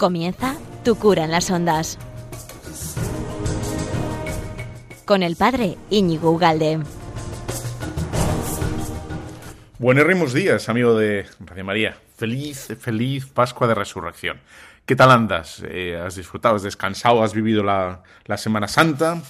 Comienza 0.00 0.56
Tu 0.82 0.94
cura 0.94 1.24
en 1.24 1.30
las 1.30 1.50
ondas. 1.50 1.98
Con 5.04 5.22
el 5.22 5.36
padre 5.36 5.76
Íñigo 5.90 6.30
Ugalde. 6.30 6.80
Buenos 9.78 10.32
días, 10.32 10.70
amigo 10.70 10.94
de 10.94 11.26
María. 11.62 11.98
Feliz, 12.16 12.68
feliz 12.80 13.26
Pascua 13.26 13.68
de 13.68 13.74
Resurrección. 13.74 14.40
¿Qué 14.86 14.96
tal 14.96 15.10
andas? 15.10 15.62
Eh, 15.68 16.00
¿Has 16.02 16.16
disfrutado, 16.16 16.56
has 16.56 16.62
descansado, 16.62 17.22
has 17.22 17.34
vivido 17.34 17.62
la, 17.62 18.02
la 18.24 18.38
Semana 18.38 18.68
Santa? 18.68 19.20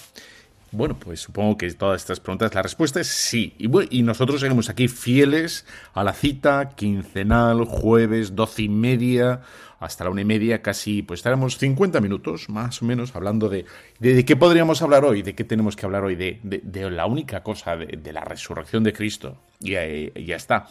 Bueno, 0.73 0.97
pues 0.97 1.21
supongo 1.21 1.59
que 1.59 1.69
todas 1.73 2.01
estas 2.01 2.21
preguntas, 2.21 2.55
la 2.55 2.63
respuesta 2.63 3.01
es 3.01 3.09
sí. 3.09 3.55
Y, 3.59 4.03
nosotros 4.03 4.41
seguimos 4.41 4.69
aquí 4.69 4.87
fieles 4.87 5.67
a 5.95 6.05
la 6.05 6.13
cita 6.13 6.71
quincenal, 6.77 7.65
jueves, 7.65 8.37
doce 8.37 8.63
y 8.63 8.69
media, 8.69 9.41
hasta 9.81 10.05
la 10.05 10.11
una 10.11 10.21
y 10.21 10.25
media, 10.25 10.63
casi, 10.63 11.03
pues 11.03 11.19
estaremos 11.19 11.59
50 11.59 12.01
minutos, 12.01 12.49
más 12.49 12.83
o 12.83 12.85
menos, 12.85 13.17
hablando 13.17 13.49
de, 13.49 13.65
de, 13.99 14.25
qué 14.25 14.37
podríamos 14.37 14.81
hablar 14.81 15.05
hoy, 15.05 15.23
de 15.23 15.35
qué 15.35 15.43
tenemos 15.43 15.75
que 15.75 15.87
hablar 15.87 16.05
hoy, 16.05 16.15
de, 16.15 16.39
de, 16.43 16.91
la 16.91 17.07
única 17.07 17.43
cosa, 17.43 17.77
de, 17.77 18.13
la 18.13 18.21
resurrección 18.21 18.85
de 18.85 18.93
Cristo. 18.93 19.39
Y 19.59 19.73
ya 19.73 20.37
está. 20.37 20.69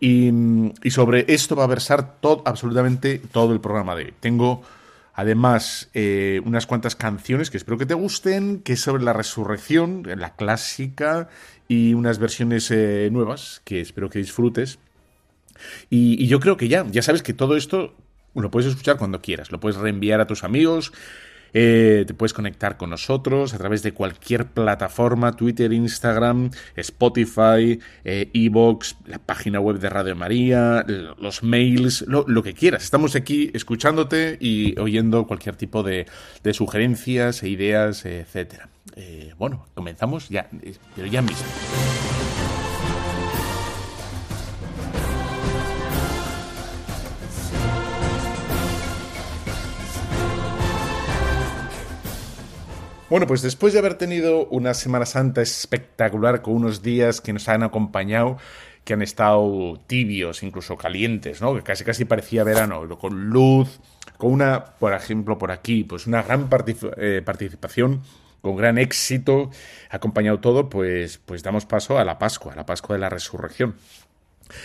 Y, 0.00 0.30
y, 0.82 0.90
sobre 0.90 1.24
esto 1.32 1.56
va 1.56 1.64
a 1.64 1.68
versar 1.68 2.20
todo, 2.20 2.42
absolutamente 2.44 3.20
todo 3.32 3.54
el 3.54 3.60
programa 3.60 3.96
de 3.96 4.04
hoy. 4.04 4.14
Tengo 4.20 4.62
Además, 5.20 5.90
eh, 5.92 6.40
unas 6.46 6.64
cuantas 6.64 6.96
canciones 6.96 7.50
que 7.50 7.58
espero 7.58 7.76
que 7.76 7.84
te 7.84 7.92
gusten, 7.92 8.62
que 8.62 8.72
es 8.72 8.80
sobre 8.80 9.02
la 9.02 9.12
resurrección, 9.12 10.02
la 10.16 10.34
clásica, 10.34 11.28
y 11.68 11.92
unas 11.92 12.18
versiones 12.18 12.70
eh, 12.70 13.10
nuevas 13.12 13.60
que 13.66 13.82
espero 13.82 14.08
que 14.08 14.18
disfrutes. 14.18 14.78
Y, 15.90 16.24
y, 16.24 16.26
yo 16.26 16.40
creo 16.40 16.56
que 16.56 16.68
ya, 16.68 16.86
ya 16.90 17.02
sabes 17.02 17.22
que 17.22 17.34
todo 17.34 17.58
esto 17.58 17.94
lo 18.34 18.50
puedes 18.50 18.70
escuchar 18.70 18.96
cuando 18.96 19.20
quieras, 19.20 19.52
lo 19.52 19.60
puedes 19.60 19.76
reenviar 19.76 20.22
a 20.22 20.26
tus 20.26 20.42
amigos, 20.42 20.90
eh, 21.52 22.04
te 22.06 22.14
puedes 22.14 22.32
conectar 22.32 22.76
con 22.76 22.90
nosotros 22.90 23.54
a 23.54 23.58
través 23.58 23.82
de 23.82 23.92
cualquier 23.92 24.46
plataforma, 24.46 25.36
Twitter, 25.36 25.72
Instagram, 25.72 26.50
Spotify, 26.76 27.80
eh, 28.04 28.30
Evox, 28.32 28.96
la 29.06 29.18
página 29.18 29.60
web 29.60 29.78
de 29.78 29.90
Radio 29.90 30.16
María, 30.16 30.84
los 31.18 31.42
mails, 31.42 32.04
lo, 32.06 32.42
que 32.42 32.54
quieras. 32.54 32.84
Estamos 32.84 33.16
aquí 33.16 33.50
escuchándote 33.54 34.38
y 34.40 34.78
oyendo 34.78 35.26
cualquier 35.26 35.56
tipo 35.56 35.82
de, 35.82 36.06
sugerencias 36.52 37.42
e 37.42 37.48
ideas, 37.48 38.04
etcétera. 38.04 38.68
Eh, 38.96 39.32
bueno, 39.38 39.66
comenzamos 39.74 40.28
ya, 40.28 40.48
pero 40.96 41.06
ya 41.06 41.22
mismo. 41.22 41.46
Bueno, 53.10 53.26
pues 53.26 53.42
después 53.42 53.72
de 53.72 53.80
haber 53.80 53.94
tenido 53.94 54.46
una 54.46 54.72
Semana 54.72 55.04
Santa 55.04 55.42
espectacular 55.42 56.42
con 56.42 56.54
unos 56.54 56.80
días 56.80 57.20
que 57.20 57.32
nos 57.32 57.48
han 57.48 57.64
acompañado, 57.64 58.36
que 58.84 58.92
han 58.92 59.02
estado 59.02 59.80
tibios, 59.88 60.44
incluso 60.44 60.76
calientes, 60.76 61.40
¿no? 61.40 61.52
Que 61.56 61.62
casi 61.62 61.82
casi 61.82 62.04
parecía 62.04 62.44
verano, 62.44 62.88
con 63.00 63.30
luz, 63.30 63.80
con 64.16 64.30
una, 64.30 64.64
por 64.78 64.94
ejemplo, 64.94 65.38
por 65.38 65.50
aquí, 65.50 65.82
pues 65.82 66.06
una 66.06 66.22
gran 66.22 66.48
eh, 66.98 67.20
participación 67.24 68.00
con 68.42 68.54
gran 68.54 68.78
éxito, 68.78 69.50
acompañado 69.90 70.38
todo, 70.38 70.70
pues, 70.70 71.18
pues 71.18 71.42
damos 71.42 71.66
paso 71.66 71.98
a 71.98 72.04
la 72.04 72.16
Pascua, 72.16 72.52
a 72.52 72.56
la 72.56 72.64
Pascua 72.64 72.94
de 72.94 73.00
la 73.00 73.08
Resurrección. 73.08 73.74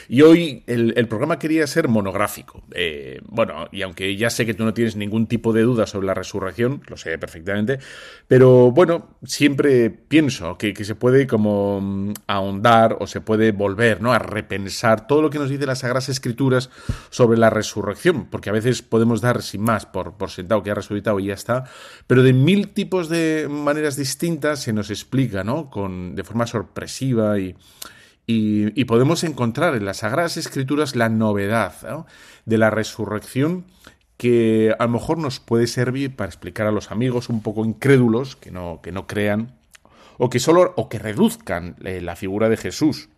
Y 0.08 0.22
hoy 0.22 0.64
el, 0.68 1.08
programa 1.08 1.40
quería 1.40 1.68
ser 1.68 1.88
monográfico. 1.88 2.64
Eh, 2.72 3.20
bueno, 3.28 3.68
y 3.72 3.82
aunque 3.82 4.16
ya 4.16 4.30
sé 4.30 4.46
que 4.46 4.54
tú 4.54 4.64
no 4.64 4.74
tienes 4.74 4.96
ningún 4.96 5.28
tipo 5.28 5.54
de 5.54 5.62
duda 5.62 5.86
sobre 5.86 6.08
la 6.08 6.14
resurrección, 6.14 6.82
lo 6.88 6.98
sé 6.98 7.18
perfectamente, 7.18 7.80
pero 8.28 8.72
bueno, 8.72 9.18
siempre 9.24 9.90
pienso 9.90 10.58
que, 10.58 10.74
se 10.76 10.96
puede 10.96 11.28
como 11.28 11.82
mm, 11.82 12.14
ahondar 12.28 12.98
o 13.00 13.08
se 13.08 13.22
puede 13.22 13.52
volver 13.52 14.02
¿no? 14.02 14.14
a 14.14 14.20
repensar 14.20 15.08
todo 15.08 15.22
lo 15.22 15.30
que 15.30 15.40
nos 15.40 15.50
dice 15.50 15.66
las 15.66 15.80
Sagradas 15.80 16.10
Escrituras 16.10 16.70
sobre 17.10 17.38
la 17.38 17.50
resurrección, 17.50 18.28
porque 18.30 18.50
a 18.50 18.54
veces 18.54 18.82
podemos 18.82 19.22
dar 19.22 19.42
sin 19.42 19.62
más 19.62 19.86
por, 19.86 20.14
por 20.18 20.30
sentado 20.30 20.64
que 20.64 20.72
ha 20.72 20.76
resucitado 20.76 21.20
y 21.20 21.28
ya 21.28 21.34
está, 21.34 21.66
pero 22.08 22.24
de 22.24 22.34
mil 22.34 22.70
tipos 22.70 23.10
de 23.10 23.48
maneras 23.50 23.96
distintas 23.96 24.62
se 24.62 24.74
nos 24.74 24.90
explica, 24.90 25.44
¿no? 25.44 25.70
Con, 25.70 26.16
de 26.16 26.24
forma 26.24 26.48
sorpresiva 26.48 27.40
y 27.40 27.56
y, 28.28 28.86
podemos 28.86 29.24
encontrar 29.24 29.76
en 29.76 29.86
las 29.86 29.98
Sagradas 29.98 30.38
Escrituras 30.38 30.96
la 30.96 31.10
novedad 31.10 32.08
de 32.46 32.58
la 32.58 32.70
resurrección 32.70 33.66
que 34.18 34.74
a 34.80 34.84
lo 34.86 34.90
mejor 34.90 35.18
nos 35.18 35.40
puede 35.40 35.68
servir 35.68 36.16
para 36.16 36.30
explicar 36.30 36.68
a 36.68 36.72
los 36.72 36.92
amigos 36.92 37.30
un 37.30 37.42
poco 37.42 37.66
incrédulos 37.66 38.36
que 38.36 38.52
no, 38.52 38.80
que 38.82 38.92
no 38.92 39.08
crean 39.08 39.54
o 40.18 40.30
que 40.30 40.40
solo 40.40 40.74
o 40.78 40.90
que 40.90 41.00
reduzcan 41.00 41.76
eh, 41.84 42.02
la 42.02 42.16
figura 42.16 42.50
de 42.50 42.58
Jesús 42.58 43.10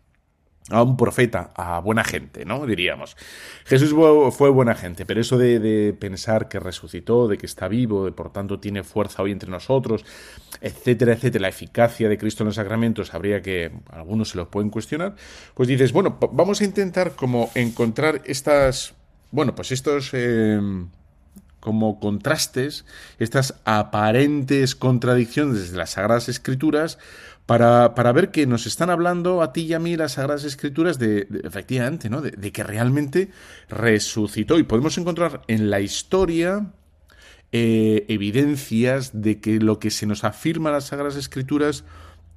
a 0.69 0.83
un 0.83 0.97
profeta, 0.97 1.51
a 1.55 1.79
buena 1.79 2.03
gente, 2.03 2.43
¿no? 2.43 2.65
Diríamos. 2.65 3.15
Jesús 3.65 3.95
fue 4.35 4.49
buena 4.49 4.75
gente, 4.75 5.05
pero 5.05 5.21
eso 5.21 5.37
de, 5.37 5.95
pensar 5.97 6.49
que 6.49 6.59
resucitó, 6.59 7.27
de 7.27 7.37
que 7.37 7.45
está 7.45 7.67
vivo, 7.67 8.05
de 8.05 8.11
por 8.11 8.31
tanto 8.33 8.59
tiene 8.59 8.83
fuerza 8.83 9.23
hoy 9.23 9.31
entre 9.31 9.49
nosotros, 9.49 10.05
etcétera, 10.61 11.13
etcétera, 11.13 11.43
la 11.43 11.49
eficacia 11.49 12.09
de 12.09 12.17
Cristo 12.17 12.43
en 12.43 12.47
los 12.47 12.55
sacramentos, 12.55 13.13
habría 13.13 13.41
que, 13.41 13.71
algunos 13.91 14.29
se 14.29 14.37
lo 14.37 14.49
pueden 14.49 14.69
cuestionar, 14.69 15.15
pues 15.53 15.69
dices, 15.69 15.93
bueno, 15.93 16.17
vamos 16.33 16.59
a 16.61 16.65
intentar 16.65 17.11
como 17.11 17.49
encontrar 17.55 18.21
estas, 18.25 18.93
bueno, 19.31 19.55
pues 19.55 19.71
estos... 19.71 20.09
Eh, 20.13 20.59
como 21.59 21.99
contrastes, 21.99 22.85
estas 23.19 23.55
aparentes 23.65 24.73
contradicciones 24.73 25.71
de 25.71 25.77
las 25.77 25.89
Sagradas 25.89 26.29
Escrituras, 26.29 26.97
para, 27.47 27.95
para, 27.95 28.11
ver 28.11 28.29
que 28.29 28.45
nos 28.45 28.67
están 28.67 28.89
hablando 28.89 29.41
a 29.41 29.53
ti 29.53 29.61
y 29.61 29.73
a 29.73 29.79
mí 29.79 29.95
las 29.95 30.13
Sagradas 30.13 30.43
Escrituras 30.43 30.99
de, 30.99 31.27
efectivamente, 31.43 32.09
¿no? 32.09 32.21
De, 32.21 32.51
que 32.51 32.61
realmente 32.61 33.29
resucitó. 33.69 34.59
Y 34.59 34.63
podemos 34.63 34.97
encontrar 34.97 35.41
en 35.47 35.69
la 35.69 35.79
historia 35.79 36.73
eh, 37.53 38.05
evidencias 38.09 39.21
de 39.21 39.39
que 39.39 39.59
lo 39.59 39.79
que 39.79 39.89
se 39.91 40.05
nos 40.05 40.25
afirma 40.25 40.69
en 40.69 40.75
las 40.75 40.87
Sagradas 40.87 41.15
Escrituras 41.15 41.85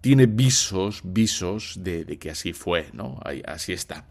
tiene 0.00 0.26
visos, 0.26 1.02
visos 1.04 1.80
de, 1.82 2.04
que 2.18 2.30
así 2.30 2.52
fue, 2.52 2.86
¿no? 2.92 3.20
así 3.46 3.72
está. 3.72 4.06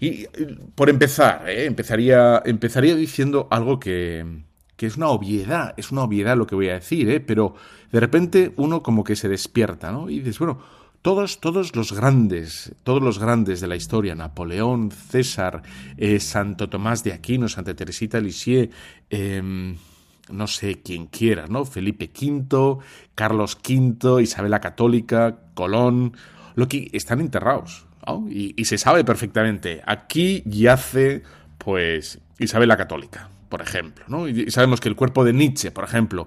Y 0.00 0.26
por 0.74 0.90
empezar, 0.90 1.48
¿eh? 1.48 1.64
empezaría, 1.66 2.42
empezaría 2.44 2.96
diciendo 2.96 3.46
algo 3.50 3.78
que, 3.78 4.26
que 4.76 4.86
es 4.86 4.96
una 4.96 5.08
obviedad, 5.08 5.74
es 5.76 5.90
una 5.90 6.02
obviedad 6.02 6.36
lo 6.36 6.46
que 6.46 6.54
voy 6.54 6.68
a 6.68 6.74
decir, 6.74 7.08
¿eh? 7.08 7.20
pero 7.20 7.54
de 7.90 8.00
repente 8.00 8.52
uno 8.56 8.82
como 8.82 9.04
que 9.04 9.16
se 9.16 9.28
despierta, 9.28 9.90
¿no? 9.90 10.10
Y 10.10 10.18
dices, 10.18 10.38
bueno, 10.38 10.58
todos, 11.02 11.40
todos 11.40 11.74
los 11.76 11.92
grandes, 11.92 12.74
todos 12.82 13.02
los 13.02 13.18
grandes 13.18 13.60
de 13.60 13.68
la 13.68 13.76
historia, 13.76 14.14
Napoleón, 14.14 14.90
César, 14.90 15.62
eh, 15.96 16.20
Santo 16.20 16.68
Tomás 16.68 17.04
de 17.04 17.12
Aquino, 17.12 17.48
Santa 17.48 17.74
Teresita 17.74 18.20
Lisieux, 18.20 18.70
em, 19.08 19.76
no 20.30 20.46
sé 20.48 20.82
quién 20.82 21.06
quiera, 21.06 21.46
¿no? 21.46 21.64
Felipe 21.64 22.10
V, 22.12 22.78
Carlos 23.14 23.56
V, 23.56 24.20
Isabel 24.22 24.50
la 24.50 24.60
Católica, 24.60 25.38
Colón, 25.54 26.16
lo 26.56 26.66
que 26.66 26.90
están 26.92 27.20
enterrados, 27.20 27.86
¿no? 28.04 28.26
y, 28.28 28.54
y 28.56 28.64
se 28.64 28.76
sabe 28.76 29.04
perfectamente, 29.04 29.82
aquí 29.86 30.42
yace, 30.44 31.22
pues, 31.56 32.18
Isabel 32.38 32.68
la 32.68 32.76
Católica, 32.76 33.30
por 33.48 33.62
ejemplo, 33.62 34.04
¿no? 34.08 34.28
Y 34.28 34.50
sabemos 34.50 34.80
que 34.80 34.88
el 34.88 34.96
cuerpo 34.96 35.24
de 35.24 35.32
Nietzsche, 35.32 35.70
por 35.70 35.84
ejemplo, 35.84 36.26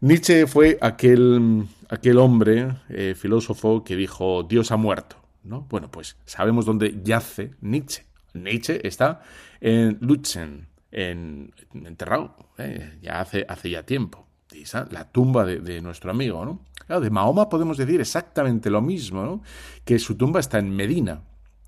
Nietzsche 0.00 0.46
fue 0.46 0.78
aquel, 0.80 1.66
aquel 1.88 2.18
hombre, 2.18 2.74
eh, 2.88 3.14
filósofo, 3.16 3.84
que 3.84 3.96
dijo 3.96 4.42
Dios 4.42 4.72
ha 4.72 4.76
muerto, 4.76 5.16
¿no? 5.44 5.66
Bueno, 5.70 5.90
pues 5.90 6.16
sabemos 6.24 6.66
dónde 6.66 7.00
yace 7.04 7.52
Nietzsche. 7.60 8.04
Nietzsche 8.34 8.86
está 8.86 9.22
en 9.60 9.98
Lutzen, 10.00 10.66
en, 10.90 11.52
enterrado, 11.72 12.36
¿eh? 12.58 12.98
ya 13.00 13.20
hace, 13.20 13.46
hace 13.48 13.70
ya 13.70 13.84
tiempo. 13.84 14.26
Esa, 14.52 14.86
la 14.90 15.10
tumba 15.10 15.46
de, 15.46 15.80
nuestro 15.80 16.10
amigo, 16.10 16.44
¿no? 16.44 16.60
Claro, 16.86 17.00
de 17.00 17.08
Mahoma 17.08 17.48
podemos 17.48 17.78
decir 17.78 18.00
exactamente 18.00 18.68
lo 18.68 18.82
mismo, 18.82 19.24
¿no? 19.24 19.42
Que 19.84 19.98
su 19.98 20.16
tumba 20.16 20.40
está 20.40 20.58
en 20.58 20.76
Medina. 20.76 21.22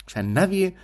O 0.06 0.10
sea, 0.10 0.22
nadie 0.22 0.74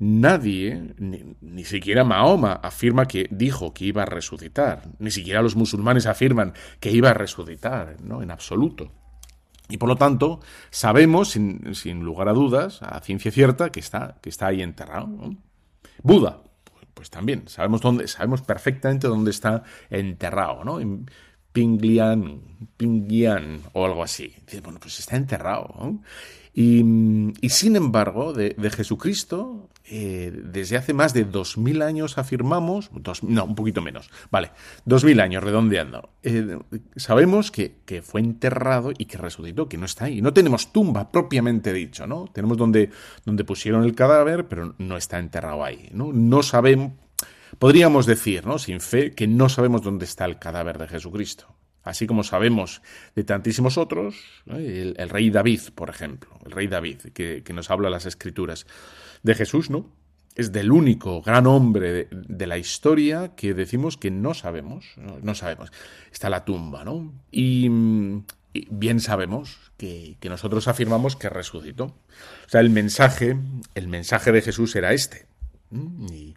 Nadie, 0.00 0.94
ni, 0.98 1.64
siquiera 1.64 2.04
Mahoma, 2.04 2.52
afirma 2.52 3.06
que 3.06 3.26
dijo 3.30 3.74
que 3.74 3.84
iba 3.84 4.02
a 4.02 4.06
resucitar. 4.06 4.82
Ni 4.98 5.10
siquiera 5.10 5.42
los 5.42 5.56
musulmanes 5.56 6.06
afirman 6.06 6.52
que 6.78 6.92
iba 6.92 7.10
a 7.10 7.14
resucitar, 7.14 8.00
¿no? 8.02 8.22
En 8.22 8.30
absoluto. 8.30 8.92
Y 9.68 9.76
por 9.76 9.88
lo 9.88 9.96
tanto, 9.96 10.40
sabemos, 10.70 11.30
sin, 11.30 12.00
lugar 12.02 12.28
a 12.28 12.32
dudas, 12.32 12.80
a 12.82 13.00
ciencia 13.00 13.32
cierta, 13.32 13.70
que 13.70 13.80
está, 13.80 14.18
que 14.22 14.30
está 14.30 14.46
ahí 14.46 14.62
enterrado. 14.62 15.08
Buda, 16.02 16.42
pues 16.94 17.10
también, 17.10 17.48
sabemos 17.48 17.80
dónde, 17.80 18.06
sabemos 18.08 18.42
perfectamente 18.42 19.08
dónde 19.08 19.32
está 19.32 19.64
enterrado, 19.90 20.64
¿no? 20.64 20.78
Pinglian, 21.52 22.40
Pinglian 22.76 23.62
o 23.72 23.84
algo 23.84 24.02
así. 24.02 24.32
Dice, 24.46 24.60
bueno, 24.60 24.78
pues 24.80 25.00
está 25.00 25.16
enterrado. 25.16 26.00
Y, 26.60 26.82
sin 27.50 27.76
embargo, 27.76 28.32
de, 28.32 28.70
Jesucristo, 28.70 29.68
eh, 29.84 30.32
desde 30.34 30.76
hace 30.76 30.92
más 30.92 31.14
de 31.14 31.22
dos 31.22 31.56
mil 31.56 31.82
años 31.82 32.18
afirmamos, 32.18 32.90
no, 33.22 33.44
un 33.44 33.54
poquito 33.54 33.80
menos, 33.80 34.10
vale, 34.32 34.50
dos 34.84 35.04
mil 35.04 35.20
años 35.20 35.44
redondeando, 35.44 36.10
eh, 36.24 36.58
sabemos 36.96 37.52
que, 37.52 38.02
fue 38.02 38.22
enterrado 38.22 38.90
y 38.98 39.04
que 39.04 39.18
resucitó, 39.18 39.68
que 39.68 39.78
no 39.78 39.86
está 39.86 40.06
ahí. 40.06 40.20
No 40.20 40.32
tenemos 40.32 40.72
tumba 40.72 41.12
propiamente 41.12 41.72
dicho, 41.72 42.08
¿no? 42.08 42.26
Tenemos 42.26 42.56
donde, 42.56 42.90
donde 43.24 43.44
pusieron 43.44 43.84
el 43.84 43.94
cadáver, 43.94 44.48
pero 44.48 44.74
no 44.78 44.96
está 44.96 45.20
enterrado 45.20 45.62
ahí, 45.62 45.88
¿no? 45.92 46.12
No 46.12 46.42
sabemos, 46.42 46.94
podríamos 47.60 48.04
decir, 48.04 48.44
¿no? 48.44 48.58
Sin 48.58 48.80
fe, 48.80 49.12
que 49.12 49.28
no 49.28 49.48
sabemos 49.48 49.82
dónde 49.82 50.06
está 50.06 50.24
el 50.24 50.40
cadáver 50.40 50.78
de 50.78 50.88
Jesucristo 50.88 51.54
así 51.82 52.06
como 52.06 52.22
sabemos 52.22 52.82
de 53.14 53.24
tantísimos 53.24 53.78
otros, 53.78 54.16
el, 54.46 54.94
rey 55.08 55.30
David, 55.30 55.60
por 55.74 55.90
ejemplo, 55.90 56.30
el 56.44 56.52
rey 56.52 56.66
David, 56.66 57.00
que, 57.14 57.42
nos 57.54 57.70
habla 57.70 57.90
las 57.90 58.06
escrituras 58.06 58.66
de 59.22 59.34
Jesús, 59.34 59.70
¿no? 59.70 59.90
Es 60.34 60.52
del 60.52 60.70
único 60.70 61.20
gran 61.22 61.46
hombre 61.46 62.08
de, 62.10 62.46
la 62.46 62.58
historia 62.58 63.34
que 63.34 63.54
decimos 63.54 63.96
que 63.96 64.10
no 64.10 64.34
sabemos, 64.34 64.94
no, 64.96 65.34
sabemos. 65.34 65.72
Está 66.12 66.30
la 66.30 66.44
tumba, 66.44 66.84
¿no? 66.84 67.12
Y, 67.32 67.68
bien 68.70 69.00
sabemos 69.00 69.72
que, 69.76 70.16
nosotros 70.22 70.68
afirmamos 70.68 71.16
que 71.16 71.28
resucitó. 71.28 71.84
O 71.84 72.48
sea, 72.48 72.60
el 72.60 72.70
mensaje, 72.70 73.36
el 73.74 73.88
mensaje 73.88 74.30
de 74.30 74.42
Jesús 74.42 74.76
era 74.76 74.92
este. 74.92 75.26
Y, 75.72 76.36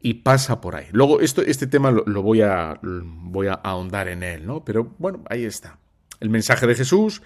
y 0.00 0.14
pasa 0.14 0.60
por 0.60 0.76
ahí. 0.76 0.86
Luego, 0.92 1.20
esto, 1.20 1.42
este 1.42 1.66
tema 1.66 1.90
lo, 1.90 2.22
voy, 2.22 2.42
a, 2.42 2.78
voy 2.82 3.48
a 3.48 3.54
ahondar 3.54 4.08
en 4.08 4.22
él, 4.22 4.46
¿no? 4.46 4.64
Pero 4.64 4.94
bueno, 4.98 5.24
ahí 5.28 5.44
está. 5.44 5.78
El 6.20 6.30
mensaje 6.30 6.66
de 6.66 6.74
Jesús, 6.74 7.22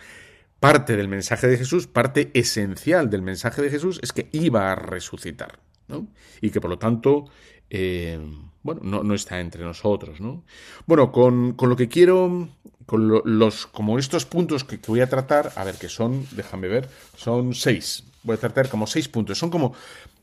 parte 0.61 0.97
del 0.97 1.09
mensaje 1.09 1.47
de 1.47 1.57
Jesús, 1.57 1.87
parte 1.87 2.31
esencial 2.35 3.11
del 3.11 3.23
mensaje 3.23 3.63
de 3.63 3.71
Jesús 3.71 4.01
es 4.03 4.13
que 4.13 4.29
iba 4.33 4.73
a 4.73 4.75
resucitar, 4.75 5.59
¿no? 5.89 6.09
Y 6.41 6.51
que 6.51 6.61
por 6.61 6.71
lo 6.71 6.79
tanto, 6.79 7.27
eh, 7.69 8.21
bueno, 8.63 9.03
no, 9.03 9.15
está 9.15 9.41
entre 9.41 9.65
nosotros, 9.65 10.21
¿no? 10.21 10.45
Bueno, 10.87 11.13
con, 11.13 11.57
lo 11.59 11.77
que 11.77 11.89
quiero, 11.89 12.49
con 12.87 13.09
los, 13.09 13.67
como 13.67 13.99
estos 13.99 14.27
puntos 14.27 14.65
que, 14.65 14.81
que 14.81 14.91
voy 14.91 15.01
a 15.01 15.09
tratar, 15.09 15.53
a 15.57 15.65
ver, 15.65 15.77
que 15.77 15.89
son, 15.89 16.27
déjame 16.33 16.69
ver, 16.69 16.89
son 17.17 17.55
seis. 17.55 18.05
Voy 18.23 18.35
a 18.35 18.41
tratar 18.41 18.69
como 18.69 18.87
seis 18.87 19.09
puntos. 19.09 19.39
Son 19.39 19.49
como 19.49 19.75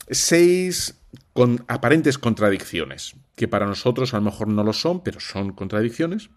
seis 0.10 0.96
con 1.34 1.64
aparentes 1.68 2.18
contradicciones, 2.18 3.16
que 3.36 3.48
para 3.48 3.66
nosotros 3.66 4.14
a 4.14 4.18
lo 4.18 4.24
mejor 4.24 4.48
no 4.48 4.64
lo 4.64 4.74
son, 4.74 5.04
pero 5.04 5.20
son 5.20 5.54
contradicciones. 5.54 6.30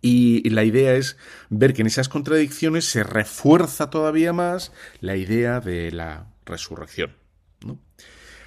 Y 0.00 0.48
la 0.50 0.64
idea 0.64 0.94
es 0.94 1.16
ver 1.48 1.74
que 1.74 1.82
en 1.82 1.86
esas 1.86 2.08
contradicciones 2.08 2.84
se 2.86 3.04
refuerza 3.04 3.88
todavía 3.88 4.32
más 4.32 4.72
la 5.00 5.16
idea 5.16 5.60
de 5.60 5.92
la 5.92 6.26
resurrección. 6.44 7.14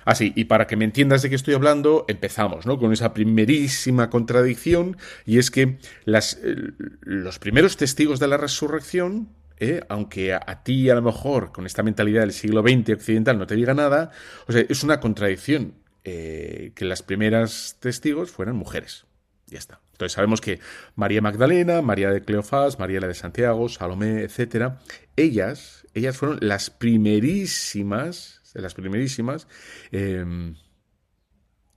Así, 0.06 0.34
y 0.36 0.46
para 0.46 0.68
que 0.68 0.76
me 0.76 0.86
entiendas 0.86 1.24
de 1.24 1.30
qué 1.30 1.36
estoy 1.36 1.56
hablando, 1.56 2.06
empezamos 2.08 2.68
¿no? 2.68 2.78
con 2.78 2.94
esa 2.94 3.14
primerísima 3.14 4.12
contradicción, 4.12 4.98
y 5.26 5.40
es 5.40 5.50
que 5.50 5.80
eh, 6.06 6.72
los 7.02 7.40
primeros 7.40 7.76
testigos 7.76 8.20
de 8.20 8.28
la 8.28 8.38
resurrección 8.38 9.30
¿eh? 9.60 9.82
aunque 9.90 10.34
a, 10.34 10.64
ti 10.64 10.90
a 10.90 10.96
lo 10.96 11.02
mejor 11.02 11.52
con 11.52 11.66
esta 11.66 11.84
mentalidad 11.84 12.22
del 12.22 12.34
siglo 12.34 12.62
XX 12.62 12.92
occidental 12.94 13.38
no 13.38 13.48
te 13.48 13.56
diga 13.56 13.74
nada, 13.74 14.12
o 14.48 14.52
sea, 14.52 14.64
es 14.68 14.84
una 14.84 15.00
contradicción 15.00 15.76
eh, 16.04 16.72
que 16.76 16.86
las 16.86 17.04
primeras 17.04 17.78
testigos 17.80 18.32
fueran 18.32 18.56
mujeres. 18.56 19.06
Ya 19.48 19.60
está. 19.60 19.80
Entonces 19.92 20.14
sabemos 20.14 20.42
que 20.42 20.60
María 20.96 21.22
Magdalena, 21.22 21.82
María 21.82 22.10
de 22.10 22.22
Cleofás, 22.22 22.80
María 22.80 23.00
la 23.00 23.08
de 23.08 23.14
Santiago, 23.14 23.70
Salomé, 23.70 24.24
etcétera, 24.24 24.80
ellas, 25.16 25.88
ellas 25.94 26.18
fueron 26.18 26.40
las 26.42 26.70
primerísimas, 26.70 28.42
las 28.54 28.74
primerísimas 28.74 29.48
em, 29.92 30.56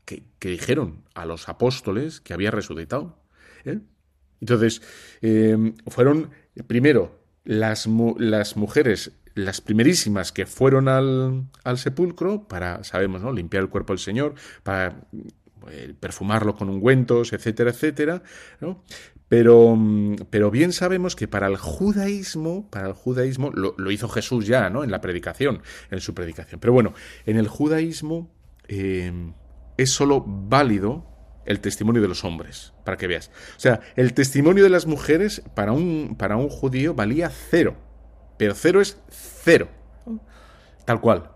que, 0.05 0.25
dijeron 0.41 1.05
a 1.15 1.27
los 1.27 1.49
apóstoles 1.49 2.21
que 2.21 2.33
había 2.33 2.51
resucitado. 2.51 3.23
¿eh? 3.65 3.79
Entonces, 4.41 4.83
em, 5.21 5.77
fueron 5.87 6.31
primero 6.67 7.18
las, 7.49 7.89
las 8.19 8.59
mujeres, 8.59 9.13
las 9.35 9.63
primerísimas 9.63 10.33
que 10.33 10.45
fueron 10.45 10.87
al, 10.87 11.45
al, 11.65 11.79
sepulcro 11.79 12.47
para, 12.47 12.85
sabemos, 12.85 13.23
¿no? 13.23 13.33
Limpiar 13.33 13.63
el 13.63 13.71
cuerpo 13.71 13.95
del 13.95 14.01
Señor, 14.01 14.35
para 14.63 15.01
eh, 15.71 15.95
perfumarlo 15.99 16.55
con 16.55 16.69
ungüentos, 16.69 17.33
etcétera, 17.33 17.71
etcétera, 17.71 18.23
¿no? 18.61 18.85
Pero, 19.31 19.79
pero, 20.29 20.51
bien 20.51 20.73
sabemos 20.73 21.17
que 21.17 21.27
para 21.27 21.47
el 21.47 21.57
judaísmo, 21.57 22.69
para 22.69 22.89
el 22.89 22.93
judaísmo, 22.93 23.51
lo, 23.51 23.91
hizo 23.91 24.11
Jesús 24.11 24.47
ya, 24.47 24.69
¿no? 24.69 24.85
En 24.85 24.91
la 24.91 25.01
predicación, 25.01 25.63
en 25.91 26.01
su 26.01 26.13
predicación. 26.13 26.61
Pero 26.61 26.75
bueno, 26.75 26.93
en 27.25 27.39
el 27.39 27.49
judaísmo 27.49 28.31
eh, 28.69 29.33
es 29.79 29.91
sólo 29.91 30.23
válido 30.27 31.07
el 31.49 31.61
testimonio 31.61 32.03
de 32.03 32.09
los 32.09 32.25
hombres, 32.25 32.75
para 32.85 32.99
que 32.99 33.07
veas. 33.07 33.31
O 33.57 33.61
sea, 33.61 33.81
el 33.97 34.13
testimonio 34.13 34.63
de 34.63 34.69
las 34.69 34.87
mujeres 34.87 35.43
para 35.55 35.73
un, 35.73 36.15
para 36.19 36.37
un 36.37 36.51
judío 36.51 36.93
valía 36.93 37.31
cero, 37.31 37.75
pero 38.37 38.55
cero 38.55 38.83
es 38.83 38.99
cero, 39.09 39.69
tal 40.85 41.01
cual. 41.01 41.31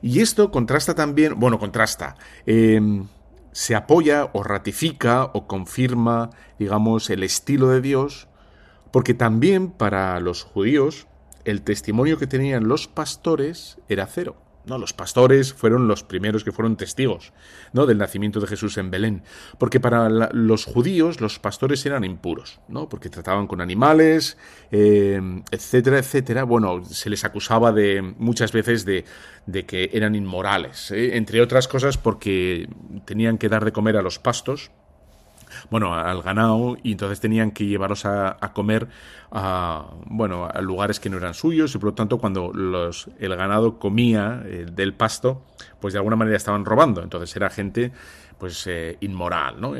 Y 0.00 0.20
esto 0.20 0.50
contrasta 0.50 0.94
también, 0.94 1.38
bueno, 1.38 1.58
contrasta, 1.58 2.16
em, 2.46 3.08
se 3.52 3.74
apoya 3.74 4.30
o 4.32 4.42
ratifica 4.42 5.24
o 5.24 5.46
confirma, 5.46 6.30
digamos, 6.58 7.10
el 7.10 7.22
estilo 7.22 7.68
de 7.68 7.82
Dios, 7.82 8.28
porque 8.90 9.12
también 9.12 9.70
para 9.70 10.18
los 10.18 10.44
judíos 10.44 11.08
el 11.44 11.60
testimonio 11.60 12.16
que 12.16 12.26
tenían 12.26 12.68
los 12.68 12.88
pastores 12.88 13.76
era 13.90 14.06
cero. 14.06 14.45
No, 14.66 14.78
los 14.78 14.92
pastores 14.92 15.54
fueron 15.54 15.86
los 15.86 16.02
primeros 16.02 16.42
que 16.42 16.50
fueron 16.50 16.76
testigos 16.76 17.32
¿no? 17.72 17.86
del 17.86 17.98
nacimiento 17.98 18.40
de 18.40 18.48
Jesús 18.48 18.76
en 18.78 18.90
Belén. 18.90 19.22
Porque 19.58 19.78
para 19.78 20.08
los 20.08 20.64
judíos 20.64 21.20
los 21.20 21.38
pastores 21.38 21.86
eran 21.86 22.02
impuros, 22.02 22.60
¿no? 22.66 22.88
porque 22.88 23.08
trataban 23.08 23.46
con 23.46 23.60
animales, 23.60 24.36
eh, 24.72 25.20
etcétera, 25.52 25.98
etcétera. 25.98 26.42
Bueno, 26.42 26.84
se 26.84 27.08
les 27.08 27.24
acusaba 27.24 27.70
de 27.70 28.02
muchas 28.18 28.50
veces 28.50 28.84
de, 28.84 29.04
que 29.66 29.90
eran 29.92 30.16
inmorales, 30.16 30.90
¿eh? 30.90 31.16
entre 31.16 31.40
otras 31.40 31.68
cosas 31.68 31.96
porque 31.96 32.68
tenían 33.04 33.38
que 33.38 33.48
dar 33.48 33.64
de 33.64 33.72
comer 33.72 33.96
a 33.96 34.02
los 34.02 34.18
pastos 34.18 34.72
bueno, 35.70 35.94
al 35.94 36.22
ganado 36.22 36.76
y 36.82 36.92
entonces 36.92 37.20
tenían 37.20 37.50
que 37.50 37.66
llevarlos 37.66 38.04
a, 38.04 38.36
comer 38.52 38.88
a, 39.30 39.90
bueno, 40.06 40.48
a 40.52 40.60
lugares 40.60 41.00
que 41.00 41.10
no 41.10 41.16
eran 41.18 41.34
suyos 41.34 41.74
y 41.74 41.78
por 41.78 41.90
lo 41.90 41.94
tanto 41.94 42.18
cuando 42.18 42.52
los, 42.52 43.08
el 43.18 43.34
ganado 43.36 43.78
comía 43.78 44.42
eh, 44.44 44.66
del 44.70 44.94
pasto, 44.94 45.42
pues 45.80 45.92
de 45.94 45.98
alguna 45.98 46.16
manera 46.16 46.36
estaban 46.36 46.64
robando. 46.64 47.02
Entonces 47.02 47.34
era 47.36 47.50
gente 47.50 47.92
pues 48.38 48.66
eh, 48.66 48.98
inmoral, 49.00 49.60
¿no? 49.60 49.74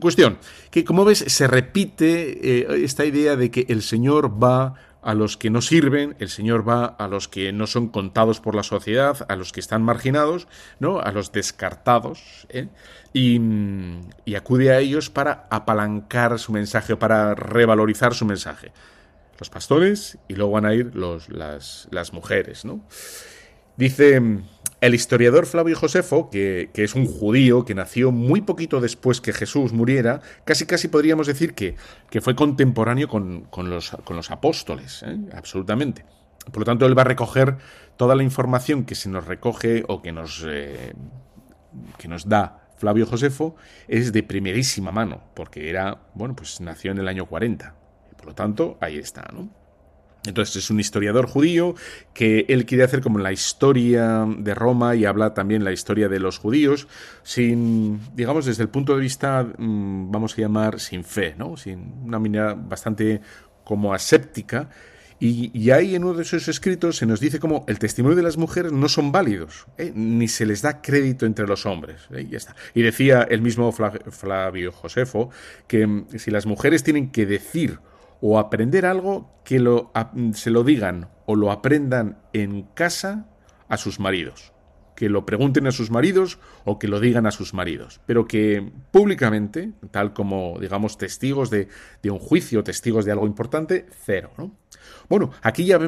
cuestión, 0.00 0.38
que 0.70 0.82
como 0.82 1.04
ves 1.04 1.18
se 1.26 1.46
repite 1.46 2.60
eh, 2.60 2.84
esta 2.84 3.04
idea 3.04 3.36
de 3.36 3.50
que 3.50 3.66
el 3.68 3.82
Señor 3.82 4.42
va 4.42 4.74
a 5.02 5.14
los 5.14 5.36
que 5.36 5.50
no 5.50 5.62
sirven, 5.62 6.16
el 6.18 6.28
Señor 6.28 6.68
va 6.68 6.84
a 6.84 7.08
los 7.08 7.28
que 7.28 7.52
no 7.52 7.66
son 7.66 7.88
contados 7.88 8.40
por 8.40 8.54
la 8.54 8.62
sociedad, 8.62 9.26
a 9.28 9.36
los 9.36 9.52
que 9.52 9.60
están 9.60 9.82
marginados, 9.82 10.48
¿no? 10.80 11.00
A 11.00 11.12
los 11.12 11.32
descartados, 11.32 12.46
¿eh? 12.48 12.68
y, 13.12 13.40
acude 14.36 14.70
a 14.70 14.78
ellos 14.78 15.10
para 15.10 15.46
apalancar 15.50 16.38
su 16.38 16.52
mensaje, 16.52 16.96
para 16.96 17.34
revalorizar 17.34 18.14
su 18.14 18.24
mensaje. 18.24 18.72
Los 19.38 19.50
pastores 19.50 20.18
y 20.26 20.34
luego 20.34 20.52
van 20.52 20.66
a 20.66 20.74
ir 20.74 20.94
los, 20.94 21.28
las, 21.28 21.86
las 21.90 22.12
mujeres, 22.12 22.64
¿no? 22.64 22.80
Dice 23.76 24.20
el 24.80 24.94
historiador 24.94 25.46
Flavio 25.46 25.76
Josefo, 25.76 26.30
que, 26.30 26.70
es 26.74 26.94
un 26.94 27.06
judío 27.06 27.64
que 27.64 27.74
nació 27.74 28.12
muy 28.12 28.42
poquito 28.42 28.80
después 28.80 29.20
que 29.20 29.32
Jesús 29.32 29.72
muriera, 29.72 30.20
casi 30.44 30.66
casi 30.66 30.88
podríamos 30.88 31.26
decir 31.26 31.54
que, 31.54 31.74
que 32.10 32.20
fue 32.20 32.36
contemporáneo 32.36 33.08
con, 33.08 33.48
los, 33.50 33.90
con 34.04 34.16
los, 34.16 34.30
apóstoles, 34.30 35.02
¿eh? 35.02 35.18
absolutamente. 35.34 36.04
Por 36.52 36.60
lo 36.60 36.64
tanto, 36.64 36.86
él 36.86 36.96
va 36.96 37.02
a 37.02 37.06
recoger 37.06 37.56
toda 37.96 38.14
la 38.14 38.22
información 38.22 38.84
que 38.84 38.94
se 38.94 39.08
nos 39.08 39.26
recoge 39.26 39.84
o 39.88 40.00
que 40.00 40.12
nos, 40.12 40.44
eh, 40.48 40.94
que 41.98 42.08
nos 42.08 42.28
da 42.28 42.68
Flavio 42.76 43.06
Josefo, 43.06 43.56
es 43.88 44.12
de 44.12 44.22
primerísima 44.22 44.92
mano, 44.92 45.20
porque 45.34 45.68
era, 45.68 45.98
bueno, 46.14 46.36
pues 46.36 46.60
nació 46.60 46.92
en 46.92 46.98
el 46.98 47.08
año 47.08 47.26
40. 47.26 47.74
Por 48.16 48.26
lo 48.26 48.34
tanto, 48.34 48.78
ahí 48.80 48.96
está, 48.98 49.28
¿no? 49.32 49.50
Entonces 50.26 50.56
es 50.56 50.70
un 50.70 50.80
historiador 50.80 51.26
judío 51.26 51.74
que 52.12 52.44
él 52.48 52.66
quiere 52.66 52.84
hacer 52.84 53.00
como 53.00 53.18
la 53.18 53.32
historia 53.32 54.26
de 54.26 54.54
Roma 54.54 54.94
y 54.94 55.04
habla 55.04 55.32
también 55.32 55.64
la 55.64 55.72
historia 55.72 56.08
de 56.08 56.18
los 56.18 56.38
judíos 56.38 56.88
sin, 57.22 58.00
digamos, 58.14 58.44
desde 58.44 58.62
el 58.62 58.68
punto 58.68 58.94
de 58.94 59.00
vista, 59.00 59.44
mm, 59.44 60.10
vamos 60.10 60.34
a 60.36 60.40
llamar, 60.40 60.80
sin 60.80 61.04
fe, 61.04 61.34
¿no? 61.38 61.56
Sin 61.56 61.94
una 62.04 62.18
mirada 62.18 62.54
bastante 62.54 63.20
como 63.64 63.94
aséptica 63.94 64.70
Y, 65.20 65.70
ahí 65.72 65.96
en 65.96 66.04
uno 66.04 66.14
de 66.14 66.22
esos 66.22 66.46
escritos 66.46 66.96
se 66.96 67.04
nos 67.04 67.18
dice 67.18 67.40
como 67.40 67.64
el 67.66 67.80
testimonio 67.80 68.14
de 68.14 68.22
las 68.22 68.36
mujeres 68.36 68.70
no 68.70 68.88
son 68.88 69.10
válidos, 69.10 69.66
¿eh? 69.76 69.90
ni 69.92 70.28
se 70.28 70.46
les 70.46 70.62
da 70.62 70.80
crédito 70.80 71.26
entre 71.26 71.44
los 71.44 71.66
hombres. 71.66 72.02
¿eh? 72.12 72.22
Y, 72.22 72.28
ya 72.28 72.36
está. 72.36 72.54
y 72.72 72.82
decía 72.82 73.26
el 73.28 73.42
mismo 73.42 73.72
Flavio 73.72 74.70
Josefo 74.70 75.30
que 75.66 75.88
mm, 75.88 76.06
si 76.18 76.30
las 76.30 76.46
mujeres 76.46 76.84
tienen 76.84 77.10
que 77.10 77.26
decir 77.26 77.80
o 78.20 78.38
aprender 78.38 78.86
algo, 78.86 79.30
que 79.44 79.58
se 80.34 80.50
lo 80.50 80.64
digan 80.64 81.08
o 81.26 81.36
lo 81.36 81.50
aprendan 81.50 82.18
en 82.32 82.62
casa 82.74 83.26
a 83.68 83.76
sus 83.76 84.00
maridos 84.00 84.52
que 84.98 85.08
lo 85.08 85.24
pregunten 85.24 85.68
a 85.68 85.70
sus 85.70 85.92
maridos 85.92 86.40
o 86.64 86.80
que 86.80 86.88
lo 86.88 86.98
digan 86.98 87.24
a 87.24 87.30
sus 87.30 87.54
maridos, 87.54 88.00
pero 88.04 88.26
que 88.26 88.72
públicamente, 88.90 89.70
tal 89.92 90.12
como, 90.12 90.58
digamos, 90.60 90.98
testigos 90.98 91.50
de, 91.50 91.68
un 92.02 92.18
juicio, 92.18 92.64
testigos 92.64 93.04
de 93.04 93.12
algo 93.12 93.24
importante, 93.24 93.86
cero, 94.04 94.32
¿no? 94.36 94.56
Bueno, 95.08 95.30
aquí 95.40 95.66
ya, 95.66 95.78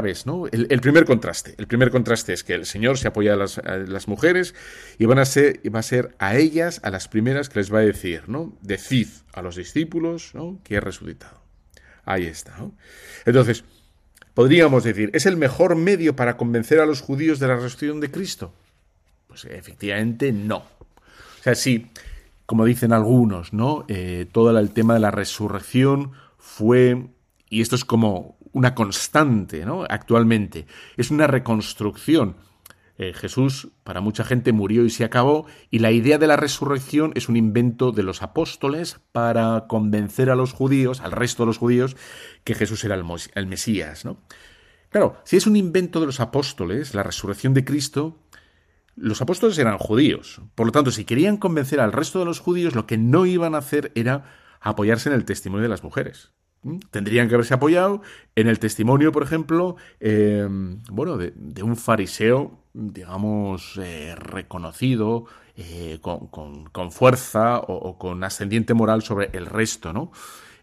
ves, 0.00 0.26
¿no? 0.26 0.46
El, 0.46 0.80
primer 0.80 1.06
contraste. 1.06 1.56
El 1.58 1.66
primer 1.66 1.90
contraste 1.90 2.34
es 2.34 2.44
que 2.44 2.54
el 2.54 2.64
Señor 2.64 2.98
se 2.98 3.08
apoya 3.08 3.34
a 3.34 3.36
las, 3.36 4.06
mujeres 4.06 4.54
y 4.96 5.06
van 5.06 5.18
a 5.18 5.24
ser, 5.24 5.60
va 5.74 5.80
a 5.80 5.82
ser 5.82 6.14
a 6.20 6.36
ellas, 6.36 6.78
a 6.84 6.90
las 6.90 7.08
primeras, 7.08 7.48
que 7.48 7.58
les 7.58 7.74
va 7.74 7.80
a 7.80 7.82
decir, 7.82 8.28
¿no? 8.28 8.56
Decid 8.62 9.08
a 9.32 9.42
los 9.42 9.56
discípulos. 9.56 10.34
Que 10.62 10.76
he 10.76 10.80
resucitado. 10.80 11.41
Ahí 12.04 12.26
está, 12.26 12.56
¿no? 12.58 12.72
Entonces, 13.24 13.64
Podríamos 14.34 14.84
decir, 14.84 15.10
¿es 15.12 15.26
el 15.26 15.36
mejor 15.36 15.76
medio 15.76 16.16
para 16.16 16.38
convencer 16.38 16.80
a 16.80 16.86
los 16.86 17.02
judíos 17.02 17.38
de 17.38 17.48
la 17.48 17.56
resurrección 17.56 18.00
de 18.00 18.10
Cristo? 18.10 18.54
Pues 19.26 19.44
efectivamente 19.44 20.32
no. 20.32 20.58
O 20.58 21.42
sea, 21.42 21.54
sí, 21.54 21.88
como 22.46 22.64
dicen 22.64 22.94
algunos, 22.94 23.52
¿no? 23.52 23.84
Eh, 23.88 24.26
todo 24.32 24.58
el 24.58 24.70
tema 24.70 24.94
de 24.94 25.00
la 25.00 25.10
resurrección 25.10 26.12
fue, 26.38 27.08
y 27.50 27.60
esto 27.60 27.76
es 27.76 27.84
como 27.84 28.38
una 28.52 28.74
constante, 28.74 29.66
¿no? 29.66 29.84
Actualmente, 29.88 30.66
es 30.96 31.10
una 31.10 31.26
reconstrucción 31.26 32.36
eh, 32.98 33.12
Jesús 33.14 33.68
para 33.84 34.00
mucha 34.00 34.22
gente 34.22 34.52
murió 34.52 34.84
y 34.84 34.90
se 34.90 35.04
acabó, 35.04 35.46
y 35.70 35.78
la 35.78 35.92
idea 35.92 36.18
de 36.18 36.26
la 36.26 36.36
resurrección 36.36 37.12
es 37.14 37.28
un 37.28 37.36
invento 37.36 37.90
de 37.90 38.02
los 38.02 38.22
apóstoles 38.22 39.00
para 39.12 39.66
convencer 39.68 40.30
a 40.30 40.36
los 40.36 40.52
judíos, 40.52 41.00
al 41.00 41.12
resto 41.12 41.42
de 41.42 41.48
los 41.48 41.58
judíos, 41.58 41.96
que 42.44 42.54
Jesús 42.54 42.84
era 42.84 42.94
el, 42.94 43.46
Mesías. 43.46 44.04
¿no? 44.04 44.18
Claro, 44.90 45.16
si 45.24 45.36
es 45.36 45.46
un 45.46 45.56
invento 45.56 46.00
de 46.00 46.06
los 46.06 46.20
apóstoles, 46.20 46.94
la 46.94 47.02
resurrección 47.02 47.54
de 47.54 47.64
Cristo, 47.64 48.18
los 48.94 49.22
apóstoles 49.22 49.56
eran 49.58 49.78
judíos. 49.78 50.42
Por 50.54 50.66
lo 50.66 50.72
tanto, 50.72 50.90
si 50.90 51.04
querían 51.04 51.38
convencer 51.38 51.80
al 51.80 51.92
resto 51.92 52.18
de 52.18 52.26
los 52.26 52.40
judíos, 52.40 52.74
lo 52.74 52.86
que 52.86 52.98
no 52.98 53.24
iban 53.24 53.54
a 53.54 53.58
hacer 53.58 53.90
era 53.94 54.24
apoyarse 54.60 55.08
en 55.08 55.14
el 55.14 55.24
testimonio 55.24 55.62
de 55.62 55.70
las 55.70 55.82
mujeres. 55.82 56.32
Tendrían 56.90 57.28
que 57.28 57.34
haberse 57.34 57.54
apoyado 57.54 58.02
en 58.36 58.46
el 58.46 58.60
testimonio, 58.60 59.10
por 59.10 59.24
ejemplo, 59.24 59.76
eh, 59.98 60.46
bueno, 60.90 61.18
de, 61.18 61.62
un 61.62 61.76
fariseo, 61.76 62.60
digamos, 62.72 63.80
eh, 63.82 64.14
reconocido, 64.14 65.24
eh, 65.56 65.98
con, 66.00 66.92
fuerza 66.92 67.58
o, 67.58 67.98
con 67.98 68.22
ascendiente 68.22 68.74
moral 68.74 69.02
sobre 69.02 69.30
el 69.32 69.46
resto, 69.46 69.92
¿no? 69.92 70.12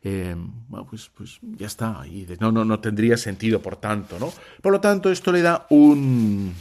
bueno, 0.01 0.88
pues, 0.89 1.12
pues 1.13 1.39
ya 1.41 1.68
está. 1.68 2.03
Y 2.08 2.25
no, 2.39 2.53
no, 2.53 2.63
no 2.63 2.79
tendría 2.79 3.18
sentido, 3.18 3.62
por 3.62 3.75
tanto, 3.75 4.18
¿no? 4.18 4.32
Por 4.62 4.72
lo 4.72 4.79
tanto, 4.79 5.12
esto 5.12 5.34
le 5.34 5.41
da 5.41 5.68
un, 5.70 6.53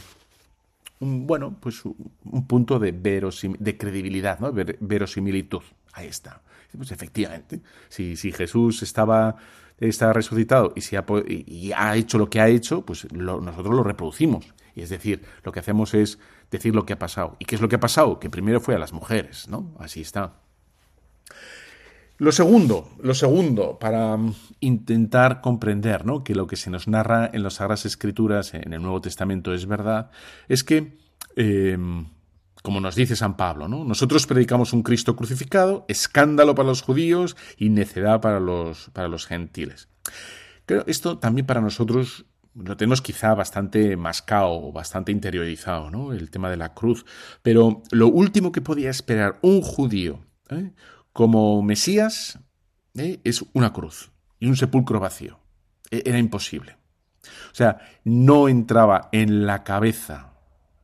un 0.99 1.27
bueno, 1.27 1.57
pues 1.59 1.83
un 1.85 2.47
punto 2.47 2.79
de, 2.79 2.91
de 2.91 3.77
credibilidad, 3.77 4.39
¿no? 4.39 4.51
verosimilitud. 4.53 5.61
Ahí 5.93 6.07
está. 6.07 6.41
Pues 6.75 6.91
efectivamente, 6.91 7.61
si, 7.87 8.15
si 8.15 8.31
Jesús 8.31 8.83
estaba 8.83 9.35
resucitado 10.13 10.73
y, 10.75 10.81
si 10.81 10.95
ha, 10.95 11.05
y 11.27 11.71
ha 11.71 11.95
hecho 11.95 12.17
lo 12.17 12.29
que 12.29 12.41
ha 12.41 12.47
hecho, 12.47 12.85
pues 12.85 13.11
nosotros 13.11 13.75
lo 13.75 13.83
reproducimos. 13.83 14.53
Y 14.75 14.81
es 14.81 14.89
decir, 14.89 15.23
lo 15.43 15.51
que 15.51 15.59
hacemos 15.59 15.93
es 15.93 16.19
decir 16.51 16.75
lo 16.75 16.85
que 16.85 16.93
ha 16.93 16.99
pasado. 16.99 17.35
¿Y 17.39 17.45
qué 17.45 17.55
es 17.55 17.61
lo 17.61 17.69
que 17.69 17.75
ha 17.75 17.79
pasado? 17.79 18.19
Que 18.19 18.29
primero 18.29 18.61
fue 18.61 18.75
a 18.75 18.79
las 18.79 18.93
mujeres, 18.93 19.47
¿no? 19.47 19.73
Así 19.79 20.01
está. 20.01 20.35
Lo 22.19 22.33
segundo, 22.33 22.89
lo 23.01 23.13
segundo, 23.13 23.79
para 23.79 24.17
intentar 24.59 25.39
comprender 25.39 26.05
¿no? 26.05 26.23
que 26.23 26.35
lo 26.35 26.47
que 26.47 26.57
se 26.57 26.69
nos 26.69 26.89
narra 26.89 27.29
en 27.31 27.43
las 27.43 27.55
Sagradas 27.55 27.85
Escrituras, 27.85 28.53
en 28.53 28.73
el 28.73 28.81
Nuevo 28.81 28.99
Testamento, 28.99 29.53
es 29.53 29.65
verdad, 29.65 30.11
es 30.49 30.65
que 30.65 30.97
eh, 31.37 31.77
como 32.61 32.81
nos 32.81 32.95
dice 32.95 33.15
San 33.15 33.37
Pablo, 33.37 33.69
¿no? 33.69 33.85
Nosotros 33.85 34.27
predicamos 34.27 34.73
un 34.73 34.83
Cristo 34.83 35.15
crucificado, 35.15 35.85
escándalo 35.87 36.55
para 36.55 36.67
los 36.67 36.81
judíos 36.81 37.37
y 37.57 37.69
necedad 37.69 38.19
para 38.19 38.41
los, 38.41 38.89
para 38.91 39.07
los 39.07 39.25
gentiles. 39.25 39.87
Pero 40.65 40.83
esto 40.87 41.19
también 41.19 41.45
para 41.45 41.61
nosotros 41.61 42.25
lo 42.53 42.75
tenemos 42.75 43.01
quizá 43.01 43.33
bastante 43.33 43.95
mascado, 43.95 44.73
bastante 44.73 45.13
interiorizado, 45.13 45.89
¿no? 45.89 46.11
El 46.11 46.29
tema 46.29 46.49
de 46.49 46.57
la 46.57 46.73
cruz. 46.73 47.05
Pero 47.41 47.81
lo 47.91 48.07
último 48.09 48.51
que 48.51 48.61
podía 48.61 48.89
esperar 48.89 49.39
un 49.41 49.61
judío 49.61 50.25
¿eh? 50.49 50.73
Como 51.19 51.61
Mesías 51.61 52.39
¿eh? 52.95 53.19
es 53.25 53.43
una 53.51 53.73
cruz 53.73 54.09
y 54.39 54.47
un 54.47 54.55
sepulcro 54.55 55.01
vacío. 55.01 55.37
E, 55.91 56.01
era 56.05 56.17
imposible. 56.17 56.77
O 57.51 57.55
sea, 57.55 57.79
no 58.05 58.47
entraba 58.47 59.09
en 59.11 59.45
la 59.45 59.65
cabeza 59.65 60.31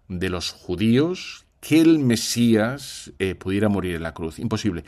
de 0.10 0.27
los 0.27 0.51
judíos 0.51 1.46
que 1.62 1.80
el 1.80 2.00
Mesías 2.00 3.13
eh, 3.18 3.36
pudiera 3.36 3.70
morir 3.70 3.96
en 3.96 4.04
la 4.04 4.13
cruz. 4.13 4.38
Imposible. 4.38 4.84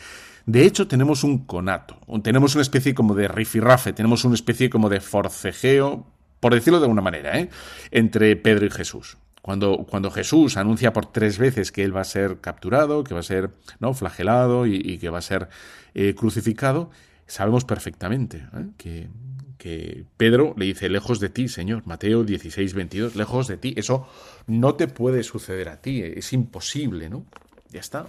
De 0.45 0.65
hecho, 0.65 0.85
tenemos 0.89 1.23
un 1.23 1.45
conato, 1.45 1.97
tenemos 2.23 2.53
una 2.55 2.63
especie 2.63 2.93
como 2.93 3.15
de 3.15 3.29
rifirrafe, 3.29 3.93
tenemos 3.93 4.25
una 4.25 4.35
especie 4.35 4.69
como 4.69 4.89
de 4.89 4.99
forcejeo, 4.99 6.07
por 6.41 6.55
decirlo 6.55 6.79
de 6.79 6.87
alguna 6.87 7.01
manera, 7.01 7.39
¿eh? 7.39 7.49
entre 7.91 8.35
Pedro 8.35 8.65
y 8.65 8.69
Jesús. 8.69 9.17
Cuando, 9.47 9.85
cuando, 9.89 10.11
Jesús 10.11 10.57
anuncia 10.57 10.91
por 10.91 11.05
tres 11.05 11.37
veces 11.37 11.71
que 11.71 11.85
él 11.85 11.95
va 11.95 12.01
a 12.01 12.03
ser 12.03 12.41
capturado, 12.41 13.05
que 13.05 13.13
va 13.13 13.21
a 13.21 13.23
ser 13.23 13.51
¿no? 13.79 13.93
flagelado 13.93 14.65
y, 14.65 14.97
que 14.97 15.09
va 15.09 15.19
a 15.19 15.21
ser 15.21 15.47
eh, 15.93 16.15
crucificado, 16.15 16.91
sabemos 17.27 17.63
perfectamente 17.63 18.45
que, 18.75 19.07
que 19.57 20.03
Pedro 20.17 20.53
le 20.57 20.65
dice, 20.65 20.89
lejos 20.89 21.21
de 21.21 21.29
ti, 21.29 21.47
Señor, 21.47 21.83
Mateo 21.85 22.25
16, 22.25 22.73
22, 22.73 23.15
lejos 23.15 23.47
de 23.47 23.55
ti, 23.55 23.73
eso 23.77 24.09
no 24.47 24.75
te 24.75 24.89
puede 24.89 25.23
suceder 25.23 25.69
a 25.69 25.79
ti, 25.79 26.01
es 26.01 26.33
imposible, 26.33 27.09
¿no? 27.09 27.25
Ya 27.69 27.79
está. 27.79 28.05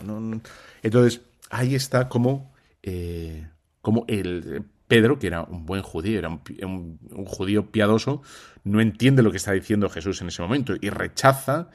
Entonces, 0.82 1.20
ahí 1.50 1.76
está 1.76 2.08
como, 2.08 2.52
eh, 2.82 3.46
como 3.80 4.06
el 4.08 4.64
Pedro, 4.88 5.18
que 5.18 5.26
era 5.26 5.42
un 5.42 5.66
buen 5.66 5.82
judío, 5.82 6.18
era 6.18 6.30
un, 6.30 6.98
judío 7.26 7.70
piadoso, 7.70 8.22
no 8.64 8.80
entiende 8.80 9.22
lo 9.22 9.30
que 9.30 9.36
está 9.36 9.52
diciendo 9.52 9.88
Jesús 9.90 10.20
en 10.22 10.28
ese 10.28 10.42
momento 10.42 10.74
y 10.80 10.88
rechaza 10.88 11.68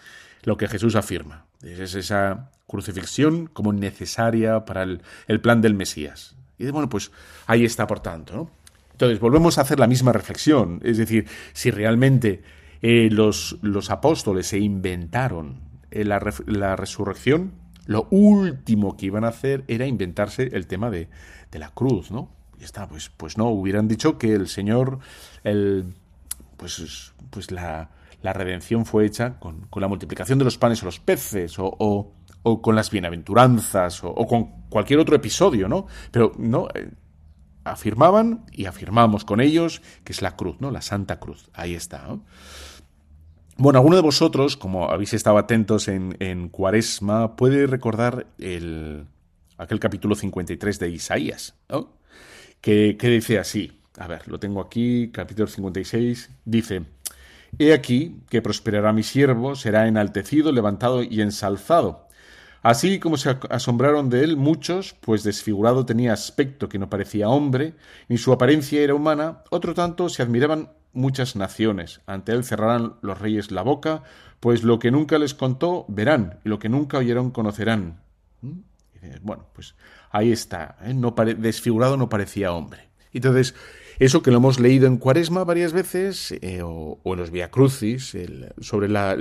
lo 0.43 0.57
que 0.57 0.67
Jesús 0.67 0.95
afirma. 0.95 1.45
Es 1.61 1.93
esa 1.93 2.51
crucifixión 2.67 3.45
como 3.47 3.71
necesaria 3.71 4.65
para 4.65 4.83
el, 4.83 5.41
plan 5.41 5.61
del 5.61 5.75
Mesías. 5.75 6.35
Y 6.57 6.69
bueno, 6.71 6.89
pues 6.89 7.11
ahí 7.45 7.63
está, 7.63 7.87
por 7.87 7.99
tanto, 7.99 8.35
¿no? 8.35 8.51
Entonces, 8.91 9.19
volvemos 9.19 9.57
a 9.57 9.61
hacer 9.61 9.79
la 9.79 9.87
misma 9.87 10.11
reflexión. 10.11 10.79
Es 10.83 10.97
decir, 10.97 11.27
si 11.53 11.71
realmente 11.71 12.43
eh, 12.81 13.09
los, 13.11 13.57
los, 13.61 13.89
apóstoles 13.89 14.47
se 14.47 14.59
inventaron 14.59 15.61
eh, 15.91 16.03
la, 16.03 16.21
la, 16.45 16.75
resurrección, 16.75 17.53
lo 17.85 18.07
último 18.11 18.95
que 18.97 19.07
iban 19.07 19.23
a 19.23 19.29
hacer 19.29 19.63
era 19.67 19.87
inventarse 19.87 20.49
el 20.53 20.67
tema 20.67 20.89
de, 20.89 21.09
de 21.51 21.59
la 21.59 21.69
cruz, 21.69 22.11
¿no? 22.11 22.42
Está, 22.63 22.87
pues, 22.87 23.09
pues 23.09 23.37
no, 23.37 23.49
hubieran 23.49 23.87
dicho 23.87 24.17
que 24.17 24.33
el 24.33 24.47
Señor, 24.47 24.99
el, 25.43 25.93
pues, 26.57 27.13
pues 27.29 27.51
la, 27.51 27.89
la 28.21 28.33
redención 28.33 28.85
fue 28.85 29.05
hecha 29.05 29.39
con, 29.39 29.67
con, 29.67 29.81
la 29.81 29.87
multiplicación 29.87 30.39
de 30.39 30.45
los 30.45 30.57
panes 30.57 30.81
o 30.81 30.85
los 30.85 30.99
peces, 30.99 31.59
o, 31.59 31.75
o, 32.43 32.61
con 32.61 32.75
las 32.75 32.89
bienaventuranzas, 32.89 34.03
o, 34.03 34.09
o, 34.09 34.27
con 34.27 34.67
cualquier 34.69 34.99
otro 34.99 35.15
episodio, 35.15 35.67
¿no? 35.67 35.87
Pero 36.11 36.31
no, 36.37 36.67
eh, 36.73 36.89
afirmaban 37.63 38.45
y 38.51 38.65
afirmamos 38.65 39.25
con 39.25 39.41
ellos 39.41 39.81
que 40.03 40.13
es 40.13 40.21
la 40.21 40.35
cruz, 40.35 40.57
¿no? 40.59 40.71
La 40.71 40.81
Santa 40.81 41.19
Cruz. 41.19 41.49
Ahí 41.53 41.75
está. 41.75 42.07
Bueno, 43.57 43.79
alguno 43.79 43.95
de 43.95 44.01
vosotros, 44.01 44.57
como 44.57 44.89
habéis 44.89 45.13
estado 45.13 45.37
atentos 45.37 45.87
en, 45.87 46.15
en 46.19 46.49
Cuaresma, 46.49 47.35
puede 47.35 47.67
recordar 47.67 48.27
el, 48.39 49.05
aquel 49.57 49.79
capítulo 49.79 50.15
53 50.15 50.79
de 50.79 50.89
Isaías, 50.89 51.55
¿no? 51.69 52.02
Que, 52.63 52.95
dice 52.99 53.39
así. 53.39 53.77
A 53.97 54.07
ver, 54.07 54.27
lo 54.29 54.39
tengo 54.39 54.61
aquí, 54.61 55.09
capítulo 55.11 55.47
56. 55.47 56.29
Dice, 56.45 56.83
He 57.59 57.73
aquí 57.73 58.21
que 58.29 58.41
prosperará 58.41 58.93
mi 58.93 59.03
siervo, 59.03 59.55
será 59.55 59.87
enaltecido, 59.87 60.51
levantado 60.51 61.03
y 61.03 61.21
ensalzado 61.21 62.07
Así 62.63 62.99
como 62.99 63.17
se 63.17 63.37
asombraron 63.49 64.09
de 64.09 64.23
él 64.23 64.37
muchos, 64.37 64.95
pues 65.01 65.23
desfigurado 65.23 65.85
tenía 65.85 66.13
aspecto 66.13 66.69
que 66.69 66.79
no 66.79 66.89
parecía 66.89 67.27
hombre, 67.27 67.73
ni 68.07 68.17
su 68.17 68.31
apariencia 68.31 68.81
era 68.81 68.95
humana, 68.95 69.43
otro 69.49 69.73
tanto 69.73 70.07
se 70.07 70.23
admiraban 70.23 70.69
muchas 70.93 71.35
naciones. 71.35 71.99
Ante 72.05 72.31
él 72.31 72.45
cerrarán 72.45 72.93
los 73.01 73.19
reyes 73.19 73.51
la 73.51 73.63
boca, 73.63 74.03
pues 74.39 74.63
lo 74.63 74.79
que 74.79 74.91
nunca 74.91 75.19
les 75.19 75.33
contó 75.33 75.83
verán, 75.89 76.39
y 76.45 76.49
lo 76.49 76.57
que 76.59 76.69
nunca 76.69 76.99
oyeron 76.99 77.31
conocerán. 77.31 77.99
¿Mm? 78.41 78.59
Bueno, 79.21 79.45
pues 79.51 79.75
ahí 80.13 80.31
está, 80.31 80.77
¿eh? 80.83 80.93
no 80.93 81.11
desfigurado 81.11 81.97
no 81.97 82.07
parecía 82.07 82.53
hombre. 82.53 82.87
Entonces, 83.11 83.53
Eso 83.99 84.23
que 84.23 84.31
lo 84.31 84.37
hemos 84.37 84.59
leído 84.59 84.87
en 84.87 84.97
Cuaresma 84.97 85.43
varias 85.43 85.71
veces, 85.71 86.31
eh, 86.41 86.61
o, 86.63 86.99
en 87.05 87.15
los 87.15 87.29
Via 87.29 87.51
Crucis, 87.51 88.17
sobre 88.59 88.89
la, 88.89 89.15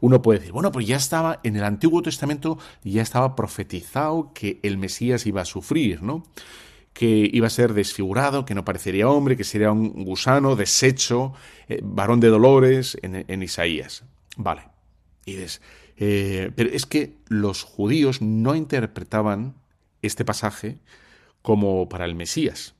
uno 0.00 0.22
puede 0.22 0.38
decir, 0.38 0.52
bueno, 0.52 0.70
pues 0.70 0.86
ya 0.86 0.96
estaba 0.96 1.40
en 1.42 1.56
el 1.56 1.64
Antiguo 1.64 2.02
Testamento, 2.02 2.56
ya 2.84 3.02
estaba 3.02 3.34
profetizado 3.34 4.32
que 4.32 4.60
el 4.62 4.78
Mesías 4.78 5.26
iba 5.26 5.42
a 5.42 5.44
sufrir, 5.44 6.02
¿no? 6.02 6.22
que 6.92 7.28
iba 7.32 7.46
a 7.46 7.50
ser 7.50 7.72
desfigurado, 7.72 8.44
que 8.44 8.54
no 8.54 8.64
parecería 8.64 9.08
hombre, 9.08 9.36
que 9.36 9.44
sería 9.44 9.72
un 9.72 10.04
gusano, 10.04 10.56
deshecho, 10.56 11.32
eh, 11.68 11.80
varón 11.82 12.20
de 12.20 12.28
dolores 12.28 12.98
en, 13.02 13.42
Isaías. 13.42 14.04
Vale. 14.36 14.62
Y 15.24 15.36
eh, 15.96 16.50
pero 16.54 16.70
es 16.70 16.86
que 16.86 17.18
los 17.28 17.62
judíos 17.62 18.20
no 18.20 18.54
interpretaban 18.54 19.54
este 20.02 20.24
pasaje 20.24 20.78
como 21.40 21.88
para 21.88 22.04
el 22.04 22.14
Mesías. 22.14 22.74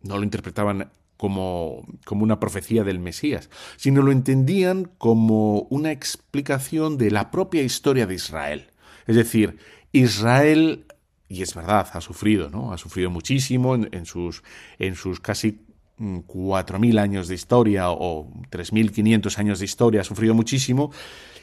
No 0.00 0.16
lo 0.16 0.24
interpretaban 0.24 0.90
como, 1.16 1.86
como 2.04 2.22
una 2.22 2.40
profecía 2.40 2.84
del 2.84 3.00
Mesías, 3.00 3.50
sino 3.76 4.02
lo 4.02 4.12
entendían 4.12 4.90
como 4.98 5.62
una 5.70 5.90
explicación 5.90 6.96
de 6.96 7.10
la 7.10 7.30
propia 7.30 7.62
historia 7.62 8.06
de 8.06 8.14
Israel. 8.14 8.70
Es 9.06 9.16
decir, 9.16 9.58
Israel 9.92 10.86
y 11.28 11.42
es 11.42 11.54
verdad, 11.54 11.88
ha 11.92 12.00
sufrido, 12.00 12.48
¿no? 12.48 12.72
Ha 12.72 12.78
sufrido 12.78 13.10
muchísimo 13.10 13.74
en, 13.74 14.06
sus, 14.06 14.42
en 14.78 14.94
sus 14.94 15.20
casi 15.20 15.60
4.000 15.98 16.94
mm, 16.94 16.98
años 16.98 17.28
de 17.28 17.34
historia 17.34 17.90
o 17.90 18.30
3.500 18.50 19.38
años 19.38 19.58
de 19.58 19.64
historia, 19.64 20.00
ha 20.00 20.04
sufrido 20.04 20.34
muchísimo. 20.34 20.92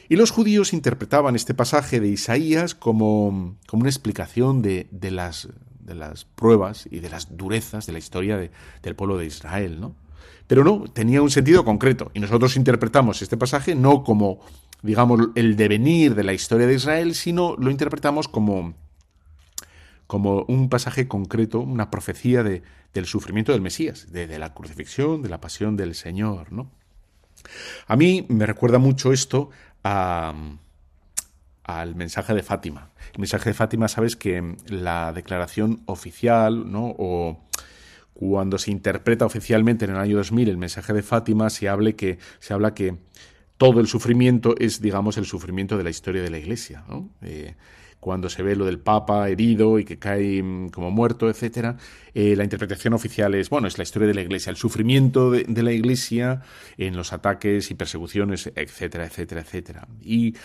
Y 0.08 0.16
los 0.16 0.30
judíos 0.30 0.72
interpretaban 0.72 1.34
este 1.34 1.54
pasaje 1.54 2.00
de 2.00 2.08
Isaías 2.08 2.74
como, 2.74 3.56
como 3.66 3.80
una 3.80 3.90
explicación 3.90 4.62
de, 4.62 4.86
de, 4.90 5.10
las, 5.10 5.48
de 5.80 5.94
las 5.94 6.24
pruebas 6.24 6.88
y 6.90 7.00
de 7.00 7.10
las 7.10 7.36
durezas 7.36 7.86
de 7.86 7.92
la 7.92 7.98
historia 7.98 8.38
del 8.82 8.94
pueblo 8.94 9.18
de 9.18 9.26
Israel, 9.26 9.80
¿no? 9.80 9.94
Pero 10.46 10.62
no, 10.62 10.84
tenía 10.92 11.22
un 11.22 11.30
sentido 11.30 11.64
concreto. 11.64 12.10
Y 12.14 12.20
nosotros 12.20 12.56
interpretamos 12.56 13.20
este 13.20 13.36
pasaje 13.36 13.74
no 13.74 14.04
como, 14.04 14.38
digamos, 14.82 15.20
el 15.34 15.56
devenir 15.56 16.14
de 16.14 16.22
la 16.22 16.32
historia 16.32 16.68
de 16.68 16.74
Israel, 16.74 17.14
sino 17.14 17.56
lo 17.56 17.70
interpretamos 17.70 18.28
como 18.28 18.74
como 20.06 20.44
un 20.48 20.68
pasaje 20.68 21.08
concreto, 21.08 21.60
una 21.60 21.90
profecía 21.90 22.42
de, 22.42 22.62
del 22.94 23.06
sufrimiento 23.06 23.52
del 23.52 23.60
Mesías, 23.60 24.12
de, 24.12 24.38
la 24.38 24.54
crucifixión, 24.54 25.22
de 25.22 25.28
la 25.28 25.40
pasión 25.40 25.76
del 25.76 25.94
Señor. 25.94 26.52
¿no? 26.52 26.70
A 27.86 27.96
mí 27.96 28.26
me 28.28 28.46
recuerda 28.46 28.78
mucho 28.78 29.12
esto 29.12 29.50
al 29.82 30.58
mensaje 31.94 32.34
de 32.34 32.42
Fátima. 32.42 32.90
El 33.14 33.20
mensaje 33.20 33.50
de 33.50 33.54
Fátima, 33.54 33.88
sabes 33.88 34.16
que 34.16 34.56
la 34.68 35.12
declaración 35.12 35.82
oficial, 35.86 36.70
¿no? 36.70 36.94
O 36.98 37.40
cuando 38.14 38.58
se 38.58 38.70
interpreta 38.70 39.26
oficialmente 39.26 39.84
en 39.84 39.90
el 39.92 39.98
año 39.98 40.16
2000 40.16 40.48
el 40.48 40.56
mensaje 40.56 40.92
de 40.92 41.02
Fátima, 41.02 41.50
se, 41.50 41.66
que, 41.96 42.18
se 42.38 42.54
habla 42.54 42.72
que 42.72 42.96
todo 43.58 43.80
el 43.80 43.86
sufrimiento 43.86 44.54
es, 44.58 44.80
digamos, 44.80 45.18
el 45.18 45.26
sufrimiento 45.26 45.76
de 45.76 45.84
la 45.84 45.90
historia 45.90 46.22
de 46.22 46.30
la 46.30 46.38
Iglesia. 46.38 46.84
¿no? 46.88 47.10
Eh, 47.22 47.54
cuando 48.06 48.30
se 48.30 48.44
ve 48.44 48.54
lo 48.54 48.66
del 48.66 48.78
Papa 48.78 49.28
herido 49.28 49.80
y 49.80 49.84
que 49.84 49.98
cae 49.98 50.40
mm, 50.40 50.68
como 50.68 50.92
muerto, 50.92 51.28
etcétera, 51.28 51.76
eh, 52.14 52.36
la 52.36 52.44
interpretación 52.44 52.94
oficial 52.94 53.34
es, 53.34 53.50
bueno, 53.50 53.66
es 53.66 53.78
la 53.78 53.82
historia 53.82 54.06
de 54.06 54.14
la 54.14 54.20
Iglesia, 54.20 54.50
el 54.50 54.56
sufrimiento 54.56 55.32
de, 55.32 55.62
la 55.64 55.72
Iglesia 55.72 56.42
en 56.78 56.96
los 56.96 57.12
ataques 57.12 57.68
y 57.72 57.74
persecuciones, 57.74 58.52
etcétera, 58.54 59.06
etcétera, 59.06 59.40
etcétera. 59.40 59.88
Y, 60.00 60.36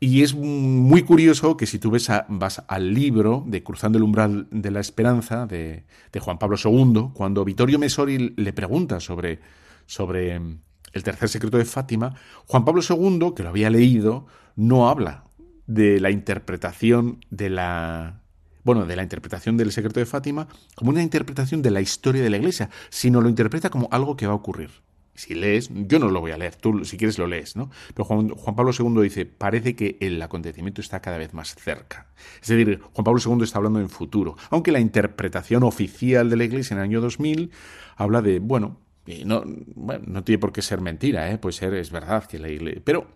es 0.00 0.34
muy 0.36 1.02
curioso 1.02 1.56
que 1.56 1.66
si 1.66 1.80
tú 1.80 1.90
ves 1.90 2.08
vas 2.28 2.62
al 2.68 2.94
libro 2.94 3.42
de 3.44 3.64
Cruzando 3.64 3.98
el 3.98 4.04
umbral 4.04 4.46
de 4.52 4.70
la 4.70 4.78
esperanza 4.78 5.46
de, 5.46 5.82
Juan 6.20 6.38
Pablo 6.38 6.56
II, 6.62 7.08
cuando 7.12 7.44
Vittorio 7.44 7.80
Mesori 7.80 8.34
le 8.36 8.52
pregunta 8.52 9.00
sobre, 9.00 9.40
sobre 9.86 10.38
mm, 10.38 10.58
el 10.92 11.02
tercer 11.02 11.28
secreto 11.28 11.58
de 11.58 11.64
Fátima, 11.64 12.14
Juan 12.46 12.64
Pablo 12.64 12.82
II, 12.88 13.32
que 13.34 13.42
lo 13.42 13.48
había 13.48 13.68
leído, 13.68 14.26
no 14.54 14.88
habla 14.88 15.23
de 15.66 16.00
la 16.00 16.10
interpretación 16.10 17.24
de 17.30 17.50
la 17.50 18.20
bueno, 18.64 18.86
de 18.86 18.96
la 18.96 19.02
interpretación 19.02 19.56
del 19.56 19.72
secreto 19.72 20.00
de 20.00 20.06
Fátima 20.06 20.48
como 20.74 20.90
una 20.90 21.02
interpretación 21.02 21.62
de 21.62 21.70
la 21.70 21.80
historia 21.80 22.22
de 22.22 22.30
la 22.30 22.38
Iglesia, 22.38 22.70
sino 22.88 23.20
lo 23.20 23.28
interpreta 23.28 23.70
como 23.70 23.88
algo 23.92 24.16
que 24.16 24.26
va 24.26 24.32
a 24.32 24.36
ocurrir. 24.36 24.70
Si 25.14 25.34
lees, 25.34 25.70
yo 25.72 26.00
no 26.00 26.08
lo 26.08 26.20
voy 26.20 26.32
a 26.32 26.38
leer, 26.38 26.56
tú 26.56 26.84
si 26.84 26.96
quieres 26.96 27.18
lo 27.18 27.28
lees, 27.28 27.54
¿no? 27.54 27.70
Pero 27.94 28.04
Juan, 28.04 28.56
Pablo 28.56 28.72
II 28.76 29.00
dice, 29.00 29.26
parece 29.26 29.76
que 29.76 29.96
el 30.00 30.20
acontecimiento 30.20 30.80
está 30.80 31.00
cada 31.00 31.18
vez 31.18 31.34
más 31.34 31.54
cerca. 31.54 32.08
Es 32.42 32.48
decir, 32.48 32.80
Juan 32.92 33.04
Pablo 33.04 33.20
II 33.24 33.44
está 33.44 33.58
hablando 33.58 33.78
en 33.78 33.88
futuro, 33.88 34.36
aunque 34.50 34.72
la 34.72 34.80
interpretación 34.80 35.62
oficial 35.62 36.30
de 36.30 36.36
la 36.36 36.44
Iglesia 36.44 36.74
en 36.74 36.78
el 36.78 36.84
año 36.84 37.00
2000 37.00 37.52
habla 37.96 38.22
de, 38.22 38.40
bueno, 38.40 38.80
no, 39.24 39.44
bueno, 39.76 40.04
no 40.08 40.24
tiene 40.24 40.40
por 40.40 40.52
qué 40.52 40.62
ser 40.62 40.80
mentira, 40.80 41.30
¿eh? 41.30 41.38
puede 41.38 41.52
ser, 41.52 41.74
es 41.74 41.92
verdad 41.92 42.24
que 42.24 42.40
la 42.40 42.48
Iglesia... 42.48 42.82
Pero 42.84 43.06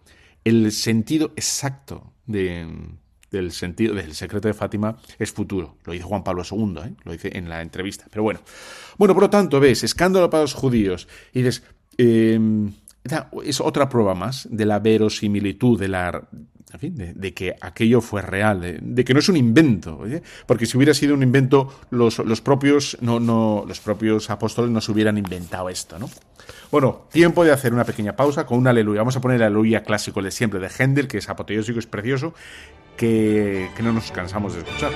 el 0.45 0.71
sentido 0.71 1.33
exacto 1.35 2.13
del 2.29 3.53
sentido 3.53 3.95
del 3.95 4.15
secreto 4.15 4.47
de 4.49 4.55
Fátima 4.55 4.97
es 5.19 5.33
futuro. 5.33 5.77
Lo 5.85 5.93
dice 5.93 6.05
Juan 6.05 6.23
Pablo 6.23 6.43
II, 6.49 6.77
¿eh? 6.85 6.95
lo 7.05 7.13
dice 7.13 7.37
en 7.37 7.49
la 7.49 7.63
entrevista. 7.63 8.07
Pero 8.11 8.23
bueno, 8.23 8.41
bueno, 8.97 9.15
por 9.15 9.25
lo 9.25 9.31
tanto, 9.31 9.59
ves, 9.59 9.83
escándalo 9.83 10.31
para 10.31 10.43
los 10.43 10.55
judíos. 10.55 11.09
Y 11.33 11.43
dices, 11.43 11.65
em, 11.97 12.73
es 13.45 13.61
otra 13.61 13.89
prueba 13.89 14.15
más 14.15 14.47
de 14.51 14.67
la 14.67 14.79
verosimilitud, 14.79 15.81
de 15.81 15.89
la 15.89 16.29
de, 16.81 17.35
que 17.35 17.57
aquello 17.61 18.01
fue 18.01 18.23
real, 18.23 18.79
de, 18.81 19.05
que 19.05 19.15
no 19.15 19.21
es 19.21 19.29
un 19.29 19.37
invento, 19.37 20.01
porque 20.47 20.67
si 20.67 20.77
hubiera 20.77 20.95
sido 20.95 21.15
un 21.15 21.23
invento, 21.23 21.73
los, 21.91 22.19
los, 22.19 22.41
propios, 22.41 22.99
no, 23.01 23.21
no, 23.21 23.65
los 23.67 23.81
propios 23.81 24.31
apóstoles 24.31 24.71
no 24.71 24.81
se 24.81 24.93
hubieran 24.93 25.17
inventado 25.19 25.69
esto, 25.69 25.99
¿no? 25.99 26.11
Bueno, 26.71 27.07
tiempo 27.11 27.45
de 27.45 27.53
hacer 27.53 27.73
una 27.73 27.85
pequeña 27.85 28.15
pausa 28.15 28.45
con 28.45 28.59
un 28.59 28.67
aleluya. 28.67 29.01
Vamos 29.01 29.17
a 29.17 29.21
poner 29.21 29.37
el 29.37 29.43
aleluya 29.45 29.83
clásico 29.83 30.23
de 30.23 30.31
siempre 30.31 30.61
de 30.61 30.69
Händel, 30.69 31.09
que 31.09 31.19
es 31.19 31.29
apoteósico, 31.29 31.79
es 31.79 31.87
precioso, 31.87 32.35
que, 32.97 33.71
que 33.77 33.83
no 33.83 33.93
nos 33.93 34.11
cansamos 34.13 34.55
de 34.55 34.61
escuchar. 34.61 34.93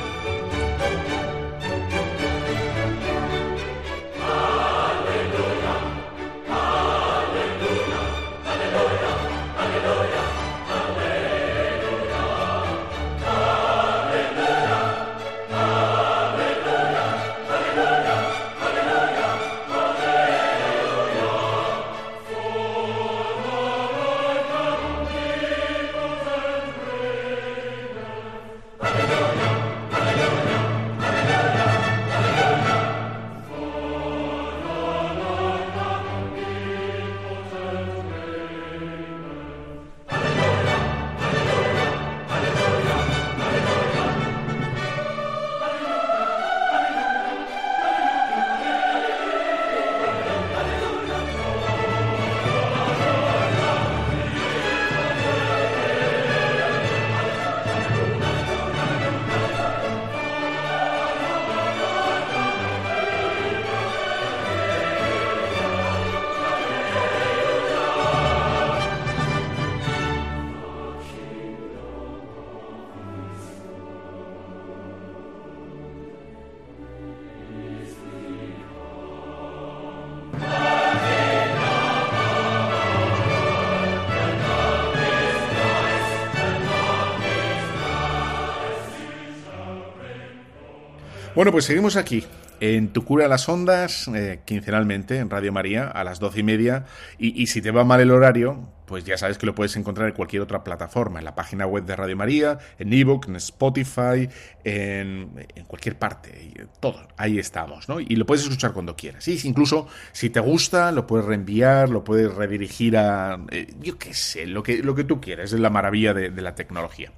Bueno, 91.43 91.51
pues 91.51 91.65
seguimos 91.65 91.97
aquí, 91.97 92.23
en 92.61 92.93
Tu 92.93 93.05
Cura 93.05 93.27
las 93.27 93.49
Ondas, 93.49 94.07
eh, 94.15 94.43
quincenalmente, 94.45 95.19
en 95.19 95.29
Radio 95.29 95.53
María, 95.53 95.89
a 95.89 96.05
las 96.05 96.21
doce 96.21 96.39
y 96.39 96.43
media. 96.45 96.85
Y, 97.19 97.49
si 97.49 97.61
te 97.61 97.73
va 97.73 97.83
mal 97.83 98.01
el 98.01 98.13
horario, 98.13 98.69
pues 98.87 99.03
ya 99.03 99.19
sabes 99.19 99.39
que 99.39 99.47
lo 99.47 99.53
puedes 99.53 99.75
encontrar 99.75 100.09
en 100.09 100.15
cualquier 100.15 100.41
otra 100.41 100.63
plataforma, 100.63 101.19
en 101.19 101.25
la 101.25 101.35
página 101.35 101.67
web 101.67 101.85
de 101.85 101.97
Radio 101.97 102.17
María, 102.17 102.59
en 102.79 102.93
ebook, 102.93 103.27
en 103.27 103.35
Spotify, 103.35 104.29
en, 104.63 105.49
cualquier 105.67 105.99
parte, 105.99 106.69
todo, 106.79 107.09
ahí 107.17 107.41
estamos, 107.41 107.89
¿no? 107.89 107.99
Y 107.99 108.15
lo 108.15 108.25
puedes 108.25 108.45
escuchar 108.45 108.73
cuando 108.73 108.95
quieras. 108.95 109.25
Sí, 109.25 109.37
incluso 109.43 109.89
si 110.13 110.31
te 110.31 110.39
gusta, 110.39 110.93
lo 110.93 111.09
puedes 111.09 111.27
reenviar, 111.27 111.89
lo 111.89 112.05
puedes 112.05 112.33
redirigir 112.33 112.97
a, 112.97 113.45
eh, 113.51 113.67
yo 113.81 113.99
qué 113.99 114.15
sé, 114.15 114.47
lo 114.47 114.63
que, 114.63 114.81
lo 114.81 114.95
que 114.95 115.03
tú 115.03 115.21
quieras, 115.21 115.53
es 115.53 115.59
la 115.59 115.71
maravilla 115.71 116.15
de 116.15 116.41
la 116.41 116.55
tecnología. 116.55 117.11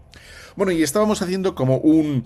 Bueno, 0.56 0.70
y 0.70 0.84
estábamos 0.84 1.20
haciendo 1.20 1.56
como 1.56 1.78
un, 1.78 2.24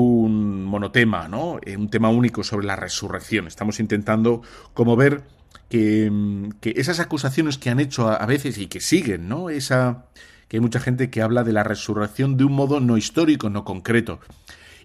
un 0.00 0.64
monotema, 0.64 1.26
¿no? 1.26 1.58
Eh, 1.64 1.76
un 1.76 1.88
tema 1.88 2.10
único 2.10 2.44
sobre 2.44 2.66
la 2.66 2.76
resurrección. 2.76 3.46
Estamos 3.46 3.80
intentando 3.80 4.42
como 4.74 4.94
ver 4.94 5.22
que, 5.70 6.10
esas 6.62 7.00
acusaciones 7.00 7.56
que 7.56 7.70
han 7.70 7.80
hecho 7.80 8.08
a, 8.08 8.26
veces 8.26 8.58
y 8.58 8.66
que 8.66 8.80
siguen, 8.80 9.26
¿no? 9.28 9.48
Esa 9.48 10.06
que 10.48 10.58
hay 10.58 10.60
mucha 10.60 10.80
gente 10.80 11.10
que 11.10 11.22
habla 11.22 11.44
de 11.44 11.52
la 11.52 11.64
resurrección 11.64 12.36
de 12.36 12.44
un 12.44 12.52
modo 12.52 12.78
no 12.78 12.98
histórico, 12.98 13.48
no 13.48 13.64
concreto. 13.64 14.20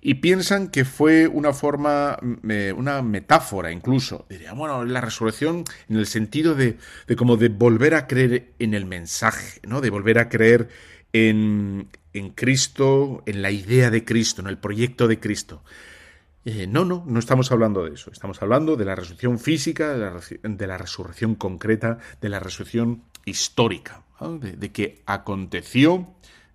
Y 0.02 0.16
piensan 0.16 0.70
que 0.70 0.86
fue 0.86 1.28
una 1.28 1.54
forma, 1.54 2.18
mm, 2.22 2.50
eh, 2.50 2.74
una 2.76 3.02
metáfora 3.02 3.72
incluso. 3.72 4.26
Diría, 4.30 4.54
bueno, 4.54 4.86
la 4.86 5.02
resurrección 5.02 5.66
en 5.90 5.98
el 5.98 6.08
sentido 6.08 6.56
de, 6.56 6.78
de 7.06 7.16
como 7.18 7.36
de 7.36 7.50
volver 7.50 7.96
a 7.96 8.08
creer 8.08 8.54
en 8.60 8.74
el 8.74 8.86
mensaje, 8.86 9.60
¿no? 9.68 9.82
De 9.82 9.90
volver 9.90 10.20
a 10.20 10.30
creer 10.30 10.70
en, 11.14 11.90
Cristo, 12.36 13.24
en 13.26 13.42
la 13.42 13.52
idea 13.52 13.90
de 13.90 14.06
Cristo, 14.06 14.42
en 14.42 14.48
el 14.48 14.58
proyecto 14.58 15.08
de 15.08 15.20
Cristo. 15.20 15.64
Eh, 16.44 16.66
no, 16.68 16.86
no, 16.86 17.04
no 17.06 17.20
estamos 17.20 17.52
hablando 17.52 17.84
de 17.84 17.94
eso. 17.94 18.12
Estamos 18.12 18.42
hablando 18.42 18.76
de 18.76 18.86
la 18.86 18.96
resurrección 18.96 19.40
física, 19.40 19.90
de 19.94 20.68
la, 20.68 20.78
resurrección 20.78 21.36
concreta, 21.36 22.00
de 22.20 22.30
la 22.30 22.40
resurrección 22.40 23.04
histórica, 23.26 24.04
de, 24.20 24.72
que 24.72 25.04
aconteció, 25.06 26.08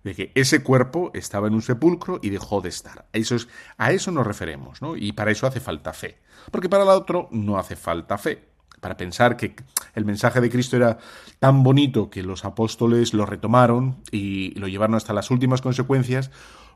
de 0.03 0.15
que 0.15 0.31
ese 0.35 0.61
cuerpo 0.63 1.11
estaba 1.13 1.47
en 1.47 1.53
un 1.53 1.61
sepulcro 1.61 2.19
y 2.21 2.29
dejó 2.29 2.61
de 2.61 2.69
estar. 2.69 3.05
Eso 3.13 3.35
es, 3.35 3.47
a 3.77 3.91
eso 3.91 4.11
nos 4.11 4.27
referemos, 4.27 4.81
¿no? 4.81 4.97
Y 4.97 5.13
para 5.13 5.31
eso 5.31 5.47
hace 5.47 5.59
falta 5.59 5.93
fe. 5.93 6.17
Porque 6.51 6.69
para 6.69 6.83
el 6.83 6.89
otro 6.89 7.29
no 7.31 7.57
hace 7.57 7.75
falta 7.75 8.17
fe 8.17 8.46
para 8.79 8.97
pensar 8.97 9.37
que 9.37 9.55
el 9.95 10.05
mensaje 10.05 10.41
de 10.41 10.49
Cristo 10.49 10.75
era 10.75 10.97
tan 11.39 11.63
bonito 11.63 12.09
que 12.09 12.23
los 12.23 12.45
apóstoles 12.45 13.13
lo 13.13 13.25
retomaron 13.25 13.97
y 14.11 14.57
lo 14.59 14.67
llevaron 14.67 14.95
hasta 14.95 15.13
las 15.13 15.31
últimas 15.31 15.61
consecuencias, 15.61 16.31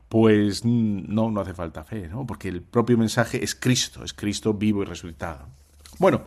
pues 0.08 0.64
no, 0.64 1.30
no 1.30 1.40
hace 1.40 1.54
falta 1.54 1.84
fe, 1.84 2.08
¿no? 2.08 2.26
Porque 2.26 2.48
el 2.48 2.62
propio 2.62 2.98
mensaje 2.98 3.42
es 3.42 3.54
Cristo, 3.54 4.04
es 4.04 4.12
Cristo 4.12 4.54
vivo 4.54 4.82
y 4.82 4.86
resucitado. 4.86 5.48
Bueno, 5.98 6.22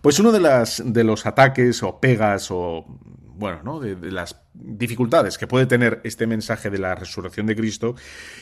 pues 0.00 0.18
uno 0.18 0.32
de, 0.32 0.40
las, 0.40 0.82
de 0.84 1.04
los 1.04 1.26
ataques 1.26 1.82
o 1.82 2.00
pegas 2.00 2.48
o, 2.50 2.86
bueno, 3.40 3.60
¿no? 3.64 3.80
de, 3.80 3.96
las 4.10 4.40
dificultades 4.54 5.38
que 5.38 5.46
puede 5.46 5.66
tener 5.66 6.00
este 6.04 6.26
mensaje 6.26 6.70
de 6.70 6.78
la 6.78 6.94
resurrección 6.94 7.46
de 7.46 7.56
Cristo 7.56 7.96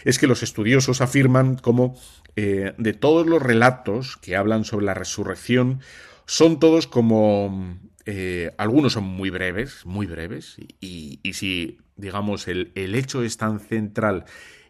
es 0.04 0.18
que 0.18 0.26
los 0.26 0.42
estudiosos 0.42 1.00
afirman 1.00 1.56
como 1.56 1.96
eh, 2.36 2.74
de 2.78 2.92
todos 2.92 3.26
los 3.26 3.40
relatos 3.40 4.16
que 4.16 4.36
hablan 4.36 4.64
sobre 4.64 4.86
la 4.86 4.94
resurrección, 4.94 5.80
son 6.28 6.60
todos 6.60 6.86
como... 6.86 7.78
Eh, 8.04 8.54
algunos 8.56 8.94
son 8.94 9.04
muy 9.04 9.28
breves, 9.28 9.84
muy 9.84 10.06
breves, 10.06 10.56
y, 10.80 11.20
si, 11.34 11.78
digamos, 11.96 12.48
el, 12.48 12.72
hecho 12.74 13.22
es 13.22 13.36
tan 13.36 13.60
central, 13.60 14.24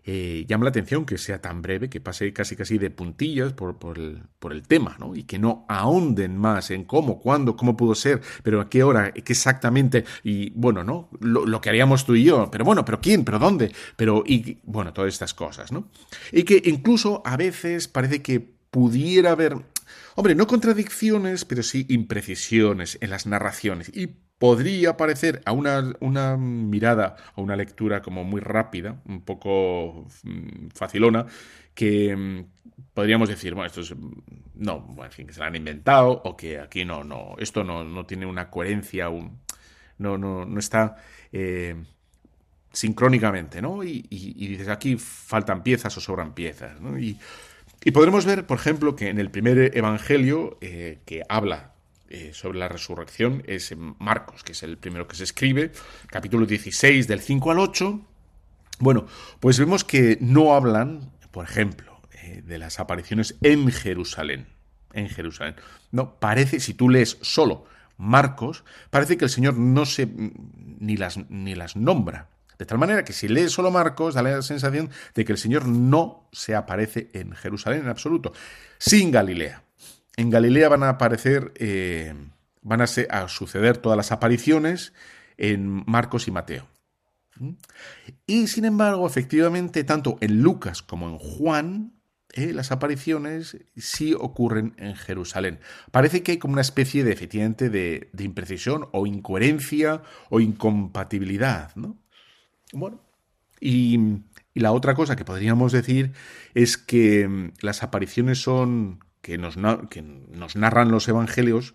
eh, 0.04 0.44
llama 0.48 0.64
la 0.64 0.70
atención 0.70 1.04
que 1.04 1.18
sea 1.18 1.40
tan 1.40 1.62
breve, 1.62 1.88
que 1.88 2.00
pase 2.00 2.32
casi 2.32 2.56
casi 2.56 2.78
de 2.78 2.90
puntillas 2.90 3.52
por, 3.52 3.76
el, 3.96 4.62
tema, 4.66 4.96
¿no? 4.98 5.14
Y 5.14 5.22
que 5.22 5.38
no 5.38 5.66
ahonden 5.68 6.36
más 6.36 6.72
en 6.72 6.82
cómo, 6.82 7.20
cuándo, 7.20 7.54
cómo 7.54 7.76
pudo 7.76 7.94
ser, 7.94 8.20
pero 8.42 8.60
a 8.60 8.68
qué 8.68 8.82
hora, 8.82 9.12
qué 9.12 9.32
exactamente, 9.32 10.04
y 10.24 10.50
bueno, 10.50 10.82
¿no? 10.82 11.08
Lo, 11.20 11.46
lo, 11.46 11.60
que 11.60 11.68
haríamos 11.68 12.04
tú 12.04 12.16
y 12.16 12.24
yo, 12.24 12.50
pero 12.50 12.64
bueno, 12.64 12.84
pero 12.84 13.00
quién, 13.00 13.24
pero 13.24 13.38
dónde, 13.38 13.72
pero, 13.96 14.24
y 14.26 14.58
bueno, 14.64 14.92
todas 14.92 15.12
estas 15.12 15.32
cosas, 15.32 15.70
¿no? 15.70 15.88
Y 16.32 16.42
que 16.42 16.60
incluso 16.64 17.22
a 17.24 17.36
veces 17.36 17.86
parece 17.86 18.20
que 18.20 18.58
pudiera 18.70 19.32
haber 19.32 19.56
Hombre, 20.18 20.34
no 20.34 20.48
contradicciones, 20.48 21.44
pero 21.44 21.62
sí 21.62 21.86
imprecisiones 21.88 22.98
en 23.00 23.10
las 23.10 23.28
narraciones. 23.28 23.88
Y 23.94 24.08
podría 24.38 24.96
parecer 24.96 25.40
a 25.44 25.52
una, 25.52 25.94
una 26.00 26.36
mirada, 26.36 27.14
a 27.36 27.40
una 27.40 27.54
lectura 27.54 28.02
como 28.02 28.24
muy 28.24 28.40
rápida, 28.40 29.00
un 29.04 29.24
poco 29.24 30.08
mm, 30.24 30.70
facilona, 30.74 31.26
que 31.72 32.16
mm, 32.16 32.46
podríamos 32.94 33.28
decir, 33.28 33.54
bueno, 33.54 33.68
esto 33.68 33.82
es, 33.82 33.94
mm, 33.94 34.10
no, 34.56 34.96
en 35.04 35.12
fin, 35.12 35.24
que 35.28 35.34
se 35.34 35.38
lo 35.38 35.46
han 35.46 35.54
inventado 35.54 36.10
o 36.24 36.36
que 36.36 36.58
aquí 36.58 36.84
no, 36.84 37.04
no, 37.04 37.36
esto 37.38 37.62
no, 37.62 37.84
no 37.84 38.04
tiene 38.04 38.26
una 38.26 38.50
coherencia, 38.50 39.08
un, 39.10 39.38
no, 39.98 40.18
no, 40.18 40.44
no 40.44 40.58
está 40.58 40.96
eh, 41.30 41.76
sincrónicamente, 42.72 43.62
¿no? 43.62 43.84
Y, 43.84 44.04
y, 44.10 44.48
dices, 44.48 44.66
aquí 44.66 44.96
faltan 44.96 45.62
piezas 45.62 45.96
o 45.96 46.00
sobran 46.00 46.34
piezas, 46.34 46.80
¿no? 46.80 46.98
Y 46.98 47.16
y 47.84 47.90
podremos 47.92 48.26
ver, 48.26 48.46
por 48.46 48.58
ejemplo, 48.58 48.96
que 48.96 49.08
en 49.08 49.18
el 49.18 49.30
primer 49.30 49.76
evangelio 49.76 50.58
eh, 50.60 50.98
que 51.04 51.22
habla 51.28 51.74
eh, 52.10 52.30
sobre 52.32 52.58
la 52.58 52.68
resurrección 52.68 53.42
es 53.46 53.74
Marcos, 53.98 54.42
que 54.42 54.52
es 54.52 54.62
el 54.62 54.78
primero 54.78 55.06
que 55.06 55.16
se 55.16 55.24
escribe, 55.24 55.72
capítulo 56.08 56.46
16 56.46 57.06
del 57.06 57.20
5 57.20 57.50
al 57.50 57.58
8. 57.58 58.00
Bueno, 58.80 59.06
pues 59.40 59.58
vemos 59.58 59.84
que 59.84 60.18
no 60.20 60.54
hablan, 60.54 61.12
por 61.30 61.44
ejemplo, 61.44 62.00
eh, 62.12 62.42
de 62.44 62.58
las 62.58 62.80
apariciones 62.80 63.36
en 63.42 63.70
Jerusalén. 63.70 64.46
En 64.92 65.08
Jerusalén. 65.08 65.56
No, 65.92 66.18
parece, 66.18 66.60
si 66.60 66.74
tú 66.74 66.88
lees 66.88 67.18
solo 67.20 67.66
Marcos, 67.96 68.64
parece 68.90 69.16
que 69.18 69.24
el 69.26 69.30
Señor 69.30 69.58
no 69.58 69.84
se 69.84 70.08
ni 70.78 70.96
las, 70.96 71.18
ni 71.30 71.54
las 71.54 71.76
nombra. 71.76 72.28
De 72.58 72.66
tal 72.66 72.78
manera 72.78 73.04
que 73.04 73.12
si 73.12 73.28
lees 73.28 73.52
solo 73.52 73.70
Marcos, 73.70 74.14
da 74.14 74.22
la 74.22 74.42
sensación 74.42 74.90
de 75.14 75.24
que 75.24 75.32
el 75.32 75.38
Señor 75.38 75.66
no 75.66 76.28
se 76.32 76.56
aparece 76.56 77.08
en 77.12 77.32
Jerusalén 77.32 77.82
en 77.82 77.88
absoluto, 77.88 78.32
sin 78.78 79.12
Galilea. 79.12 79.62
En 80.16 80.30
Galilea 80.30 80.68
van 80.68 80.82
a 80.82 80.88
aparecer, 80.88 81.52
eh, 81.56 82.12
van 82.62 82.80
a, 82.80 82.86
suceder 83.28 83.78
todas 83.78 83.96
las 83.96 84.10
apariciones 84.10 84.92
en 85.36 85.84
Marcos 85.86 86.26
y 86.26 86.32
Mateo. 86.32 86.66
¿Mm? 87.36 87.50
Y 88.26 88.48
sin 88.48 88.64
embargo, 88.64 89.06
efectivamente, 89.06 89.84
tanto 89.84 90.18
en 90.20 90.42
Lucas 90.42 90.82
como 90.82 91.08
en 91.08 91.18
Juan, 91.18 91.92
eh, 92.32 92.52
las 92.52 92.72
apariciones 92.72 93.56
sí 93.76 94.14
ocurren 94.18 94.74
en 94.78 94.96
Jerusalén. 94.96 95.60
Parece 95.92 96.24
que 96.24 96.32
hay 96.32 96.38
como 96.38 96.54
una 96.54 96.62
especie 96.62 97.04
de, 97.04 97.12
efectivamente, 97.12 97.70
de, 97.70 98.10
de 98.12 98.24
imprecisión 98.24 98.88
o 98.90 99.06
incoherencia 99.06 100.02
o 100.28 100.40
incompatibilidad, 100.40 101.74
¿no? 101.76 101.96
Bueno, 102.72 103.00
y, 103.60 103.98
la 104.54 104.72
otra 104.72 104.94
cosa 104.94 105.14
que 105.14 105.24
podríamos 105.24 105.70
decir 105.70 106.12
es 106.54 106.76
que 106.76 107.28
mm, 107.28 107.52
las 107.60 107.82
apariciones 107.82 108.42
son 108.42 109.00
que 109.22 109.38
nos, 109.38 109.56
narran 109.56 110.90
los 110.90 111.06
evangelios, 111.06 111.74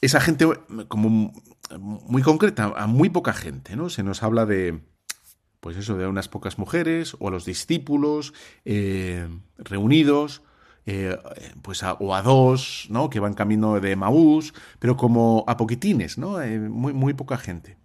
esa 0.00 0.20
gente 0.20 0.46
mm, 0.46 0.80
como 0.88 1.32
muy 1.78 2.22
concreta, 2.22 2.72
a 2.76 2.86
muy 2.86 3.10
poca 3.10 3.32
gente, 3.32 3.76
¿no? 3.76 3.88
Se 3.88 4.02
nos 4.02 4.22
habla 4.22 4.46
de, 4.46 4.80
pues 5.60 5.76
eso, 5.76 5.96
de 5.96 6.06
unas 6.06 6.28
pocas 6.28 6.58
mujeres 6.58 7.16
o 7.18 7.28
a 7.28 7.30
los 7.30 7.44
discípulos 7.44 8.32
eh, 8.64 9.28
reunidos, 9.58 10.42
eh, 10.86 11.18
pues 11.62 11.82
o 11.82 12.14
a 12.14 12.22
dos, 12.22 12.86
¿no? 12.90 13.10
Que 13.10 13.20
van 13.20 13.34
camino 13.34 13.80
de 13.80 13.96
Maús, 13.96 14.54
pero 14.78 14.96
como 14.96 15.44
a 15.48 15.56
poquitines, 15.56 16.18
¿no? 16.18 16.40
Eh, 16.40 16.58
muy, 16.58 16.92
muy 16.92 17.14
poca 17.14 17.36
gente. 17.36 17.76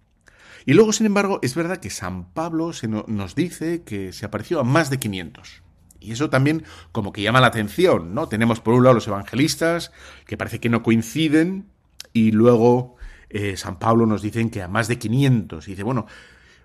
Y 0.66 0.74
luego, 0.74 0.94
sin 0.94 1.06
embargo, 1.06 1.40
es 1.42 1.56
verdad 1.56 1.78
que 1.78 1.90
San 1.90 2.32
Pablo 2.34 2.74
se 2.74 2.88
nos 2.88 3.36
dice 3.36 3.84
que 3.84 4.14
se 4.14 4.26
apareció 4.26 4.60
a 4.60 4.64
más 4.64 4.90
de 4.90 5.00
500. 5.00 5.64
Y 6.00 6.12
eso 6.12 6.30
también 6.30 6.64
como 6.92 7.14
que 7.14 7.22
llama 7.22 7.42
la 7.42 7.48
atención, 7.48 8.14
¿no? 8.14 8.28
Tenemos 8.28 8.60
por 8.60 8.74
un 8.74 8.84
lado 8.84 8.96
los 8.96 9.08
evangelistas, 9.08 9.92
que 10.26 10.38
parece 10.38 10.60
que 10.60 10.70
no 10.70 10.82
coinciden, 10.82 11.68
y 12.12 12.32
luego 12.32 12.96
eh, 13.30 13.56
San 13.56 13.80
Pablo 13.80 14.06
nos 14.06 14.22
dice 14.22 14.50
que 14.50 14.62
a 14.62 14.68
más 14.68 14.88
de 14.88 14.98
500. 14.98 15.68
Y 15.68 15.72
dice, 15.72 15.84
bueno, 15.84 16.08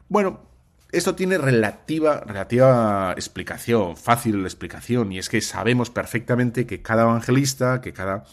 bueno, 0.08 0.40
esto 0.90 1.14
tiene 1.14 1.36
relativa, 1.36 2.20
relativa 2.20 3.12
explicación, 3.12 3.96
fácil 3.96 4.42
explicación, 4.44 5.12
y 5.12 5.18
es 5.18 5.28
que 5.28 5.40
sabemos 5.40 5.90
perfectamente 5.90 6.66
que 6.66 6.80
cada 6.80 7.02
evangelista, 7.02 7.80
que 7.80 7.92
cada, 7.92 8.24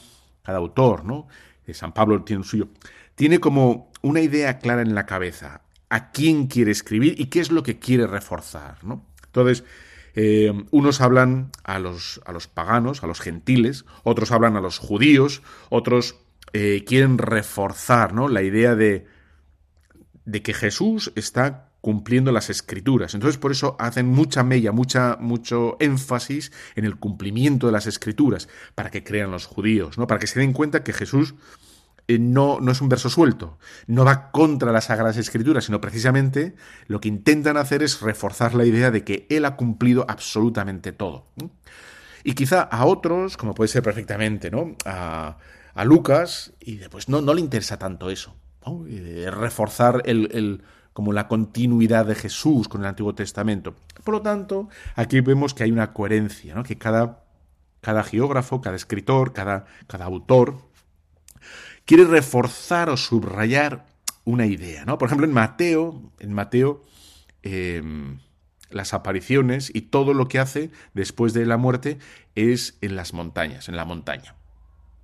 cada 0.43 0.59
autor, 0.59 1.03
¿no? 1.03 1.27
Eh, 1.67 1.73
San 1.73 1.93
Pablo 1.93 2.23
tiene 2.23 2.43
el 2.43 2.47
suyo, 2.47 2.69
tiene 3.15 3.39
como 3.39 3.91
una 4.03 4.21
idea 4.21 4.59
clara 4.59 4.83
en 4.83 4.93
la 4.93 5.07
cabeza, 5.07 5.61
a 5.89 6.11
quién 6.11 6.45
quiere 6.45 6.69
escribir 6.69 7.19
y 7.19 7.25
qué 7.25 7.39
es 7.39 7.51
lo 7.51 7.63
que 7.63 7.79
quiere 7.79 8.05
reforzar, 8.05 8.83
¿no? 8.83 9.07
Entonces, 9.25 9.63
eh, 10.13 10.53
unos 10.69 11.01
hablan 11.01 11.49
a 11.63 11.79
los, 11.79 12.21
a 12.25 12.31
los 12.31 12.47
paganos, 12.47 13.03
a 13.03 13.07
los 13.07 13.19
gentiles, 13.19 13.85
otros 14.03 14.31
hablan 14.31 14.55
a 14.55 14.61
los 14.61 14.77
judíos, 14.77 15.41
otros 15.69 16.19
eh, 16.53 16.83
quieren 16.85 17.17
reforzar 17.17 18.13
¿no? 18.13 18.27
la 18.27 18.43
idea 18.43 18.75
de 18.75 19.07
de 20.25 20.41
que 20.41 20.53
Jesús 20.53 21.11
está 21.15 21.69
cumpliendo 21.81 22.31
las 22.31 22.49
escrituras. 22.49 23.13
Entonces 23.13 23.37
por 23.37 23.51
eso 23.51 23.75
hacen 23.79 24.07
mucha 24.07 24.43
mella, 24.43 24.71
mucha, 24.71 25.17
mucho 25.19 25.75
énfasis 25.79 26.51
en 26.75 26.85
el 26.85 26.95
cumplimiento 26.95 27.67
de 27.67 27.73
las 27.73 27.87
escrituras, 27.87 28.47
para 28.73 28.89
que 28.89 29.03
crean 29.03 29.31
los 29.31 29.45
judíos, 29.45 29.97
¿no? 29.97 30.07
Para 30.07 30.19
que 30.19 30.27
se 30.27 30.39
den 30.39 30.53
cuenta 30.53 30.83
que 30.83 30.93
Jesús 30.93 31.35
no, 32.07 32.59
no 32.59 32.71
es 32.71 32.81
un 32.81 32.89
verso 32.89 33.09
suelto, 33.09 33.57
no 33.87 34.05
va 34.05 34.31
contra 34.31 34.71
las 34.71 34.85
Sagradas 34.85 35.17
Escrituras, 35.17 35.65
sino 35.65 35.81
precisamente 35.81 36.55
lo 36.87 36.99
que 36.99 37.07
intentan 37.07 37.57
hacer 37.57 37.81
es 37.83 38.01
reforzar 38.01 38.55
la 38.55 38.65
idea 38.65 38.91
de 38.91 39.03
que 39.03 39.25
Él 39.29 39.45
ha 39.45 39.55
cumplido 39.55 40.05
absolutamente 40.07 40.91
todo. 40.91 41.25
Y 42.23 42.33
quizá 42.33 42.61
a 42.61 42.85
otros, 42.85 43.37
como 43.37 43.53
puede 43.53 43.67
ser 43.67 43.83
perfectamente, 43.83 44.51
¿no? 44.51 44.75
A, 44.85 45.37
a 45.73 45.85
Lucas, 45.85 46.53
y 46.59 46.77
después 46.77 47.09
no, 47.09 47.21
no 47.21 47.33
le 47.33 47.41
interesa 47.41 47.77
tanto 47.77 48.09
eso. 48.09 48.35
Reforzar 49.31 50.03
el, 50.05 50.63
como 50.93 51.11
la 51.11 51.27
continuidad 51.27 52.05
de 52.05 52.15
Jesús 52.15 52.67
con 52.67 52.81
el 52.81 52.87
Antiguo 52.87 53.15
Testamento. 53.15 53.75
Por 54.03 54.13
lo 54.13 54.21
tanto, 54.21 54.69
aquí 54.95 55.19
vemos 55.21 55.53
que 55.53 55.63
hay 55.63 55.71
una 55.71 55.93
coherencia, 55.93 56.55
¿no? 56.55 56.63
que 56.63 56.77
cada, 56.77 57.23
cada 57.81 58.03
geógrafo, 58.03 58.61
cada 58.61 58.75
escritor, 58.75 59.33
cada, 59.33 59.65
cada 59.87 60.05
autor 60.05 60.72
quiere 61.85 62.05
reforzar 62.05 62.89
o 62.89 62.97
subrayar 62.97 63.85
una 64.25 64.45
idea. 64.45 64.85
¿no? 64.85 64.97
Por 64.97 65.07
ejemplo, 65.07 65.25
en 65.25 65.33
Mateo, 65.33 66.11
en 66.19 66.33
Mateo 66.33 66.83
em, 67.41 68.19
las 68.69 68.93
apariciones 68.93 69.71
y 69.73 69.81
todo 69.81 70.13
lo 70.13 70.27
que 70.27 70.39
hace 70.39 70.71
después 70.93 71.33
de 71.33 71.45
la 71.45 71.57
muerte 71.57 71.99
es 72.35 72.77
en 72.81 72.95
las 72.95 73.13
montañas, 73.13 73.69
en 73.69 73.75
la 73.75 73.85
montaña. 73.85 74.35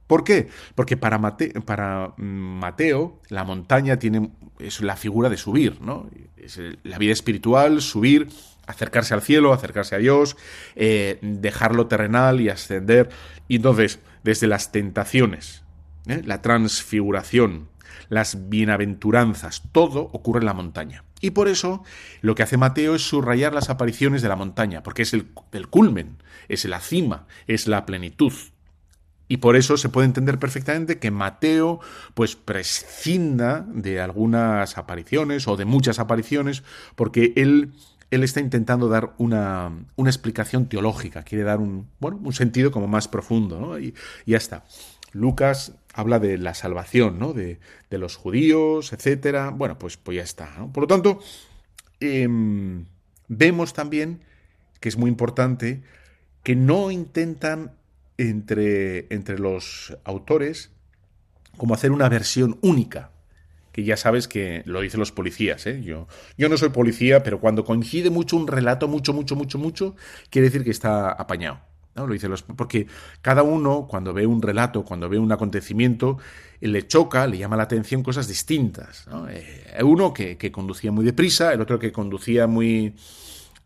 ¿Por 0.08 0.24
qué? 0.24 0.50
Porque 0.74 0.98
para, 0.98 1.20
mm, 1.20 2.24
Mateo 2.24 3.22
la 3.30 3.44
montaña 3.44 4.00
tiene, 4.00 4.32
es 4.58 4.82
la 4.82 4.96
figura 4.96 5.30
de 5.30 5.38
subir, 5.38 5.82
¿no? 5.82 6.10
Es 6.36 6.60
la 6.84 6.98
vida 6.98 7.14
espiritual, 7.14 7.80
subir, 7.82 8.30
acercarse 8.66 9.14
al 9.14 9.22
cielo, 9.22 9.54
acercarse 9.54 9.94
a 9.94 10.00
Dios, 10.00 10.36
eh, 10.76 11.20
dejar 11.22 11.76
lo 11.76 11.86
terrenal 11.86 12.42
y 12.42 12.50
ascender. 12.50 13.10
Y 13.48 13.58
entonces, 13.58 14.00
desde 14.24 14.48
las 14.48 14.72
tentaciones, 14.72 15.64
¿eh? 16.10 16.22
la 16.26 16.42
transfiguración, 16.42 17.70
las 18.10 18.50
bienaventuranzas, 18.50 19.64
todo 19.72 20.10
ocurre 20.12 20.40
en 20.40 20.46
la 20.46 20.54
montaña. 20.54 21.04
Y 21.22 21.32
por 21.32 21.48
eso 21.48 21.84
lo 22.22 22.36
que 22.36 22.44
hace 22.44 22.58
Mateo 22.58 22.96
es 22.96 23.02
subrayar 23.08 23.54
las 23.54 23.70
apariciones 23.70 24.22
de 24.22 24.30
la 24.30 24.36
montaña, 24.36 24.84
porque 24.84 25.02
es 25.02 25.14
el, 25.14 25.28
culmen, 25.70 26.18
es 26.48 26.66
la 26.66 26.80
cima, 26.80 27.28
es 27.48 27.68
la 27.68 27.86
plenitud. 27.86 28.34
Y 29.28 29.38
por 29.38 29.56
eso 29.56 29.78
se 29.78 29.90
puede 29.90 30.08
entender 30.08 30.40
perfectamente 30.40 30.98
que 30.98 31.12
Mateo 31.12 31.82
pues 32.16 32.36
prescinda 32.36 33.66
de 33.70 34.02
algunas 34.02 34.78
apariciones 34.78 35.48
o 35.48 35.56
de 35.56 35.66
muchas 35.66 36.00
apariciones 36.00 36.64
porque 36.96 37.34
él, 37.36 37.74
él 38.10 38.24
está 38.24 38.40
intentando 38.40 38.88
dar 38.88 39.14
una, 39.20 39.72
una, 39.98 40.10
explicación 40.10 40.68
teológica, 40.68 41.22
quiere 41.22 41.44
dar 41.44 41.60
un, 41.60 41.88
bueno, 42.00 42.20
un 42.24 42.34
sentido 42.34 42.72
como 42.72 42.88
más 42.88 43.08
profundo, 43.08 43.60
¿no? 43.60 43.78
Y, 43.78 43.94
ya 44.26 44.38
está. 44.38 44.64
Lucas 45.12 45.74
habla 45.94 46.20
de 46.20 46.38
la 46.38 46.54
salvación, 46.54 47.20
¿no? 47.20 47.34
De, 47.34 47.60
los 47.90 48.16
judíos, 48.16 48.94
etcétera. 48.94 49.50
Bueno, 49.50 49.78
pues, 49.80 49.98
pues 49.98 50.18
ya 50.18 50.24
está. 50.24 50.68
Por 50.74 50.84
lo 50.84 50.88
tanto, 50.88 51.20
em, 52.00 52.86
vemos 53.28 53.74
también 53.74 54.22
que 54.80 54.90
es 54.90 54.98
muy 54.98 55.10
importante 55.10 55.82
que 56.44 56.56
no 56.56 56.92
intentan 56.92 57.74
entre, 58.18 59.14
entre 59.14 59.40
los 59.40 59.98
autores 60.04 60.72
como 61.58 61.74
hacer 61.74 61.92
una 61.92 62.08
versión 62.10 62.58
única 62.62 63.12
que 63.72 63.84
ya 63.84 63.98
sabes 63.98 64.28
que 64.28 64.64
lo 64.66 64.82
dicen 64.82 65.00
los 65.00 65.12
policías, 65.12 65.66
¿eh? 65.68 65.82
Yo, 65.84 66.08
yo 66.38 66.50
no 66.50 66.58
soy 66.58 66.70
policía, 66.70 67.24
pero 67.24 67.40
cuando 67.40 67.64
coincide 67.66 68.10
mucho 68.10 68.36
un 68.36 68.48
relato, 68.48 68.88
mucho, 68.88 69.14
mucho, 69.14 69.36
mucho, 69.36 69.60
mucho, 69.60 69.96
quiere 70.30 70.48
decir 70.48 70.64
que 70.64 70.72
está 70.72 71.12
apañado. 71.12 71.69
¿No? 72.00 72.08
Lo 72.08 72.14
dicen 72.14 72.32
los, 72.32 72.44
porque 72.44 72.88
cada 73.22 73.44
uno, 73.44 73.88
cuando 73.90 74.14
ve 74.14 74.26
un 74.26 74.42
relato, 74.42 74.84
cuando 74.84 75.10
ve 75.10 75.20
un 75.20 75.32
acontecimiento, 75.32 76.18
le 76.62 76.88
choca, 76.88 77.28
le 77.28 77.38
llama 77.38 77.58
la 77.58 77.64
atención 77.64 78.04
cosas 78.04 78.28
distintas. 78.28 79.06
¿no? 79.08 79.28
Eh, 79.30 79.78
uno 79.84 80.14
que, 80.14 80.38
que 80.38 80.52
conducía 80.52 80.92
muy 80.92 81.06
deprisa, 81.06 81.54
el 81.54 81.62
otro 81.62 81.78
que 81.78 81.92
conducía 81.92 82.48
muy, 82.48 82.96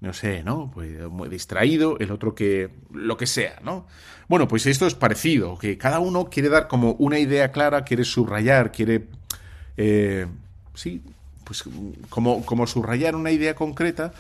no 0.02 0.14
sé, 0.14 0.44
¿no? 0.44 0.72
Pues 0.74 1.10
muy 1.10 1.30
distraído, 1.30 1.98
el 2.00 2.12
otro 2.12 2.36
que 2.36 2.70
lo 2.92 3.16
que 3.18 3.28
sea, 3.28 3.60
¿no? 3.64 3.88
Bueno, 4.28 4.48
pues 4.48 4.66
esto 4.66 4.88
es 4.88 4.96
parecido, 4.96 5.58
que 5.58 5.78
cada 5.78 6.00
uno 6.00 6.30
quiere 6.30 6.50
dar 6.50 6.68
como 6.68 6.94
una 6.94 7.20
idea 7.20 7.52
clara, 7.52 7.84
quiere 7.84 8.04
subrayar, 8.04 8.72
quiere, 8.72 9.08
eh, 9.78 10.28
sí, 10.74 11.02
pues 11.44 11.64
como, 12.10 12.46
como 12.46 12.68
subrayar 12.68 13.16
una 13.16 13.32
idea 13.32 13.56
concreta 13.56 14.14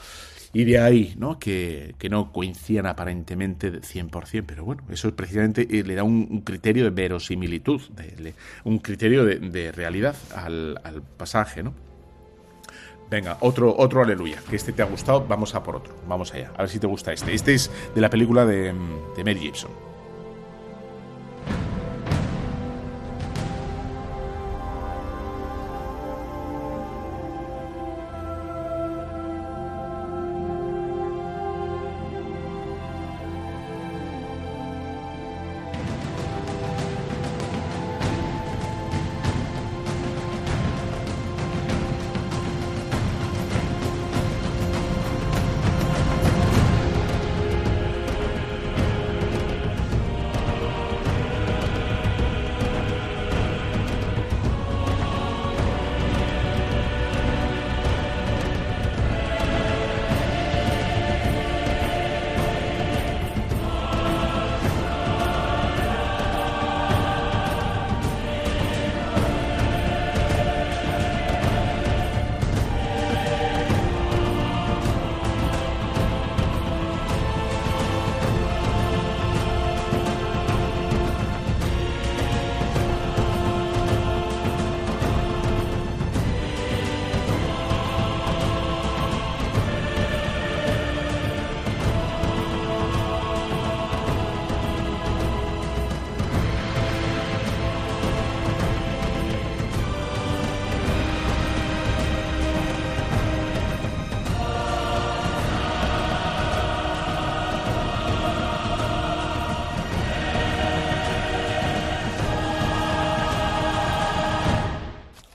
y 0.53 0.65
de 0.65 0.79
ahí, 0.79 1.15
¿no? 1.17 1.39
Que, 1.39 1.95
que 1.97 2.09
no 2.09 2.31
coincidan 2.31 2.85
aparentemente 2.85 3.71
100%, 3.71 4.43
pero 4.45 4.63
bueno, 4.63 4.83
eso 4.89 5.07
es 5.07 5.13
precisamente 5.15 5.67
eh, 5.69 5.83
le 5.83 5.95
da 5.95 6.03
un, 6.03 6.41
criterio 6.41 6.83
de 6.83 6.91
verosimilitud, 6.91 7.81
un 8.63 8.77
criterio 8.77 9.25
de, 9.25 9.39
de 9.39 9.71
realidad 9.71 10.15
al, 10.35 10.79
al 10.83 11.01
pasaje, 11.01 11.63
¿no? 11.63 11.73
Venga, 13.09 13.37
otro, 13.41 13.75
otro 13.77 14.01
aleluya. 14.01 14.37
Que 14.49 14.55
este 14.55 14.71
te 14.71 14.81
ha 14.81 14.85
gustado, 14.85 15.25
vamos 15.27 15.53
a 15.53 15.61
por 15.61 15.75
otro. 15.75 15.93
Vamos 16.07 16.33
allá. 16.33 16.51
A 16.55 16.63
ver 16.63 16.69
si 16.69 16.79
te 16.79 16.87
gusta 16.87 17.13
este. 17.13 17.33
Este 17.33 17.53
es 17.53 17.69
de 17.93 18.01
la 18.01 18.09
película 18.09 18.45
de, 18.45 18.73
de 19.15 19.35
Gibson. 19.35 19.92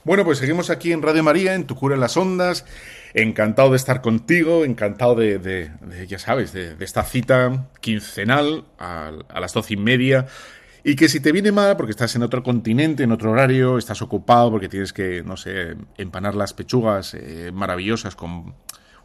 Bueno, 0.09 0.25
pues 0.25 0.39
seguimos 0.39 0.71
aquí 0.71 0.91
en 0.91 1.03
Radio 1.03 1.21
María, 1.21 1.53
en 1.53 1.67
Tu 1.67 1.75
Cura 1.75 1.93
en 1.93 2.01
las 2.01 2.17
Ondas. 2.17 2.65
Encantado 3.13 3.69
de 3.69 3.75
estar 3.75 4.01
contigo, 4.01 4.65
encantado 4.65 5.13
de, 5.13 5.69
ya 6.07 6.17
sabes, 6.17 6.51
de, 6.51 6.75
esta 6.79 7.03
cita 7.03 7.69
quincenal 7.79 8.65
a, 8.79 9.11
las 9.39 9.53
doce 9.53 9.75
y 9.75 9.77
media. 9.77 10.25
Y 10.83 10.95
que 10.95 11.09
si 11.09 11.19
te 11.19 11.31
viene 11.31 11.51
mal, 11.51 11.77
porque 11.77 11.91
estás 11.91 12.15
en 12.15 12.23
otro 12.23 12.41
continente, 12.41 13.03
en 13.03 13.11
otro 13.11 13.29
horario, 13.29 13.77
estás 13.77 14.01
ocupado 14.01 14.49
porque 14.49 14.67
tienes 14.67 14.93
que, 14.93 15.21
no 15.21 15.37
sé, 15.37 15.75
empanar 15.99 16.33
las 16.33 16.55
pechugas 16.55 17.13
eh, 17.13 17.51
maravillosas 17.53 18.15
con 18.15 18.55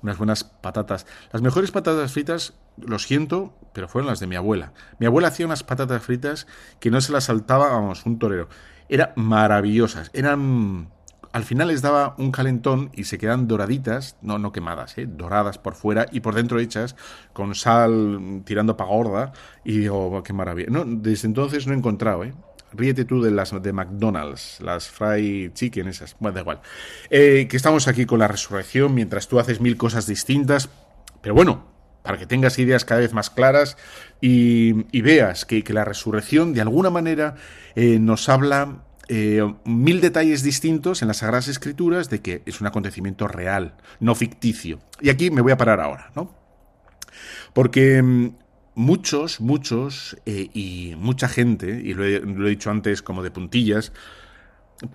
unas 0.01 0.17
buenas 0.17 0.45
patatas. 0.45 1.05
Las 1.33 1.43
mejores 1.43 1.71
patatas 1.71 2.13
fritas, 2.13 2.55
lo 2.79 2.99
siento, 2.99 3.53
pero 3.75 3.89
fueron 3.89 4.09
las 4.09 4.21
de 4.21 4.27
mi 4.27 4.37
abuela. 4.37 4.73
Mi 4.99 5.05
abuela 5.05 5.29
hacía 5.29 5.45
unas 5.45 5.65
patatas 5.65 6.03
fritas 6.03 6.47
que 6.81 6.91
no 6.91 7.03
se 7.03 7.13
las 7.13 7.25
saltaba, 7.25 7.69
vamos, 7.69 8.07
un 8.07 8.19
torero. 8.19 8.49
Eran 8.89 9.13
maravillosas, 9.17 10.11
eran 10.15 10.94
al 11.35 11.43
final 11.43 11.67
les 11.67 11.83
daba 11.83 12.15
un 12.17 12.31
calentón 12.31 12.93
y 12.95 13.05
se 13.05 13.19
quedan 13.19 13.49
doraditas, 13.49 14.17
no, 14.23 14.39
no 14.39 14.53
quemadas, 14.53 14.97
¿eh? 14.99 15.09
doradas 15.09 15.59
por 15.59 15.75
fuera 15.75 16.07
y 16.13 16.21
por 16.21 16.37
dentro 16.37 16.61
hechas 16.61 16.95
con 17.33 17.57
sal 17.57 18.43
tirando 18.45 18.77
para 18.77 18.91
gorda. 18.91 19.33
Y 19.65 19.79
digo, 19.79 20.23
qué 20.23 20.33
maravilla. 20.33 20.69
No, 20.71 20.85
desde 20.87 21.27
entonces 21.27 21.67
no 21.67 21.73
he 21.73 21.77
encontrado, 21.77 22.23
¿eh? 22.23 22.33
Ríete 22.73 23.05
tú 23.05 23.21
de 23.21 23.33
las 23.33 23.51
de 23.61 23.73
McDonald's, 23.73 24.61
las 24.61 24.89
fry 24.89 25.51
chicken 25.53 25.89
esas. 25.89 26.15
Bueno, 26.21 26.37
da 26.37 26.43
igual. 26.43 26.61
Eh, 27.11 27.49
que 27.51 27.57
estamos 27.57 27.89
aquí 27.89 28.07
con 28.07 28.21
la 28.21 28.29
resurrección 28.29 28.95
mientras 28.95 29.27
tú 29.27 29.41
haces 29.41 29.61
mil 29.61 29.77
cosas 29.77 30.07
distintas. 30.07 30.71
Pero 31.21 31.35
bueno, 31.35 31.65
para 32.03 32.17
que 32.17 32.27
tengas 32.27 32.61
ideas 32.61 32.85
cada 32.85 33.01
vez 33.01 33.13
más 33.13 33.31
claras 33.31 33.77
y, 34.21 35.01
veas 35.01 35.45
que, 35.45 35.65
la 35.71 35.85
resurrección 35.85 36.55
de 36.55 36.61
alguna 36.61 36.91
manera 36.91 37.35
eh, 37.75 37.99
nos 37.99 38.29
habla 38.29 38.85
eh, 39.09 39.43
mil 39.65 40.01
detalles 40.01 40.43
distintos 40.43 41.03
en 41.03 41.09
las 41.09 41.19
Sagradas 41.19 41.49
Escrituras 41.49 42.09
de 42.09 42.21
que 42.21 42.43
es 42.47 42.61
un 42.61 42.67
acontecimiento 42.67 43.29
real, 43.29 43.75
no 44.01 44.15
ficticio. 44.15 44.79
Y 45.01 45.11
aquí 45.11 45.31
me 45.31 45.43
voy 45.43 45.53
a 45.53 45.59
parar 45.59 45.81
ahora, 45.81 46.11
¿no? 46.17 46.35
Porque 47.53 48.03
mm, 48.03 48.37
muchos, 48.75 49.41
muchos 49.41 50.17
eh, 50.25 50.49
y 50.55 50.95
mucha 50.97 51.29
gente, 51.29 51.83
y 51.85 51.93
lo 51.93 52.05
he, 52.05 52.21
dicho 52.51 52.71
antes 52.71 53.03
como 53.03 53.23
de 53.23 53.31
puntillas, 53.31 53.93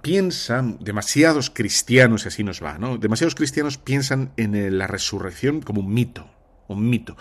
piensan, 0.02 0.78
demasiados 0.82 1.52
cristianos, 1.52 2.26
y 2.26 2.30
así 2.30 2.44
nos 2.44 2.64
va, 2.64 2.78
¿no? 2.80 2.98
Demasiados 2.98 3.36
cristianos 3.36 3.78
piensan 3.78 4.32
en 4.38 4.78
la 4.78 4.88
resurrección 4.88 5.62
como 5.62 5.82
un 5.82 5.94
mito, 5.94 6.28
un 6.68 6.90
mito. 6.90 7.16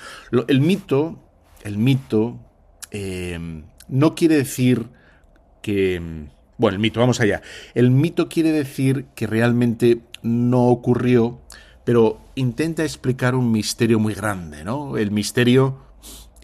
el 0.48 0.60
mito, 0.60 1.22
el 1.64 1.76
mito, 1.76 2.38
eh, 2.90 3.62
no 3.88 4.14
quiere 4.14 4.36
decir 4.36 4.88
que... 5.60 6.28
Bueno, 6.58 6.74
el 6.74 6.80
mito, 6.80 6.98
vamos 6.98 7.20
allá. 7.20 7.40
El 7.74 7.92
mito 7.92 8.28
quiere 8.28 8.50
decir 8.50 9.06
que 9.14 9.28
realmente 9.28 10.00
no 10.22 10.66
ocurrió, 10.66 11.40
pero 11.84 12.20
intenta 12.34 12.82
explicar 12.82 13.36
un 13.36 13.52
misterio 13.52 14.00
muy 14.00 14.12
grande, 14.12 14.64
¿no? 14.64 14.96
El 14.96 15.12
misterio 15.12 15.78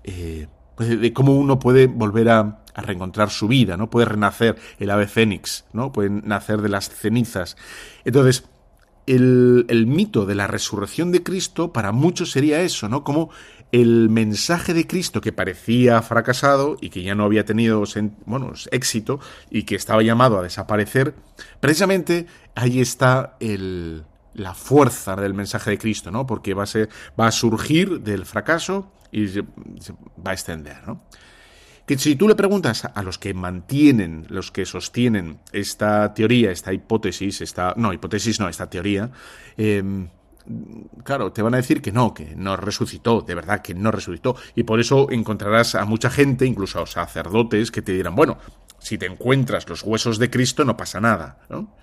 eh, 0.04 0.46
pues, 0.76 1.00
de 1.00 1.12
cómo 1.12 1.34
uno 1.34 1.58
puede 1.58 1.88
volver 1.88 2.30
a, 2.30 2.60
reencontrar 2.76 3.30
su 3.30 3.46
vida, 3.46 3.76
¿no? 3.76 3.88
Puede 3.88 4.06
renacer 4.06 4.56
el 4.80 4.90
ave 4.90 5.06
fénix, 5.06 5.64
¿no? 5.72 5.92
Puede 5.92 6.10
nacer 6.10 6.60
de 6.60 6.68
las 6.68 6.90
cenizas. 6.90 7.56
Entonces, 8.04 8.46
el, 9.06 9.64
el, 9.68 9.86
mito 9.86 10.26
de 10.26 10.34
la 10.34 10.48
resurrección 10.48 11.12
de 11.12 11.22
Cristo 11.22 11.72
para 11.72 11.92
muchos 11.92 12.32
sería 12.32 12.62
eso, 12.62 12.88
¿no? 12.88 13.04
Como 13.04 13.30
el 13.74 14.08
mensaje 14.08 14.72
de 14.72 14.86
Cristo 14.86 15.20
que 15.20 15.32
parecía 15.32 16.00
fracasado 16.00 16.76
y 16.80 16.90
que 16.90 17.02
ya 17.02 17.16
no 17.16 17.24
había 17.24 17.44
tenido 17.44 17.82
bueno, 18.24 18.52
éxito 18.70 19.18
y 19.50 19.64
que 19.64 19.74
estaba 19.74 20.00
llamado 20.00 20.38
a 20.38 20.44
desaparecer, 20.44 21.16
precisamente 21.58 22.26
ahí 22.54 22.80
está 22.80 23.36
el, 23.40 24.04
la 24.34 24.54
fuerza 24.54 25.16
del 25.16 25.34
mensaje 25.34 25.72
de 25.72 25.78
Cristo, 25.78 26.12
¿no? 26.12 26.24
Porque 26.24 26.54
va 26.54 26.62
a, 26.62 26.66
ser, 26.66 26.88
va 27.18 27.26
a 27.26 27.32
surgir 27.32 28.00
del 28.00 28.26
fracaso 28.26 28.92
y 29.10 29.26
se, 29.26 29.42
va 29.42 30.30
a 30.30 30.34
extender, 30.34 30.86
¿no? 30.86 31.02
Que 31.84 31.98
si 31.98 32.14
tú 32.14 32.28
le 32.28 32.36
preguntas 32.36 32.84
a 32.84 33.02
los 33.02 33.18
que 33.18 33.34
mantienen, 33.34 34.24
los 34.28 34.52
que 34.52 34.66
sostienen 34.66 35.40
esta 35.52 36.14
teoría, 36.14 36.52
esta 36.52 36.72
hipótesis, 36.72 37.40
esta. 37.40 37.74
No, 37.76 37.92
hipótesis 37.92 38.40
no, 38.40 38.48
esta 38.48 38.70
teoría. 38.70 39.10
Em, 39.58 40.08
claro, 41.02 41.32
te 41.32 41.42
van 41.42 41.54
a 41.54 41.58
decir 41.58 41.80
que 41.80 41.92
no, 41.92 42.12
que 42.12 42.34
no 42.36 42.56
resucitó, 42.56 43.22
de 43.22 43.34
verdad 43.34 43.62
que 43.62 43.74
no 43.74 43.90
resucitó. 43.90 44.36
Y 44.54 44.64
por 44.64 44.80
eso 44.80 45.10
encontrarás 45.10 45.74
a 45.74 45.84
mucha 45.84 46.10
gente, 46.10 46.46
incluso 46.46 46.82
a 46.82 46.86
sacerdotes, 46.86 47.70
que 47.70 47.82
te 47.82 47.92
dirán, 47.92 48.14
bueno, 48.14 48.38
si 48.78 48.98
te 48.98 49.06
encuentras 49.06 49.68
los 49.68 49.82
huesos 49.82 50.18
de 50.18 50.30
Cristo 50.30 50.64
no 50.64 50.76
pasa 50.76 51.00
nada, 51.00 51.38
¿no? 51.48 51.74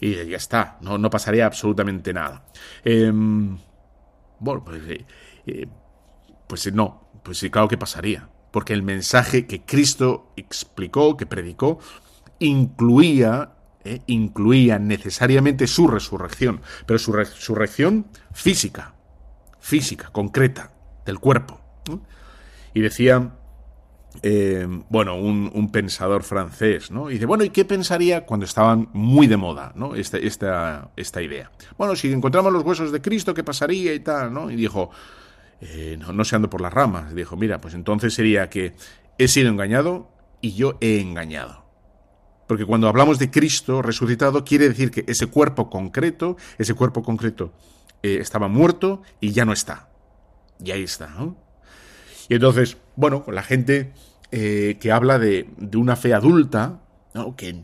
Y 0.00 0.14
ya 0.26 0.36
está, 0.36 0.78
no, 0.80 0.98
no 0.98 1.10
pasaría 1.10 1.46
absolutamente 1.46 2.12
nada. 2.12 2.44
Em, 2.84 3.56
bueno, 4.40 4.64
pues 4.64 4.82
eh, 4.88 5.06
eh, 5.46 5.66
pues 6.46 6.72
no, 6.72 7.08
pues 7.22 7.38
sí, 7.38 7.50
claro 7.50 7.68
que 7.68 7.78
pasaría. 7.78 8.28
Porque 8.50 8.74
el 8.74 8.82
mensaje 8.82 9.46
que 9.46 9.64
Cristo 9.64 10.32
explicó, 10.36 11.16
que 11.16 11.24
predicó, 11.24 11.78
incluía, 12.38 13.52
eh, 13.84 14.00
incluía 14.06 14.78
necesariamente 14.78 15.66
su 15.66 15.88
resurrección, 15.88 16.60
pero 16.86 16.98
su 16.98 17.12
resurrección 17.12 18.06
física, 18.32 18.94
física, 19.60 20.10
concreta, 20.10 20.72
del 21.04 21.18
cuerpo. 21.18 21.60
Y 22.74 22.80
decía, 22.80 23.32
eh, 24.22 24.66
bueno, 24.88 25.16
un, 25.16 25.70
pensador 25.72 26.22
francés, 26.22 26.90
¿no? 26.90 27.10
Y 27.10 27.14
dice, 27.14 27.26
bueno, 27.26 27.44
¿y 27.44 27.50
qué 27.50 27.64
pensaría 27.64 28.26
cuando 28.26 28.44
estaban 28.44 28.88
muy 28.92 29.26
de 29.26 29.36
moda, 29.36 29.72
¿no? 29.74 29.94
Esta, 29.94 30.18
esta, 30.18 31.22
idea. 31.22 31.50
Bueno, 31.78 31.96
si 31.96 32.12
encontramos 32.12 32.52
los 32.52 32.62
huesos 32.62 32.92
de 32.92 33.00
Cristo, 33.00 33.32
¿qué 33.34 33.42
pasaría 33.42 33.94
y 33.94 34.00
tal, 34.00 34.32
¿no? 34.32 34.50
Y 34.50 34.56
dijo, 34.56 34.90
eh, 35.60 35.98
no, 35.98 36.24
se 36.24 36.36
ando 36.36 36.50
por 36.50 36.60
las 36.60 36.72
ramas. 36.72 37.14
Dijo, 37.14 37.36
mira, 37.36 37.60
pues 37.60 37.74
entonces 37.74 38.12
sería 38.14 38.50
que 38.50 38.74
he 39.18 39.28
sido 39.28 39.48
engañado 39.48 40.10
y 40.40 40.52
yo 40.52 40.76
he 40.80 41.00
engañado. 41.00 41.61
Porque 42.52 42.66
cuando 42.66 42.86
hablamos 42.86 43.18
de 43.18 43.30
Cristo 43.30 43.80
resucitado, 43.80 44.44
quiere 44.44 44.68
decir 44.68 44.90
que 44.90 45.06
ese 45.06 45.26
cuerpo 45.26 45.70
concreto, 45.70 46.36
ese 46.58 46.74
cuerpo 46.74 47.02
concreto 47.02 47.54
eh, 48.02 48.18
estaba 48.20 48.46
muerto 48.46 49.00
y 49.20 49.32
ya 49.32 49.46
no 49.46 49.54
está. 49.54 49.88
Y 50.62 50.70
ahí 50.70 50.82
está. 50.82 51.08
Y 52.28 52.34
entonces, 52.34 52.76
bueno, 52.94 53.24
la 53.28 53.42
gente 53.42 53.94
eh, 54.32 54.76
que 54.78 54.92
habla 54.92 55.18
de, 55.18 55.48
de, 55.56 55.78
una 55.78 55.96
fe 55.96 56.12
adulta, 56.12 56.82
¿no? 57.14 57.36
que 57.36 57.62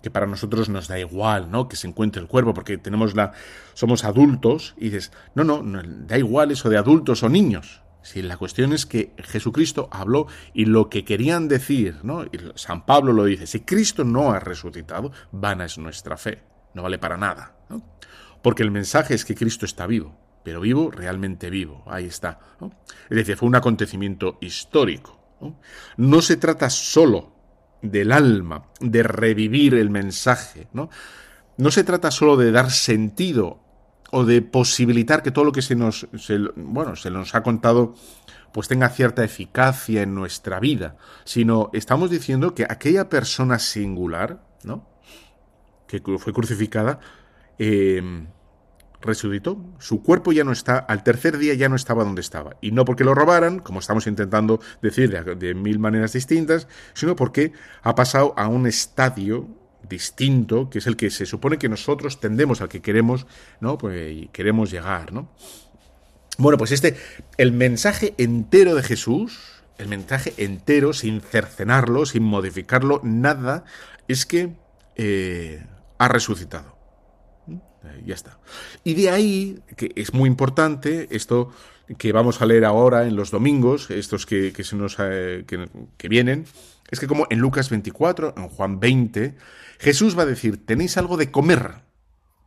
que 0.00 0.10
para 0.10 0.26
nosotros 0.26 0.70
nos 0.70 0.88
da 0.88 0.98
igual, 0.98 1.50
¿no? 1.50 1.68
Que 1.68 1.76
se 1.76 1.86
encuentre 1.86 2.22
el 2.22 2.28
cuerpo, 2.28 2.54
porque 2.54 2.78
tenemos 2.78 3.14
la, 3.14 3.32
somos 3.74 4.04
adultos, 4.04 4.74
y 4.78 4.86
dices, 4.86 5.12
no, 5.34 5.44
no, 5.44 5.62
da 5.84 6.16
igual 6.16 6.50
eso 6.50 6.70
de 6.70 6.78
adultos 6.78 7.22
o 7.22 7.28
niños. 7.28 7.82
Si 8.02 8.22
la 8.22 8.36
cuestión 8.36 8.72
es 8.72 8.86
que 8.86 9.12
Jesucristo 9.18 9.88
habló 9.92 10.26
y 10.54 10.64
lo 10.64 10.88
que 10.88 11.04
querían 11.04 11.48
decir, 11.48 11.98
¿no? 12.02 12.24
Y 12.24 12.38
San 12.54 12.86
Pablo 12.86 13.12
lo 13.12 13.24
dice, 13.24 13.46
si 13.46 13.60
Cristo 13.60 14.04
no 14.04 14.32
ha 14.32 14.40
resucitado, 14.40 15.12
vana 15.32 15.66
es 15.66 15.78
nuestra 15.78 16.16
fe, 16.16 16.42
no 16.74 16.82
vale 16.82 16.98
para 16.98 17.16
nada. 17.16 17.56
Porque 18.42 18.62
el 18.62 18.70
mensaje 18.70 19.14
es 19.14 19.24
que 19.24 19.34
Cristo 19.34 19.66
está 19.66 19.86
vivo, 19.86 20.16
pero 20.42 20.60
vivo, 20.60 20.90
realmente 20.90 21.50
vivo, 21.50 21.84
ahí 21.86 22.06
está. 22.06 22.40
Es 23.10 23.16
decir, 23.16 23.36
fue 23.36 23.48
un 23.48 23.56
acontecimiento 23.56 24.38
histórico, 24.40 25.36
¿no? 25.40 25.60
No 25.96 26.22
se 26.22 26.36
trata 26.36 26.70
solo 26.70 27.34
del 27.82 28.12
alma, 28.12 28.66
de 28.80 29.02
revivir 29.02 29.74
el 29.74 29.90
mensaje, 29.90 30.68
¿no? 30.72 30.88
No 31.58 31.70
se 31.70 31.84
trata 31.84 32.10
solo 32.10 32.38
de 32.38 32.50
dar 32.50 32.70
sentido 32.70 33.60
o 34.10 34.24
de 34.24 34.42
posibilitar 34.42 35.22
que 35.22 35.30
todo 35.30 35.44
lo 35.44 35.52
que 35.52 35.62
se 35.62 35.76
nos, 35.76 36.08
bueno, 36.56 36.96
se 36.96 37.10
nos 37.10 37.34
ha 37.34 37.42
contado 37.42 37.94
pues 38.52 38.66
tenga 38.66 38.88
cierta 38.88 39.22
eficacia 39.22 40.02
en 40.02 40.14
nuestra 40.14 40.58
vida, 40.58 40.96
sino 41.24 41.70
estamos 41.72 42.10
diciendo 42.10 42.54
que 42.54 42.64
aquella 42.64 43.08
persona 43.08 43.60
singular, 43.60 44.42
¿no? 44.64 44.88
que 45.86 46.00
fue 46.18 46.32
crucificada, 46.32 46.98
eh, 47.58 48.02
resucitó. 49.00 49.58
Su 49.78 50.02
cuerpo 50.02 50.32
ya 50.32 50.44
no 50.44 50.52
está, 50.52 50.78
al 50.78 51.02
tercer 51.02 51.38
día 51.38 51.54
ya 51.54 51.68
no 51.68 51.76
estaba 51.76 52.04
donde 52.04 52.20
estaba. 52.20 52.56
Y 52.60 52.72
no 52.72 52.84
porque 52.84 53.04
lo 53.04 53.14
robaran, 53.14 53.58
como 53.60 53.80
estamos 53.80 54.06
intentando 54.06 54.60
decir 54.82 55.10
de, 55.10 55.54
mil 55.54 55.78
maneras 55.78 56.12
distintas, 56.12 56.68
sino 56.92 57.16
porque 57.16 57.52
ha 57.82 57.94
pasado 57.94 58.34
a 58.36 58.48
un 58.48 58.66
estadio 58.66 59.48
distinto, 59.88 60.70
que 60.70 60.78
es 60.78 60.86
el 60.86 60.96
que 60.96 61.10
se 61.10 61.26
supone 61.26 61.58
que 61.58 61.68
nosotros 61.68 62.20
tendemos 62.20 62.60
al 62.60 62.68
que 62.68 62.80
queremos, 62.80 63.26
¿no? 63.60 63.78
Pues 63.78 64.28
queremos 64.32 64.70
llegar, 64.70 65.12
¿no? 65.12 65.28
Bueno, 66.38 66.56
pues 66.56 66.72
este, 66.72 66.96
el 67.36 67.52
mensaje 67.52 68.14
entero 68.16 68.74
de 68.74 68.82
Jesús, 68.82 69.62
el 69.78 69.88
mensaje 69.88 70.32
entero, 70.38 70.92
sin 70.92 71.20
cercenarlo, 71.20 72.06
sin 72.06 72.22
modificarlo, 72.22 73.00
nada, 73.02 73.64
es 74.08 74.26
que 74.26 74.54
eh, 74.96 75.64
ha 75.98 76.08
resucitado. 76.08 76.76
Eh, 77.48 78.02
ya 78.06 78.14
está. 78.14 78.38
Y 78.84 78.94
de 78.94 79.10
ahí, 79.10 79.60
que 79.76 79.92
es 79.96 80.12
muy 80.12 80.28
importante, 80.28 81.08
esto 81.10 81.52
que 81.98 82.12
vamos 82.12 82.40
a 82.40 82.46
leer 82.46 82.64
ahora 82.64 83.06
en 83.06 83.16
los 83.16 83.30
domingos, 83.30 83.90
estos 83.90 84.26
que, 84.26 84.52
se 84.62 84.76
nos, 84.76 84.96
eh, 84.98 85.44
que, 85.46 86.08
vienen, 86.08 86.44
es 86.90 87.00
que 87.00 87.06
como 87.06 87.26
en 87.30 87.38
Lucas 87.38 87.70
24, 87.70 88.34
en 88.36 88.48
Juan 88.48 88.80
20, 88.80 89.36
Jesús 89.78 90.18
va 90.18 90.22
a 90.22 90.26
decir, 90.26 90.64
tenéis 90.64 90.96
algo 90.96 91.16
de 91.16 91.30
comer, 91.30 91.82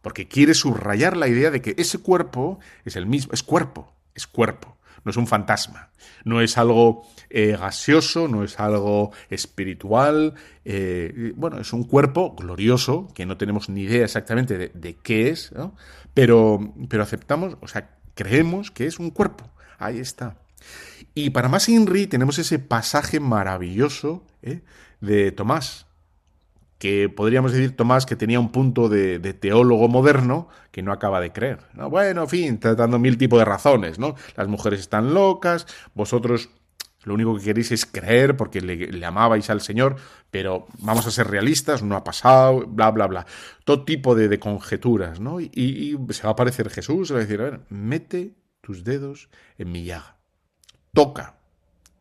porque 0.01 0.27
quiere 0.27 0.53
subrayar 0.53 1.15
la 1.17 1.27
idea 1.27 1.51
de 1.51 1.61
que 1.61 1.75
ese 1.77 1.99
cuerpo 1.99 2.59
es 2.85 2.95
el 2.95 3.05
mismo, 3.05 3.33
es 3.33 3.43
cuerpo, 3.43 3.93
es 4.15 4.27
cuerpo 4.27 4.77
no 5.03 5.09
es 5.09 5.17
un 5.17 5.27
fantasma, 5.27 5.89
no 6.23 6.41
es 6.41 6.57
algo 6.57 7.05
eh, 7.29 7.57
gaseoso, 7.59 8.27
no 8.27 8.43
es 8.43 8.59
algo 8.59 9.11
espiritual, 9.29 10.33
eh, 10.65 11.33
bueno, 11.35 11.59
es 11.59 11.73
un 11.73 11.83
cuerpo 11.83 12.35
glorioso, 12.35 13.09
que 13.13 13.25
no 13.25 13.37
tenemos 13.37 13.69
ni 13.69 13.81
idea 13.81 14.05
exactamente 14.05 14.71
de, 14.73 14.95
qué 14.95 15.29
es, 15.29 15.51
pero, 16.13 16.73
pero 16.89 17.03
aceptamos, 17.03 17.57
o 17.61 17.67
sea, 17.67 17.97
creemos 18.15 18.71
que 18.71 18.87
es 18.87 18.99
un 18.99 19.11
cuerpo, 19.11 19.49
ahí 19.77 19.99
está. 19.99 20.37
Y 21.15 21.29
para 21.29 21.49
más 21.49 21.69
Inri 21.69 22.07
tenemos 22.07 22.39
ese 22.39 22.59
pasaje 22.59 23.19
maravilloso 23.19 24.23
¿eh? 24.41 24.61
de 24.99 25.31
Tomás, 25.31 25.85
que 26.79 27.07
podríamos 27.07 27.51
decir, 27.51 27.75
Tomás, 27.75 28.05
que 28.05 28.15
tenía 28.15 28.39
un 28.39 28.51
punto 28.51 28.89
de, 28.89 29.19
teólogo 29.33 29.87
moderno 29.87 30.49
que 30.71 30.81
no 30.81 30.91
acaba 30.91 31.21
de 31.21 31.31
creer. 31.31 31.59
¿no? 31.73 31.89
Bueno, 31.89 32.23
en 32.23 32.29
fin, 32.29 32.59
tratando 32.59 32.99
mil 32.99 33.17
tipos 33.17 33.39
de 33.39 33.45
razones, 33.45 33.99
¿no? 33.99 34.15
Las 34.35 34.47
mujeres 34.47 34.79
están 34.79 35.13
locas, 35.13 35.67
vosotros 35.93 36.49
lo 37.03 37.13
único 37.13 37.37
que 37.37 37.43
queréis 37.43 37.71
es 37.71 37.85
creer 37.85 38.37
porque 38.37 38.61
le, 38.61 39.05
amabais 39.05 39.49
al 39.49 39.61
Señor, 39.61 39.97
pero 40.31 40.67
vamos 40.79 41.05
a 41.05 41.11
ser 41.11 41.27
realistas, 41.27 41.83
no 41.83 41.95
ha 41.95 42.03
pasado, 42.03 42.65
bla, 42.65 42.91
bla, 42.91 43.07
bla. 43.07 43.25
Todo 43.65 43.83
tipo 43.83 44.15
de, 44.15 44.39
conjeturas, 44.39 45.19
¿no? 45.19 45.39
Y, 45.39 45.97
se 46.09 46.23
va 46.23 46.29
a 46.29 46.33
aparecer 46.33 46.69
Jesús, 46.69 47.09
se 47.09 47.13
va 47.13 47.19
a 47.19 47.23
decir, 47.23 47.41
a 47.41 47.45
ver, 47.45 47.61
mete 47.69 48.35
tus 48.61 48.83
dedos 48.83 49.29
en 49.57 49.71
mi 49.71 49.83
llaga. 49.83 50.17
Toca, 50.93 51.35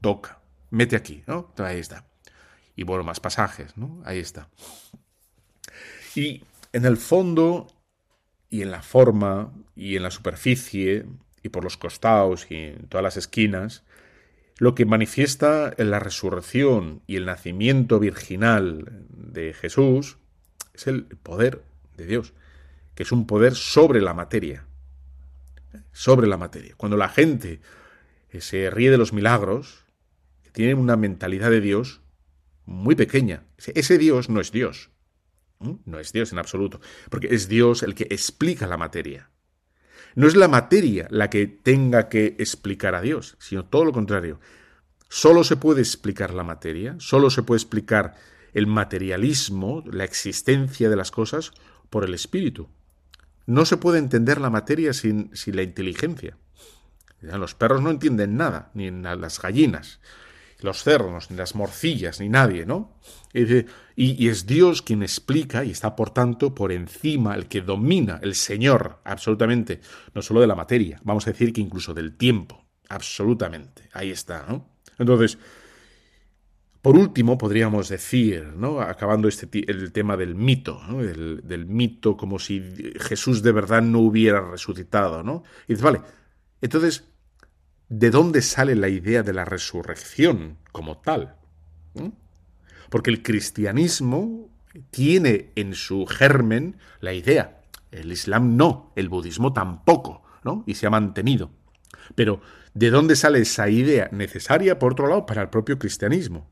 toca, 0.03 0.39
mete 0.71 0.97
aquí, 0.97 1.23
¿no? 1.27 1.53
Ahí 1.57 1.79
está. 1.79 2.05
Y 2.77 2.85
bueno, 2.85 3.05
más 3.05 3.21
pasajes, 3.21 3.77
¿no? 3.77 4.03
Ahí 4.05 4.19
está. 4.19 4.49
Y 6.15 6.45
en 6.73 6.85
el 6.85 6.99
fondo 6.99 7.69
y 8.51 8.61
en 8.61 8.71
la 8.71 8.83
forma 8.83 9.51
y 9.75 9.97
en 9.97 10.03
la 10.03 10.11
superficie 10.11 11.07
y 11.43 11.49
por 11.49 11.65
los 11.65 11.79
costados 11.79 12.47
y 12.51 12.57
en 12.57 12.89
todas 12.89 13.03
las 13.03 13.17
esquinas, 13.17 13.83
lo 14.59 14.75
que 14.75 14.85
manifiesta 14.85 15.73
en 15.79 15.91
la 15.91 15.99
resurrección 15.99 17.03
y 17.07 17.17
el 17.17 17.25
nacimiento 17.25 17.99
virginal 17.99 19.07
de 19.09 19.55
Jesús 19.55 20.19
es 20.75 20.87
el 20.87 21.05
poder 21.05 21.65
de 21.97 22.07
Dios, 22.07 22.35
que 22.95 23.05
es 23.05 23.13
un 23.13 23.27
poder 23.27 23.55
sobre 23.55 24.03
la 24.03 24.13
materia. 24.13 24.67
Sobre 25.93 26.27
la 26.27 26.37
materia. 26.37 26.75
Cuando 26.77 26.99
la 26.99 27.09
gente 27.09 27.61
se 28.41 28.71
ríe 28.71 28.91
de 28.91 28.99
los 28.99 29.13
milagros, 29.13 29.85
tienen 30.53 30.79
una 30.79 30.97
mentalidad 30.97 31.51
de 31.51 31.61
Dios 31.61 32.01
muy 32.65 32.95
pequeña. 32.95 33.45
Ese 33.59 33.99
Dios 33.99 34.29
no 34.29 34.41
es 34.41 34.53
Dios. 34.53 34.91
No 35.85 35.99
es 35.99 36.13
Dios 36.13 36.33
en 36.33 36.39
absoluto, 36.39 36.81
porque 37.09 37.29
es 37.35 37.49
Dios 37.49 37.83
el 37.83 37.95
que 37.95 38.05
explica 38.11 38.67
la 38.67 38.77
materia. 38.77 39.31
No 40.15 40.27
es 40.27 40.37
la 40.37 40.49
materia 40.49 41.07
la 41.11 41.31
que 41.31 41.47
tenga 41.47 42.09
que 42.09 42.37
explicar 42.39 42.95
a 42.95 43.01
Dios, 43.01 43.37
sino 43.39 43.65
todo 43.65 43.85
lo 43.85 43.93
contrario. 43.93 44.41
Solo 45.09 45.45
se 45.45 45.57
puede 45.57 45.81
explicar 45.81 46.35
la 46.35 46.43
materia, 46.43 46.97
solo 46.99 47.31
se 47.31 47.43
puede 47.43 47.59
explicar 47.59 48.15
el 48.53 48.67
materialismo, 48.67 49.83
la 49.91 50.05
existencia 50.05 50.91
de 50.91 50.97
las 50.97 51.11
cosas, 51.11 51.53
por 51.91 52.05
el 52.05 52.15
espíritu. 52.15 52.69
No 53.47 53.65
se 53.65 53.77
puede 53.77 53.99
entender 53.99 54.41
la 54.41 54.51
materia 54.51 54.93
sin, 54.93 55.31
sin 55.35 55.57
la 55.57 55.63
inteligencia. 55.63 56.37
Los 57.23 57.55
perros 57.55 57.83
no 57.83 57.91
entienden 57.91 58.37
nada, 58.37 58.71
ni 58.75 58.91
las 58.91 59.41
gallinas, 59.41 60.01
los 60.61 60.83
cerdos, 60.83 61.31
ni 61.31 61.37
las 61.37 61.55
morcillas, 61.55 62.21
ni 62.21 62.29
nadie, 62.29 62.67
¿no? 62.67 62.97
Y, 63.33 64.29
es 64.29 64.47
Dios 64.47 64.83
quien 64.83 65.03
explica 65.03 65.65
y 65.65 65.71
está, 65.71 65.97
por 65.97 66.11
tanto, 66.11 66.55
por 66.55 66.73
encima, 66.73 67.35
el 67.35 67.47
que 67.47 67.63
domina, 67.63 68.21
el 68.23 68.35
Señor, 68.35 69.01
absolutamente, 69.05 69.81
no 70.15 70.23
solo 70.23 70.41
de 70.41 70.47
la 70.47 70.55
materia, 70.55 71.01
vamos 71.05 71.27
a 71.27 71.31
decir 71.31 71.53
que 71.53 71.61
incluso 71.61 71.95
del 71.95 72.17
tiempo, 72.17 72.65
absolutamente. 72.89 73.89
Ahí 73.93 74.11
está, 74.11 74.45
¿no? 74.49 74.69
Entonces, 74.99 75.39
por 76.83 76.97
último, 76.97 77.39
podríamos 77.39 77.89
decir, 77.89 78.55
¿no? 78.57 78.81
acabando 78.81 79.29
este 79.29 79.49
el 79.71 79.93
tema 79.93 80.17
del 80.17 80.35
mito, 80.35 80.81
del, 80.91 81.67
mito 81.67 82.17
como 82.17 82.41
si 82.41 82.61
Jesús 82.99 83.41
de 83.43 83.53
verdad 83.53 83.83
no 83.83 84.01
hubiera 84.01 84.41
resucitado, 84.41 85.23
¿no? 85.23 85.45
Y 85.69 85.75
dices, 85.75 85.85
vale, 85.85 86.01
entonces, 86.61 87.05
¿de 87.93 88.11
dónde 88.11 88.41
sale 88.41 88.75
la 88.75 88.89
idea 88.89 89.23
de 89.23 89.35
la 89.35 89.45
resurrección 89.45 90.57
como 90.73 90.97
tal? 90.97 91.37
Porque 92.89 93.11
el 93.11 93.23
cristianismo 93.23 94.49
tiene 94.91 95.53
en 95.57 95.75
su 95.75 96.07
germen 96.07 96.79
la 97.01 97.13
idea, 97.13 97.61
el 97.91 98.11
Islam 98.11 98.57
no, 98.57 98.95
el 98.97 99.11
budismo 99.11 99.53
tampoco, 99.53 100.23
¿no? 100.43 100.65
Y 100.67 100.75
se 100.75 100.87
ha 100.87 100.91
mantenido. 100.91 101.51
Pero, 102.15 102.41
¿de 102.73 102.89
dónde 102.89 103.15
sale 103.15 103.41
esa 103.41 103.69
idea 103.69 104.09
necesaria, 104.11 104.79
por 104.79 104.93
otro 104.93 105.07
lado, 105.07 105.27
para 105.27 105.43
el 105.43 105.51
propio 105.51 105.79
cristianismo? 105.79 106.51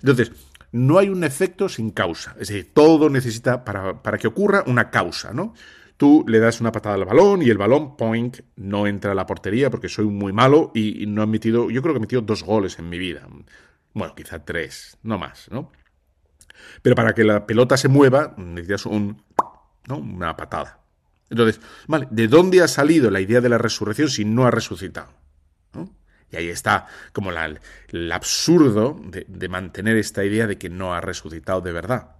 Entonces, 0.00 0.32
no 0.72 0.98
hay 0.98 1.08
un 1.08 1.22
efecto 1.22 1.68
sin 1.68 1.90
causa. 1.90 2.32
Es 2.40 2.48
decir, 2.48 2.72
todo 2.74 3.08
necesita, 3.08 3.64
para, 3.64 4.02
para 4.02 4.18
que 4.18 4.26
ocurra, 4.26 4.64
una 4.66 4.90
causa, 4.90 5.32
¿no? 5.32 5.54
Tú 6.02 6.24
le 6.26 6.40
das 6.40 6.60
una 6.60 6.72
patada 6.72 6.96
al 6.96 7.04
balón 7.04 7.42
y 7.42 7.48
el 7.48 7.58
balón, 7.58 7.96
point, 7.96 8.40
no 8.56 8.88
entra 8.88 9.12
a 9.12 9.14
la 9.14 9.24
portería 9.24 9.70
porque 9.70 9.88
soy 9.88 10.06
muy 10.06 10.32
malo 10.32 10.72
y, 10.74 11.06
no 11.06 11.22
he 11.22 11.28
metido, 11.28 11.70
yo 11.70 11.80
creo 11.80 11.94
que 11.94 11.98
he 11.98 12.00
metido 12.00 12.22
dos 12.22 12.42
goles 12.42 12.76
en 12.80 12.88
mi 12.88 12.98
vida. 12.98 13.28
Bueno, 13.94 14.12
quizá 14.12 14.44
tres, 14.44 14.98
no 15.04 15.16
más, 15.16 15.48
¿no? 15.52 15.70
Pero 16.82 16.96
para 16.96 17.14
que 17.14 17.22
la 17.22 17.46
pelota 17.46 17.76
se 17.76 17.86
mueva, 17.86 18.34
necesitas 18.36 18.86
un, 18.86 19.22
¿no? 19.86 19.98
una 19.98 20.36
patada. 20.36 20.80
Entonces, 21.30 21.60
vale, 21.86 22.08
¿de 22.10 22.26
dónde 22.26 22.62
ha 22.62 22.66
salido 22.66 23.08
la 23.08 23.20
idea 23.20 23.40
de 23.40 23.48
la 23.48 23.58
resurrección 23.58 24.10
si 24.10 24.24
no 24.24 24.44
ha 24.44 24.50
resucitado? 24.50 25.12
Y 26.32 26.36
ahí 26.36 26.48
está 26.48 26.88
como 27.12 27.30
el 27.30 28.10
absurdo 28.10 29.00
de, 29.04 29.48
mantener 29.48 29.96
esta 29.98 30.24
idea 30.24 30.48
de 30.48 30.58
que 30.58 30.68
no 30.68 30.94
ha 30.94 31.00
resucitado 31.00 31.60
de 31.60 31.70
verdad. 31.70 32.16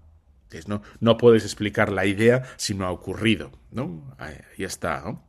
No, 0.66 0.82
no 1.00 1.16
puedes 1.16 1.44
explicar 1.44 1.90
la 1.90 2.06
idea 2.06 2.42
si 2.56 2.74
no 2.74 2.86
ha 2.86 2.90
ocurrido, 2.90 3.50
¿no? 3.70 4.14
Ahí, 4.18 4.36
está, 4.58 5.02
¿no? 5.04 5.24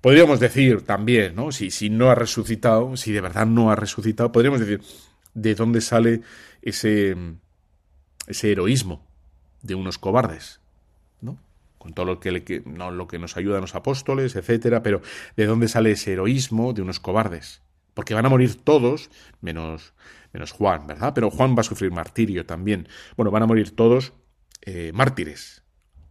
Podríamos 0.00 0.40
decir 0.40 0.82
también, 0.82 1.34
¿no? 1.34 1.52
Si, 1.52 1.70
si 1.70 1.90
no 1.90 2.10
ha 2.10 2.14
resucitado, 2.14 2.96
si 2.96 3.12
de 3.12 3.20
verdad 3.20 3.46
no 3.46 3.70
ha 3.70 3.76
resucitado, 3.76 4.32
podríamos 4.32 4.60
decir 4.60 4.80
de 5.34 5.54
dónde 5.54 5.80
sale 5.80 6.22
ese, 6.62 7.16
ese 8.26 8.52
heroísmo 8.52 9.06
de 9.62 9.74
unos 9.74 9.98
cobardes, 9.98 10.60
¿no? 11.20 11.38
Con 11.78 11.92
todo 11.92 12.06
lo 12.06 12.20
que, 12.20 12.62
no, 12.64 12.90
lo 12.90 13.06
que 13.06 13.18
nos 13.18 13.36
ayudan 13.36 13.60
los 13.60 13.74
apóstoles, 13.74 14.36
etcétera, 14.36 14.82
pero 14.82 15.02
¿de 15.36 15.46
dónde 15.46 15.68
sale 15.68 15.92
ese 15.92 16.12
heroísmo 16.12 16.72
de 16.72 16.82
unos 16.82 17.00
cobardes? 17.00 17.62
Porque 17.94 18.14
van 18.14 18.26
a 18.26 18.30
morir 18.30 18.56
todos, 18.56 19.10
menos 19.40 19.92
menos 20.32 20.52
Juan, 20.52 20.86
¿verdad? 20.86 21.12
Pero 21.14 21.30
Juan 21.30 21.56
va 21.56 21.60
a 21.60 21.64
sufrir 21.64 21.90
martirio 21.90 22.46
también. 22.46 22.88
Bueno, 23.16 23.30
van 23.30 23.42
a 23.42 23.46
morir 23.46 23.74
todos 23.74 24.12
eh, 24.62 24.92
mártires. 24.94 25.62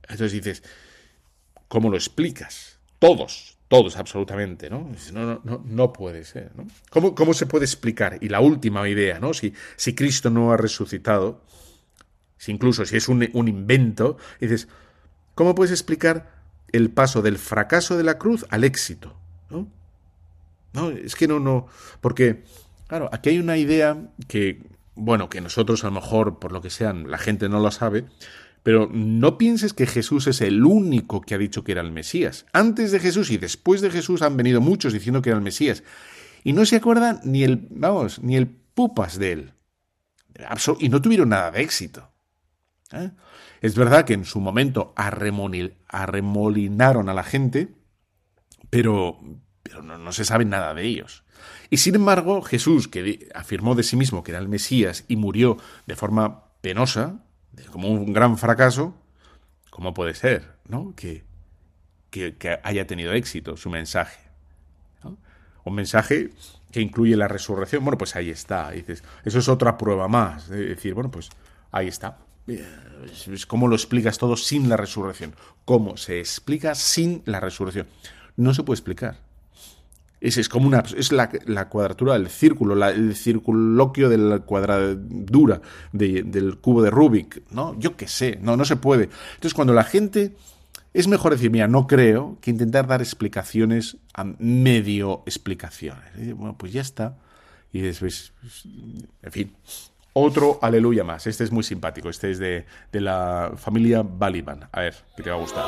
Entonces 0.03 0.31
dices, 0.31 0.63
¿cómo 1.67 1.89
lo 1.89 1.97
explicas? 1.97 2.79
Todos, 2.97 3.57
todos 3.67 3.95
absolutamente, 3.97 4.69
¿no? 4.69 4.91
No, 5.13 5.41
no, 5.43 5.63
no, 5.63 5.93
puede 5.93 6.25
ser, 6.25 6.51
¿no? 6.55 6.67
¿Cómo, 6.89 7.15
¿Cómo, 7.15 7.33
se 7.33 7.45
puede 7.45 7.65
explicar? 7.65 8.17
Y 8.21 8.29
la 8.29 8.41
última 8.41 8.87
idea, 8.89 9.19
¿no? 9.19 9.33
Si, 9.33 9.53
si 9.75 9.95
Cristo 9.95 10.29
no 10.29 10.51
ha 10.51 10.57
resucitado, 10.57 11.43
si 12.37 12.51
incluso 12.51 12.85
si 12.85 12.97
es 12.97 13.07
un, 13.07 13.29
un 13.33 13.47
invento, 13.47 14.17
dices, 14.41 14.67
¿cómo 15.35 15.55
puedes 15.55 15.71
explicar 15.71 16.39
el 16.71 16.89
paso 16.89 17.21
del 17.21 17.37
fracaso 17.37 17.97
de 17.97 18.03
la 18.03 18.17
cruz 18.17 18.45
al 18.49 18.63
éxito? 18.63 19.15
¿no? 19.49 19.67
No, 20.73 20.89
es 20.89 21.15
que 21.15 21.27
no, 21.27 21.39
no, 21.39 21.67
porque 22.01 22.43
Claro, 22.89 23.09
aquí 23.13 23.29
hay 23.29 23.37
una 23.37 23.55
idea 23.55 24.09
que, 24.27 24.63
bueno, 24.95 25.29
que 25.29 25.41
nosotros 25.41 25.83
a 25.83 25.87
lo 25.87 25.93
mejor, 25.93 26.39
por 26.39 26.51
lo 26.51 26.59
que 26.59 26.71
sean, 26.71 27.11
la 27.11 27.19
gente 27.19 27.47
no 27.47 27.59
lo 27.59 27.69
sabe, 27.69 28.05
pero 28.63 28.89
no 28.91 29.37
pienses 29.37 29.75
que 29.75 29.85
Jesús 29.85 30.25
es 30.25 30.41
el 30.41 30.65
único 30.65 31.21
que 31.21 31.35
ha 31.35 31.37
dicho 31.37 31.63
que 31.63 31.73
era 31.73 31.81
el 31.81 31.91
Mesías. 31.91 32.47
Antes 32.51 32.91
de 32.91 32.99
Jesús 32.99 33.29
y 33.29 33.37
después 33.37 33.81
de 33.81 33.91
Jesús 33.91 34.23
han 34.23 34.37
venido 34.37 34.59
muchos 34.59 34.91
diciendo 34.91 35.21
que 35.21 35.29
era 35.29 35.37
el 35.37 35.43
Mesías. 35.43 35.83
Y 36.43 36.53
no 36.53 36.65
se 36.65 36.77
acuerdan 36.77 37.21
ni 37.23 37.43
el, 37.43 37.67
vamos, 37.69 38.23
ni 38.23 38.35
el 38.35 38.47
pupas 38.47 39.19
de 39.19 39.33
él. 39.33 39.53
Y 40.79 40.89
no 40.89 40.99
tuvieron 40.99 41.29
nada 41.29 41.51
de 41.51 41.61
éxito. 41.61 42.09
¿eh? 42.91 43.11
Es 43.61 43.75
verdad 43.75 44.03
que 44.03 44.15
en 44.15 44.25
su 44.25 44.39
momento 44.39 44.95
arremolinaron 44.95 47.07
a 47.07 47.13
la 47.13 47.23
gente, 47.23 47.67
pero, 48.71 49.19
pero 49.61 49.83
no 49.83 50.11
se 50.11 50.25
sabe 50.25 50.45
nada 50.45 50.73
de 50.73 50.85
ellos. 50.85 51.23
Y 51.69 51.77
sin 51.77 51.95
embargo, 51.95 52.41
Jesús, 52.41 52.87
que 52.87 53.29
afirmó 53.35 53.75
de 53.75 53.83
sí 53.83 53.95
mismo 53.95 54.23
que 54.23 54.31
era 54.31 54.39
el 54.39 54.47
Mesías 54.47 55.05
y 55.07 55.15
murió 55.15 55.57
de 55.85 55.95
forma 55.95 56.43
penosa, 56.61 57.19
como 57.71 57.89
un 57.89 58.13
gran 58.13 58.37
fracaso, 58.37 58.95
¿cómo 59.69 59.93
puede 59.93 60.13
ser 60.13 60.55
¿no? 60.67 60.93
que, 60.95 61.23
que, 62.09 62.59
haya 62.63 62.87
tenido 62.87 63.13
éxito 63.13 63.57
su 63.57 63.69
mensaje? 63.69 64.29
Un 65.65 65.75
mensaje 65.75 66.31
que 66.71 66.81
incluye 66.81 67.15
la 67.15 67.27
resurrección. 67.27 67.83
Bueno, 67.83 67.97
pues 67.97 68.15
ahí 68.15 68.29
está. 68.29 68.71
Dices, 68.71 69.03
eso 69.25 69.39
es 69.39 69.47
otra 69.49 69.77
prueba 69.77 70.07
más. 70.07 70.43
Es 70.45 70.69
decir, 70.69 70.93
bueno, 70.93 71.11
pues 71.11 71.29
ahí 71.71 71.87
está. 71.87 72.17
¿Cómo 73.47 73.67
lo 73.67 73.75
explicas 73.75 74.17
todo 74.17 74.35
sin 74.35 74.69
la 74.69 74.77
resurrección? 74.77 75.35
¿Cómo 75.65 75.97
se 75.97 76.19
explica 76.19 76.75
sin 76.75 77.21
la 77.25 77.39
resurrección? 77.39 77.87
No 78.35 78.53
se 78.53 78.63
puede 78.63 78.77
explicar. 78.77 79.17
Es, 80.21 80.37
es 80.37 80.49
como 80.49 80.67
una. 80.67 80.83
Es 80.97 81.11
la, 81.11 81.29
cuadratura 81.69 82.13
del 82.13 82.29
círculo, 82.29 82.85
el 82.85 83.15
circuloquio 83.15 84.09
de 84.09 84.17
la 84.17 84.39
cuadradura 84.39 85.61
del 85.93 86.57
cubo 86.59 86.81
de 86.81 86.89
Rubik, 86.89 87.43
¿no? 87.51 87.77
Yo 87.79 87.95
qué 87.95 88.07
sé, 88.07 88.37
no, 88.41 88.57
no 88.57 88.65
se 88.65 88.75
puede. 88.75 89.09
Entonces, 89.35 89.53
cuando 89.53 89.73
la 89.73 89.83
gente. 89.83 90.35
Es 90.91 91.07
mejor 91.07 91.33
decir, 91.33 91.51
mira, 91.51 91.67
no 91.67 91.85
creo, 91.85 92.39
que 92.41 92.49
intentar 92.49 92.87
dar 92.87 92.99
explicaciones 92.99 93.97
a 94.15 94.23
medio 94.23 95.21
explicaciones. 95.27 96.35
bueno, 96.35 96.57
pues 96.57 96.73
ya 96.73 96.81
está. 96.81 97.15
Y 97.71 97.81
después. 97.81 98.33
En 99.21 99.31
fin. 99.31 99.55
otro 100.13 100.57
aleluya 100.63 101.03
más. 101.03 101.27
Este 101.27 101.43
es 101.43 101.51
muy 101.51 101.63
simpático. 101.63 102.09
Este 102.09 102.31
es 102.31 102.39
de, 102.39 102.65
de 102.91 103.01
la 103.01 103.51
familia 103.55 104.01
Baliban. 104.01 104.67
A 104.71 104.81
ver, 104.81 104.95
que 105.15 105.21
te 105.21 105.29
va 105.29 105.35
a 105.35 105.39
gustar. 105.39 105.65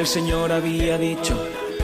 El 0.00 0.06
Señor 0.06 0.50
había 0.50 0.96
dicho 0.96 1.38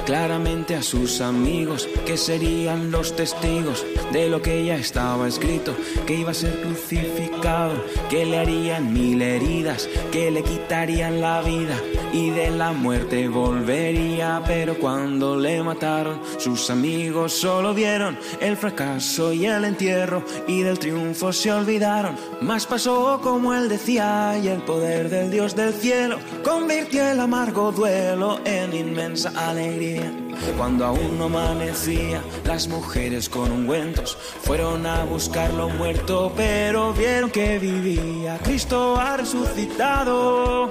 claramente 0.06 0.74
a 0.74 0.82
sus 0.82 1.20
amigos 1.20 1.86
que 2.06 2.16
serían 2.16 2.90
los 2.90 3.14
testigos 3.14 3.84
de 4.10 4.30
lo 4.30 4.40
que 4.40 4.64
ya 4.64 4.76
estaba 4.76 5.28
escrito, 5.28 5.76
que 6.06 6.14
iba 6.14 6.30
a 6.30 6.34
ser 6.34 6.62
crucificado, 6.62 7.74
que 8.08 8.24
le 8.24 8.38
harían 8.38 8.90
mil 8.90 9.20
heridas, 9.20 9.86
que 10.12 10.30
le 10.30 10.42
quitarían 10.42 11.20
la 11.20 11.42
vida 11.42 11.78
y 12.12 12.30
de 12.30 12.50
la 12.50 12.72
muerte 12.72 13.28
volvería, 13.28 14.42
pero 14.46 14.78
cuando 14.78 15.36
le 15.36 15.62
mataron 15.62 16.20
sus 16.38 16.70
amigos 16.70 17.32
solo 17.32 17.74
vieron 17.74 18.18
el 18.40 18.56
fracaso 18.56 19.32
y 19.32 19.46
el 19.46 19.64
entierro 19.64 20.24
y 20.46 20.62
del 20.62 20.78
triunfo 20.78 21.32
se 21.32 21.52
olvidaron, 21.52 22.16
más 22.40 22.66
pasó 22.66 23.20
como 23.22 23.54
él 23.54 23.68
decía 23.68 24.38
y 24.42 24.48
el 24.48 24.62
poder 24.62 25.08
del 25.08 25.30
Dios 25.30 25.54
del 25.54 25.72
cielo 25.72 26.18
convirtió 26.44 27.06
el 27.06 27.20
amargo 27.20 27.72
duelo 27.72 28.40
en 28.44 28.74
inmensa 28.74 29.32
alegría. 29.36 30.25
Cuando 30.56 30.86
aún 30.86 31.18
no 31.18 31.26
amanecía, 31.26 32.22
las 32.44 32.68
mujeres 32.68 33.28
con 33.28 33.50
ungüentos 33.50 34.16
fueron 34.42 34.86
a 34.86 35.04
buscarlo 35.04 35.68
muerto, 35.68 36.32
pero 36.36 36.92
vieron 36.92 37.30
que 37.30 37.58
vivía. 37.58 38.38
Cristo 38.42 38.96
ha 38.96 39.16
resucitado. 39.16 40.70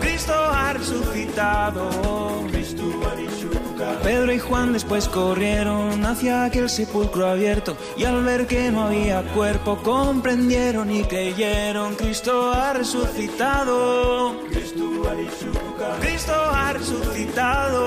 Cristo 0.00 0.34
ha 0.34 0.72
resucitado. 0.72 1.88
Pedro 4.02 4.32
y 4.32 4.38
Juan 4.38 4.72
después 4.72 5.08
corrieron 5.08 6.04
hacia 6.04 6.44
aquel 6.44 6.70
sepulcro 6.70 7.26
abierto 7.26 7.76
y 7.96 8.04
al 8.04 8.22
ver 8.22 8.46
que 8.46 8.70
no 8.70 8.84
había 8.84 9.22
cuerpo 9.34 9.78
comprendieron 9.82 10.90
y 10.90 11.02
creyeron 11.04 11.94
Cristo 11.94 12.52
ha 12.52 12.72
resucitado. 12.72 14.34
Cristo 16.00 16.34
ha 16.34 16.72
resucitado. 16.72 17.83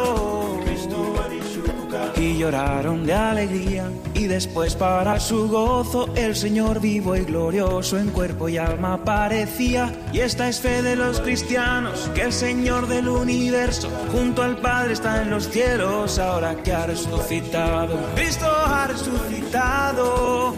Y 2.15 2.37
lloraron 2.37 3.05
de 3.05 3.13
alegría 3.13 3.91
y 4.15 4.25
después 4.25 4.75
para 4.75 5.19
su 5.19 5.47
gozo 5.47 6.09
el 6.15 6.35
Señor 6.35 6.81
vivo 6.81 7.15
y 7.15 7.23
glorioso 7.23 7.99
en 7.99 8.09
cuerpo 8.09 8.49
y 8.49 8.57
alma 8.57 8.93
aparecía. 8.93 9.93
Y 10.11 10.21
esta 10.21 10.49
es 10.49 10.59
fe 10.59 10.81
de 10.81 10.95
los 10.95 11.21
cristianos, 11.21 12.09
que 12.15 12.23
el 12.23 12.33
Señor 12.33 12.87
del 12.87 13.07
universo 13.07 13.89
junto 14.11 14.41
al 14.41 14.57
Padre 14.57 14.93
está 14.93 15.21
en 15.21 15.29
los 15.29 15.47
cielos 15.49 16.17
ahora 16.17 16.55
que 16.63 16.73
ha 16.73 16.87
resucitado. 16.87 17.99
Cristo 18.15 18.47
ha 18.47 18.87
resucitado. 18.87 20.55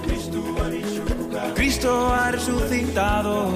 Cristo 1.55 2.13
ha 2.13 2.31
resucitado. 2.31 3.49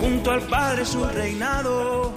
Junto 0.00 0.30
al 0.30 0.42
Padre 0.42 0.84
su 0.84 1.02
reinado. 1.06 2.12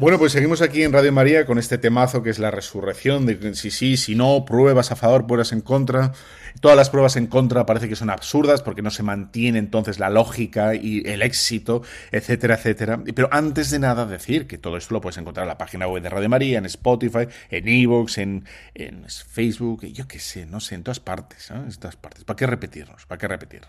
Bueno, 0.00 0.18
pues 0.18 0.32
seguimos 0.32 0.62
aquí 0.62 0.82
en 0.82 0.92
Radio 0.92 1.12
María 1.12 1.46
con 1.46 1.58
este 1.58 1.78
temazo 1.78 2.22
que 2.22 2.30
es 2.30 2.38
la 2.38 2.50
resurrección, 2.50 3.26
de 3.26 3.54
si 3.54 3.70
sí, 3.70 3.96
si 3.96 4.14
no, 4.14 4.44
pruebas 4.44 4.90
a 4.90 4.96
favor, 4.96 5.26
pruebas 5.26 5.52
en 5.52 5.60
contra. 5.60 6.12
Todas 6.60 6.76
las 6.76 6.90
pruebas 6.90 7.16
en 7.16 7.26
contra 7.26 7.66
parece 7.66 7.88
que 7.88 7.96
son 7.96 8.10
absurdas 8.10 8.62
porque 8.62 8.82
no 8.82 8.90
se 8.90 9.02
mantiene 9.02 9.58
entonces 9.58 9.98
la 9.98 10.10
lógica 10.10 10.74
y 10.74 11.02
el 11.06 11.22
éxito, 11.22 11.82
etcétera, 12.10 12.54
etcétera. 12.54 13.02
Pero 13.14 13.28
antes 13.30 13.70
de 13.70 13.78
nada 13.78 14.06
decir 14.06 14.46
que 14.46 14.58
todo 14.58 14.76
esto 14.76 14.94
lo 14.94 15.00
puedes 15.00 15.18
encontrar 15.18 15.44
en 15.44 15.48
la 15.48 15.58
página 15.58 15.86
web 15.86 16.02
de 16.02 16.10
Radio 16.10 16.28
María, 16.28 16.58
en 16.58 16.66
Spotify, 16.66 17.28
en 17.50 17.68
Evox, 17.68 18.18
en, 18.18 18.44
en 18.74 19.04
Facebook, 19.08 19.84
yo 19.86 20.08
qué 20.08 20.18
sé, 20.18 20.46
no 20.46 20.60
sé, 20.60 20.74
en 20.74 20.82
todas 20.82 21.00
partes, 21.00 21.50
¿no? 21.50 21.62
En 21.62 21.72
todas 21.74 21.96
partes. 21.96 22.24
¿Para 22.24 22.36
qué 22.36 22.46
repetirnos? 22.46 23.06
¿Para 23.06 23.18
qué 23.18 23.28
repetirlo? 23.28 23.68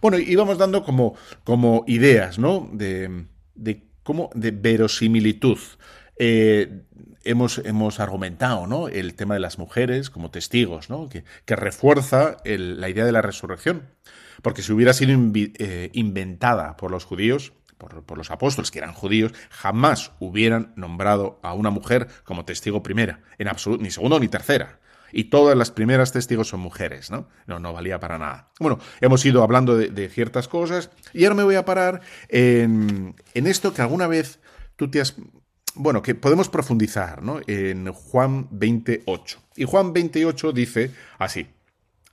Bueno, 0.00 0.18
íbamos 0.18 0.58
dando 0.58 0.82
como, 0.84 1.14
como 1.44 1.84
ideas, 1.86 2.38
¿no? 2.38 2.68
De, 2.72 3.26
de 3.54 3.93
cómo, 4.04 4.30
de 4.34 4.52
verosimilitud. 4.52 5.58
Eh, 6.16 6.82
hemos, 7.24 7.58
hemos 7.58 7.98
argumentado 7.98 8.68
¿no? 8.68 8.86
el 8.86 9.14
tema 9.14 9.34
de 9.34 9.40
las 9.40 9.58
mujeres 9.58 10.10
como 10.10 10.30
testigos, 10.30 10.88
¿no? 10.88 11.08
que, 11.08 11.24
refuerza 11.56 12.36
la 12.44 12.88
idea 12.88 13.04
de 13.04 13.12
la 13.12 13.22
resurrección. 13.22 13.82
Porque 14.42 14.62
si 14.62 14.72
hubiera 14.72 14.92
sido 14.92 15.18
eh, 15.34 15.90
inventada 15.94 16.76
por 16.76 16.90
los 16.90 17.04
judíos, 17.04 17.52
por, 17.78 18.04
por 18.04 18.18
los 18.18 18.30
apóstoles 18.30 18.70
que 18.70 18.78
eran 18.78 18.92
judíos, 18.92 19.32
jamás 19.50 20.12
hubieran 20.20 20.72
nombrado 20.76 21.40
a 21.42 21.54
una 21.54 21.70
mujer 21.70 22.08
como 22.24 22.44
testigo 22.44 22.82
primera, 22.82 23.20
en 23.38 23.48
absoluto, 23.48 23.82
ni 23.82 23.90
segundo 23.90 24.20
ni 24.20 24.28
tercera. 24.28 24.78
Y 25.16 25.24
todas 25.24 25.56
las 25.56 25.70
primeras 25.70 26.10
testigos 26.10 26.48
son 26.48 26.58
mujeres, 26.58 27.12
¿no? 27.12 27.28
No, 27.46 27.60
no 27.60 27.72
valía 27.72 28.00
para 28.00 28.18
nada. 28.18 28.50
Bueno, 28.58 28.80
hemos 29.00 29.24
ido 29.24 29.44
hablando 29.44 29.76
de, 29.76 30.08
ciertas 30.08 30.48
cosas 30.48 30.90
y 31.12 31.24
ahora 31.24 31.36
me 31.36 31.44
voy 31.44 31.54
a 31.54 31.64
parar 31.64 32.00
en, 32.28 33.14
esto 33.32 33.72
que 33.72 33.80
alguna 33.80 34.08
vez 34.08 34.40
tú 34.74 34.90
te 34.90 35.00
has 35.00 35.14
bueno, 35.76 36.02
que 36.02 36.14
podemos 36.14 36.48
profundizar, 36.48 37.22
¿no? 37.22 37.40
En 37.46 37.92
Juan 37.92 38.48
28. 38.50 39.40
Y 39.56 39.64
Juan 39.64 39.92
28 39.92 40.52
dice 40.52 40.90
así: 41.18 41.46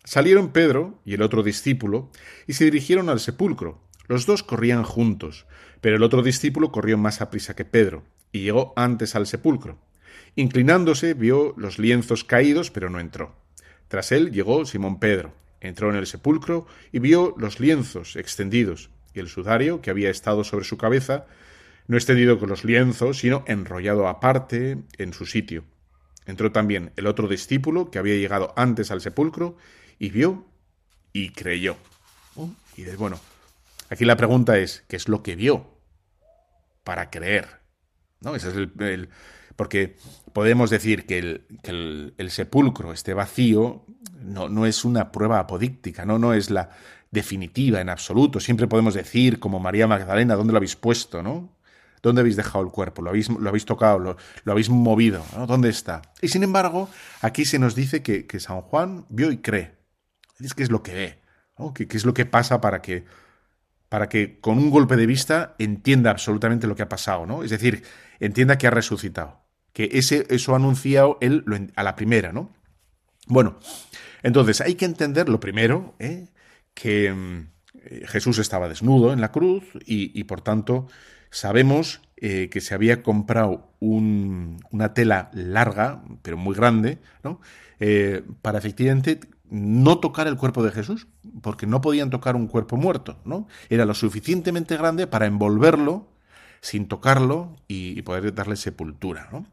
Salieron 0.04 0.50
Pedro 0.50 1.00
y 1.04 1.16
el 1.16 1.24
otro 1.24 1.42
discípulo 1.42 2.12
y 2.46 2.54
se 2.54 2.66
dirigieron 2.66 3.10
al 3.10 3.20
sepulcro. 3.20 3.82
Los 4.08 4.28
dos 4.28 4.44
corrían 4.44 4.84
juntos, 4.84 5.48
pero 5.80 5.96
el 5.96 6.04
otro 6.04 6.22
discípulo 6.22 6.72
corrió 6.72 6.98
más 7.00 7.22
a 7.22 7.32
prisa 7.32 7.56
que 7.56 7.66
Pedro 7.66 8.04
y 8.32 8.42
llegó 8.42 8.74
antes 8.76 9.16
al 9.16 9.26
sepulcro. 9.26 9.80
Inclinándose 10.36 11.14
vio 11.14 11.54
los 11.58 11.78
lienzos 11.80 12.24
caídos, 12.24 12.72
pero 12.72 12.90
no 12.90 13.00
entró. 13.00 13.36
Tras 13.88 14.12
él 14.12 14.32
llegó 14.32 14.66
Simón 14.66 15.00
Pedro. 15.00 15.34
Entró 15.60 15.90
en 15.90 15.96
el 15.98 16.08
sepulcro 16.08 16.66
y 16.92 17.00
vio 17.00 17.36
los 17.38 17.60
lienzos 17.60 18.16
extendidos 18.16 18.90
y 19.14 19.20
el 19.20 19.28
sudario 19.28 19.82
que 19.82 19.90
había 19.92 20.10
estado 20.10 20.44
sobre 20.44 20.66
su 20.66 20.78
cabeza, 20.78 21.26
no 21.88 21.98
extendido 21.98 22.40
con 22.40 22.50
los 22.50 22.64
lienzos, 22.64 23.20
sino 23.20 23.44
enrollado 23.48 24.08
aparte 24.08 24.78
en 24.98 25.14
su 25.14 25.26
sitio. 25.26 25.66
Entró 26.26 26.52
también 26.52 26.92
el 26.96 27.08
otro 27.08 27.28
discípulo 27.28 27.92
que 27.92 28.00
había 28.00 28.16
llegado 28.16 28.54
antes 28.56 28.90
al 28.90 29.02
sepulcro 29.02 29.58
y 30.00 30.10
vio 30.10 30.46
y 31.14 31.32
creyó. 31.32 31.76
¿No? 32.36 32.56
Y 32.78 32.84
de- 32.84 32.96
bueno, 32.96 33.20
aquí 33.90 34.06
la 34.06 34.16
pregunta 34.16 34.58
es, 34.58 34.84
¿qué 34.88 34.96
es 34.96 35.10
lo 35.10 35.22
que 35.22 35.36
vio 35.36 35.68
para 36.84 37.10
creer? 37.10 37.60
¿No? 38.22 38.36
Ese 38.36 38.50
es 38.50 38.56
el- 38.56 39.10
porque 39.62 39.96
podemos 40.34 40.72
decir 40.72 41.06
que 41.06 41.20
el, 41.20 42.16
que 42.18 42.30
sepulcro 42.32 42.94
esté 42.94 43.14
vacío 43.14 43.86
no, 44.20 44.50
no 44.50 44.66
es 44.66 44.84
una 44.86 45.12
prueba 45.12 45.38
apodíctica, 45.38 46.04
¿no? 46.04 46.18
no 46.18 46.34
es 46.34 46.50
la 46.50 46.72
definitiva 47.12 47.80
en 47.80 47.88
absoluto. 47.88 48.40
Siempre 48.40 48.66
podemos 48.68 48.96
decir, 48.96 49.40
como 49.40 49.60
María 49.60 49.86
Magdalena, 49.86 50.34
¿dónde 50.34 50.52
lo 50.52 50.58
habéis 50.58 50.76
puesto? 50.76 51.22
¿no? 51.22 51.56
¿Dónde 52.02 52.22
habéis 52.22 52.38
dejado 52.38 52.64
el 52.64 52.72
cuerpo? 52.72 53.04
¿Lo 53.04 53.12
habéis, 53.12 53.30
lo 53.30 53.48
habéis 53.48 53.66
tocado? 53.66 54.00
¿Lo, 54.00 54.18
habéis 54.52 54.72
movido? 54.72 55.24
¿Dónde 55.48 55.70
está? 55.70 56.02
Y 56.24 56.30
sin 56.30 56.42
embargo, 56.42 56.90
aquí 57.22 57.46
se 57.46 57.60
nos 57.60 57.76
dice 57.76 58.02
que, 58.02 58.26
que 58.26 58.40
San 58.40 58.62
Juan 58.62 59.06
vio 59.10 59.32
y 59.32 59.38
cree. 59.38 59.76
Es 60.40 60.56
que 60.56 60.64
es 60.64 60.72
lo 60.72 60.82
que 60.82 60.96
ve. 60.96 61.20
¿no? 61.60 61.72
¿Qué, 61.72 61.88
qué 61.88 61.98
es 61.98 62.06
lo 62.06 62.16
que 62.16 62.26
pasa 62.26 62.62
para 62.62 62.82
que, 62.82 63.06
para 63.90 64.10
que 64.10 64.40
con 64.40 64.58
un 64.58 64.72
golpe 64.72 64.96
de 64.96 65.06
vista 65.06 65.54
entienda 65.60 66.10
absolutamente 66.10 66.66
lo 66.66 66.76
que 66.76 66.82
ha 66.82 66.90
pasado? 66.90 67.28
¿no? 67.28 67.44
Es 67.44 67.52
decir, 67.52 67.84
entienda 68.20 68.58
que 68.58 68.66
ha 68.66 68.72
resucitado. 68.72 69.41
Que 69.74 69.90
ese, 69.94 70.26
eso 70.30 70.54
ha 70.54 70.58
anunciado 70.58 71.18
él 71.22 71.44
a 71.76 71.84
la 71.84 71.96
primera, 71.96 72.32
¿no? 72.34 72.50
Bueno, 73.28 73.58
entonces 74.24 74.62
hay 74.62 74.76
que 74.76 74.86
entender 74.86 75.30
lo 75.30 75.40
primero, 75.40 75.96
¿eh? 76.00 76.28
que 76.74 77.12
mm, 77.14 77.48
eh, 77.84 78.04
Jesús 78.08 78.40
estaba 78.40 78.70
desnudo 78.70 79.14
en 79.14 79.22
la 79.22 79.32
cruz 79.32 79.64
y, 79.86 80.18
y, 80.20 80.24
por 80.26 80.42
tanto 80.42 80.88
sabemos 81.30 82.02
eh, 82.18 82.50
que 82.52 82.62
se 82.62 82.74
había 82.74 83.04
comprado 83.04 83.72
un- 83.80 84.60
una 84.72 84.94
tela 84.94 85.30
larga, 85.34 86.04
pero 86.22 86.38
muy 86.38 86.56
grande, 86.56 87.00
¿no? 87.24 87.40
Eh, 87.80 88.24
para 88.42 88.60
efectivamente 88.60 89.20
no 89.50 90.00
tocar 90.00 90.28
el 90.28 90.38
cuerpo 90.38 90.64
de 90.64 90.72
Jesús, 90.72 91.08
porque 91.42 91.68
no 91.68 91.82
podían 91.82 92.10
tocar 92.10 92.36
un 92.36 92.48
cuerpo 92.48 92.78
muerto, 92.78 93.20
¿no? 93.26 93.48
Era 93.70 93.86
lo 93.86 93.94
suficientemente 93.94 94.78
grande 94.78 95.08
para 95.08 95.26
envolverlo 95.26 96.08
sin 96.62 96.88
tocarlo 96.88 97.56
y, 97.68 97.98
y 97.98 98.02
poder 98.04 98.34
darle 98.34 98.56
sepultura, 98.56 99.30
¿no? 99.32 99.46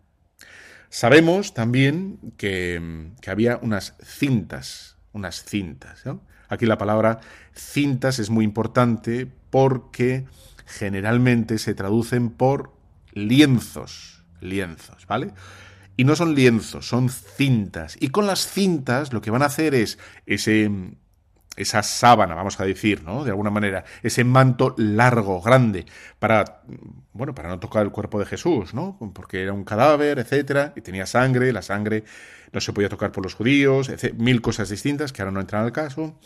Sabemos 0.91 1.55
también 1.55 2.19
que, 2.37 3.11
había 3.27 3.59
unas 3.59 3.95
cintas, 4.03 4.97
unas 5.13 5.45
cintas. 5.45 6.05
Aquí 6.49 6.67
la 6.67 6.79
palabra 6.79 7.21
cintas 7.55 8.19
es 8.19 8.31
muy 8.31 8.45
importante 8.45 9.29
porque 9.51 10.27
generalmente 10.67 11.59
se 11.59 11.75
traducen 11.75 12.31
por 12.31 12.73
lienzos, 13.13 14.25
lienzos, 14.41 15.07
¿vale? 15.07 15.33
Y 15.97 16.05
no 16.05 16.15
son 16.17 16.35
lienzos, 16.35 16.89
son 16.89 17.09
cintas. 17.09 17.97
Y 18.01 18.09
con 18.09 18.27
las 18.27 18.47
cintas 18.47 19.13
lo 19.13 19.21
que 19.21 19.31
van 19.31 19.43
a 19.43 19.47
hacer 19.47 19.75
es 19.75 19.99
ese, 20.27 20.71
esa 21.59 21.83
sábana, 21.83 22.35
vamos 22.35 22.59
a 22.61 22.65
decir, 22.65 23.03
¿no? 23.03 23.25
De 23.25 23.31
alguna 23.31 23.51
manera, 23.51 23.85
ese 24.03 24.25
manto 24.25 24.75
largo, 24.79 25.41
grande, 25.41 25.87
para, 26.19 26.63
bueno, 27.13 27.35
para 27.35 27.49
no 27.49 27.59
tocar 27.59 27.85
el 27.85 27.91
cuerpo 27.91 28.19
de 28.19 28.27
Jesús, 28.27 28.75
¿no? 28.75 28.97
Porque 29.13 29.43
era 29.43 29.53
un 29.53 29.65
cadáver, 29.65 30.19
etcétera, 30.19 30.73
y 30.77 30.81
tenía 30.81 31.07
sangre, 31.07 31.53
la 31.53 31.63
sangre 31.63 32.05
no 32.53 32.61
se 32.61 32.73
podía 32.73 32.89
tocar 32.89 33.13
por 33.13 33.25
los 33.25 33.35
judíos, 33.35 33.91
mil 34.17 34.41
cosas 34.41 34.69
distintas 34.71 35.13
que 35.13 35.23
ahora 35.23 35.33
no 35.33 35.41
entran 35.41 35.65
al 35.65 35.73
caso. 35.73 36.19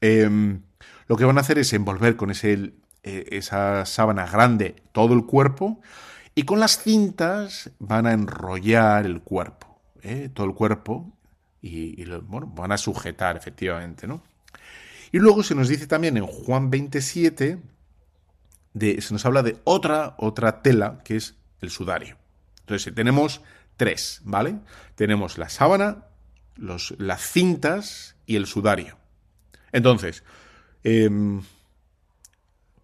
Em, 0.00 0.60
lo 1.08 1.16
que 1.16 1.24
van 1.24 1.38
a 1.38 1.40
hacer 1.40 1.58
es 1.58 1.72
envolver 1.72 2.16
con 2.16 2.30
ese, 2.30 2.74
eh, 3.02 3.24
esa 3.30 3.84
sábana 3.86 4.26
grande 4.26 4.76
todo 4.92 5.14
el 5.14 5.24
cuerpo 5.26 5.80
y 6.34 6.44
con 6.44 6.60
las 6.60 6.82
cintas 6.82 7.70
van 7.78 8.06
a 8.06 8.12
enrollar 8.12 9.06
el 9.06 9.20
cuerpo, 9.22 9.80
¿eh? 10.02 10.28
todo 10.32 10.46
el 10.46 10.54
cuerpo, 10.54 11.12
y, 11.66 12.04
bueno, 12.04 12.46
van 12.54 12.72
a 12.72 12.76
sujetar 12.76 13.38
efectivamente, 13.38 14.06
¿no? 14.06 14.20
Y 15.12 15.18
luego 15.18 15.42
se 15.42 15.54
nos 15.54 15.68
dice 15.68 15.86
también 15.86 16.16
en 16.16 16.26
Juan 16.26 16.70
27, 16.70 17.58
de, 18.72 19.00
se 19.00 19.12
nos 19.12 19.24
habla 19.24 19.42
de 19.42 19.58
otra, 19.64 20.14
otra 20.18 20.62
tela, 20.62 21.00
que 21.04 21.16
es 21.16 21.36
el 21.60 21.70
sudario. 21.70 22.16
Entonces, 22.60 22.94
tenemos 22.94 23.40
tres, 23.76 24.20
¿vale? 24.24 24.56
Tenemos 24.94 25.38
la 25.38 25.48
sábana, 25.48 26.04
las 26.56 27.20
cintas 27.22 28.16
y 28.26 28.36
el 28.36 28.46
sudario. 28.46 28.96
Entonces, 29.72 30.24
em, 30.82 31.42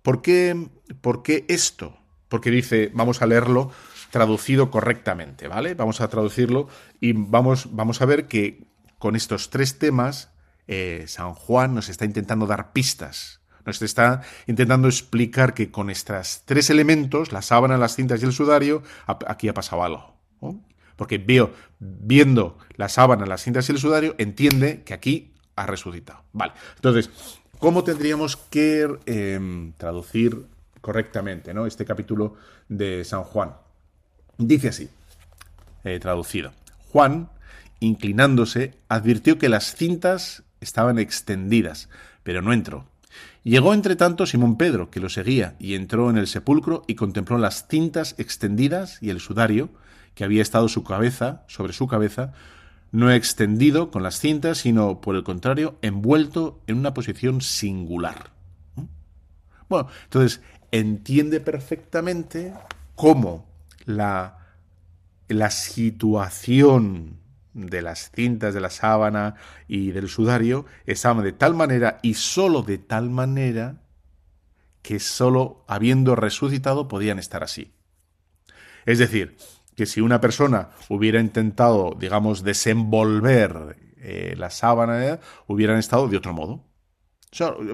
¿por, 0.03 0.23
qué, 0.23 0.69
¿por 1.01 1.23
qué 1.23 1.45
esto? 1.49 1.97
Porque 2.29 2.51
dice, 2.51 2.91
vamos 2.95 3.23
a 3.23 3.27
leerlo 3.27 3.73
traducido 4.11 4.71
correctamente, 4.71 5.49
¿vale? 5.49 5.75
Vamos 5.75 6.01
a 6.01 6.09
traducirlo 6.09 6.69
y 7.01 7.13
vamos, 7.13 7.69
vamos 7.75 8.03
a 8.03 8.07
ver 8.07 8.27
que 8.27 8.65
con 8.99 9.17
estos 9.17 9.51
tres 9.51 9.79
temas 9.79 10.31
eh, 10.73 11.07
San 11.09 11.35
Juan 11.35 11.75
nos 11.75 11.89
está 11.89 12.05
intentando 12.05 12.47
dar 12.47 12.73
pistas, 12.73 13.41
nos 13.67 13.83
está 13.83 14.23
intentando 14.47 14.87
explicar 14.87 15.53
que 15.53 15.73
con 15.73 15.91
estos 15.91 16.43
tres 16.45 16.71
elementos, 16.71 17.33
la 17.33 17.43
sábana, 17.43 17.77
las 17.77 17.97
cintas 17.97 18.23
y 18.23 18.27
el 18.27 18.33
sudario, 18.33 18.85
aquí 19.07 19.49
ha 19.49 19.55
pasado 19.55 19.83
algo. 19.83 20.15
Porque 20.95 21.19
veo, 21.19 21.53
viendo 21.81 22.57
la 22.77 22.89
sábana, 22.89 23.27
las 23.27 23.43
cintas 23.43 23.69
y 23.69 23.73
el 23.73 23.79
sudario, 23.79 24.15
entiende 24.19 24.85
que 24.85 24.95
aquí 24.95 25.35
ha 25.57 25.67
resucitado. 25.67 26.23
Vale, 26.33 26.53
entonces, 26.77 27.11
¿cómo 27.59 27.83
tendríamos 27.83 28.37
que 28.37 28.89
em, 29.07 29.73
traducir 29.73 30.47
correctamente 30.81 31.53
¿no? 31.53 31.67
este 31.67 31.85
capítulo 31.85 32.37
de 32.69 33.05
San 33.05 33.25
Juan? 33.25 33.57
Dice 34.39 34.69
así, 34.69 34.89
eh, 35.83 35.99
traducido. 35.99 36.53
Juan, 36.93 37.29
inclinándose, 37.81 38.77
advirtió 38.89 39.37
que 39.37 39.49
las 39.49 39.75
cintas 39.75 40.45
estaban 40.61 40.99
extendidas, 40.99 41.89
pero 42.23 42.43
no 42.43 42.53
entró. 42.53 42.87
Llegó 43.43 43.73
entre 43.73 43.97
tanto 43.97 44.27
Simón 44.27 44.57
Pedro, 44.57 44.91
que 44.91 45.01
lo 45.01 45.09
seguía, 45.09 45.57
y 45.59 45.75
entró 45.75 46.11
en 46.11 46.19
el 46.19 46.27
sepulcro 46.27 46.85
y 46.87 46.95
contempló 46.95 47.39
las 47.39 47.67
cintas 47.69 48.15
extendidas 48.19 48.99
y 49.01 49.11
el 49.11 49.21
sudario, 49.21 49.71
que 50.15 50.25
había 50.25 50.43
estado 50.43 50.69
su 50.69 50.85
cabeza, 50.85 51.45
sobre 51.49 51.73
su 51.73 51.87
cabeza, 51.87 52.33
no 52.93 53.11
extendido 53.11 53.91
con 53.91 54.03
las 54.03 54.19
cintas, 54.19 54.59
sino 54.59 55.01
por 55.01 55.17
el 55.17 55.25
contrario, 55.25 55.79
envuelto 55.81 56.61
en 56.67 56.77
una 56.77 56.93
posición 56.93 57.41
singular. 57.41 58.31
¿Mm? 58.77 58.83
Bueno, 59.69 59.89
entonces 60.05 60.43
entiende 60.71 61.41
perfectamente 61.41 62.53
cómo 62.95 63.47
la, 63.87 64.39
la 65.29 65.51
situación 65.51 67.17
de 67.53 67.83
las 67.83 68.11
cintas 68.11 68.55
de 68.55 68.61
la 68.61 68.71
sábana 68.71 69.35
y 69.67 69.91
del 69.91 70.09
sudario 70.09 70.67
estaban 70.87 71.25
de 71.25 71.33
tal 71.33 71.55
manera 71.55 71.99
y 72.03 72.15
sólo 72.15 72.63
de 72.63 72.79
tal 72.79 73.11
manera 73.11 73.83
que 74.83 74.99
sólo 74.99 75.65
habiendo 75.69 76.17
resucitado 76.17 76.89
podían 76.89 77.19
estar 77.19 77.43
así. 77.43 77.75
Es 78.87 78.99
decir, 78.99 79.37
que 79.77 79.87
si 79.87 80.01
una 80.01 80.21
persona 80.21 80.71
hubiera 80.89 81.21
intentado, 81.21 81.97
digamos, 81.99 82.43
desenvolver 82.43 83.77
eh, 83.99 84.35
la 84.37 84.51
sábana, 84.51 85.21
hubieran 85.47 85.79
estado 85.79 86.09
de 86.09 86.17
otro 86.17 86.33
modo. 86.33 86.65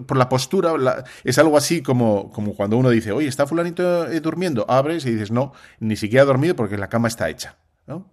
por 0.07 0.16
la 0.16 0.29
postura, 0.29 1.05
es 1.24 1.39
algo 1.39 1.57
así 1.57 1.83
como, 1.83 2.31
como 2.31 2.55
cuando 2.55 2.77
uno 2.77 2.91
dice, 2.91 3.12
oye, 3.12 3.29
¿está 3.29 3.47
fulanito 3.47 4.07
eh, 4.07 4.20
durmiendo? 4.20 4.66
Abres 4.68 5.07
y 5.07 5.12
dices, 5.12 5.31
no, 5.31 5.53
ni 5.81 5.97
siquiera 5.97 6.22
ha 6.22 6.27
dormido 6.27 6.57
porque 6.57 6.77
la 6.77 6.89
cama 6.89 7.09
está 7.09 7.31
hecha. 7.31 7.57
¿no? 7.87 8.11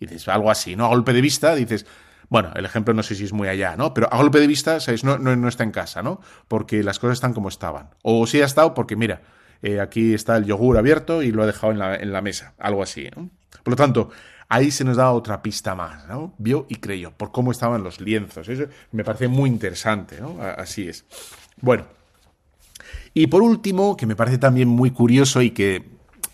Y 0.00 0.06
dices, 0.06 0.28
algo 0.28 0.50
así, 0.50 0.74
¿no? 0.74 0.86
A 0.86 0.88
golpe 0.88 1.12
de 1.12 1.20
vista 1.20 1.54
dices, 1.54 1.86
bueno, 2.30 2.52
el 2.54 2.64
ejemplo 2.64 2.94
no 2.94 3.02
sé 3.02 3.14
si 3.16 3.24
es 3.24 3.32
muy 3.32 3.48
allá, 3.48 3.76
¿no? 3.76 3.92
Pero 3.92 4.08
a 4.10 4.16
golpe 4.16 4.40
de 4.40 4.46
vista, 4.46 4.80
¿sabes? 4.80 5.04
No, 5.04 5.18
no, 5.18 5.48
está 5.48 5.64
en 5.64 5.72
casa, 5.72 6.02
¿no? 6.02 6.20
Porque 6.48 6.82
las 6.82 6.98
cosas 6.98 7.14
están 7.14 7.34
como 7.34 7.48
estaban. 7.48 7.90
O 8.02 8.26
sí 8.26 8.40
ha 8.40 8.44
estado 8.46 8.72
porque, 8.72 8.94
mira, 8.96 9.20
eh, 9.62 9.80
aquí 9.80 10.14
está 10.14 10.36
el 10.36 10.44
yogur 10.44 10.78
abierto 10.78 11.22
y 11.22 11.32
lo 11.32 11.42
ha 11.42 11.46
dejado 11.46 11.72
en 11.72 12.12
la, 12.12 12.22
mesa, 12.22 12.54
algo 12.58 12.84
así, 12.84 13.08
¿no? 13.14 13.28
Por 13.64 13.72
lo 13.72 13.76
tanto, 13.76 14.10
ahí 14.48 14.70
se 14.70 14.84
nos 14.84 14.96
da 14.96 15.10
otra 15.10 15.42
pista 15.42 15.74
más, 15.74 16.06
¿no? 16.06 16.34
Vio 16.38 16.66
y 16.68 16.76
creyó, 16.76 17.10
por 17.10 17.32
cómo 17.32 17.50
estaban 17.50 17.82
los 17.82 18.00
lienzos. 18.00 18.48
Eso 18.48 18.66
me 18.92 19.02
parece 19.02 19.26
muy 19.26 19.50
interesante, 19.50 20.20
¿no? 20.20 20.38
Así 20.40 20.88
es. 20.88 21.04
Bueno, 21.60 21.84
y 23.12 23.26
por 23.26 23.42
último, 23.42 23.96
que 23.96 24.06
me 24.06 24.14
parece 24.14 24.38
también 24.38 24.68
muy 24.68 24.92
curioso 24.92 25.42
y 25.42 25.50
que 25.50 25.84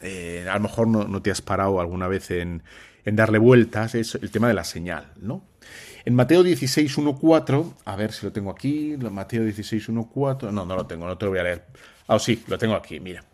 eh, 0.03 0.47
a 0.49 0.55
lo 0.57 0.61
mejor 0.61 0.89
no, 0.89 1.09
no, 1.09 1.23
te 1.23 1.31
has 1.31 1.41
parado 1.41 1.81
alguna 1.81 2.07
vez 2.07 2.31
en, 2.31 2.63
en 3.07 3.17
darle 3.17 3.39
vueltas 3.39 3.95
es 3.95 4.17
el 4.17 4.31
tema 4.31 4.49
de 4.49 4.55
la 4.55 4.65
señal, 4.65 5.13
¿no? 5.17 5.45
En 6.05 6.15
Mateo 6.15 6.43
16, 6.43 6.99
1, 6.99 7.19
4, 7.19 7.75
a 7.85 7.97
ver 7.97 8.13
si 8.13 8.27
lo 8.27 8.33
tengo 8.33 8.51
aquí, 8.51 8.97
Mateo 8.99 9.45
16, 9.45 9.89
1, 9.89 10.11
4, 10.13 10.53
no, 10.53 10.67
no 10.67 10.77
lo 10.77 10.87
tengo, 10.87 11.07
no 11.07 11.17
te 11.17 11.25
lo 11.25 11.31
voy 11.31 11.41
a 11.41 11.45
leer. 11.45 11.67
Ah, 12.09 12.19
sí, 12.19 12.45
lo 12.47 12.59
tengo 12.59 12.75
aquí, 12.75 13.01
mira. 13.01 13.25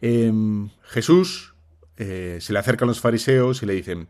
Em, 0.00 0.70
Jesús 0.82 1.54
eh, 1.96 2.38
se 2.40 2.52
le 2.52 2.58
acercan 2.58 2.88
los 2.88 3.00
fariseos 3.00 3.62
y 3.62 3.66
le 3.66 3.74
dicen, 3.74 4.08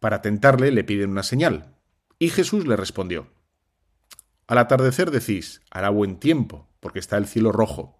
para 0.00 0.22
tentarle 0.22 0.70
le 0.70 0.84
piden 0.84 1.10
una 1.10 1.22
señal. 1.22 1.74
Y 2.18 2.30
Jesús 2.30 2.66
le 2.66 2.76
respondió, 2.76 3.28
al 4.46 4.58
atardecer 4.58 5.10
decís, 5.10 5.62
hará 5.70 5.90
buen 5.90 6.18
tiempo, 6.18 6.68
porque 6.80 6.98
está 7.00 7.16
el 7.16 7.26
cielo 7.26 7.52
rojo. 7.52 7.97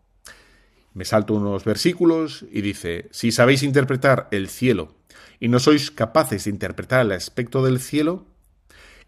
Me 0.98 1.04
salto 1.04 1.34
unos 1.34 1.64
versículos 1.64 2.44
y 2.50 2.60
dice, 2.60 3.06
si 3.12 3.30
sabéis 3.30 3.62
interpretar 3.62 4.26
el 4.32 4.48
cielo 4.48 4.96
y 5.38 5.46
no 5.46 5.60
sois 5.60 5.92
capaces 5.92 6.42
de 6.42 6.50
interpretar 6.50 7.02
el 7.02 7.12
aspecto 7.12 7.64
del 7.64 7.78
cielo, 7.78 8.26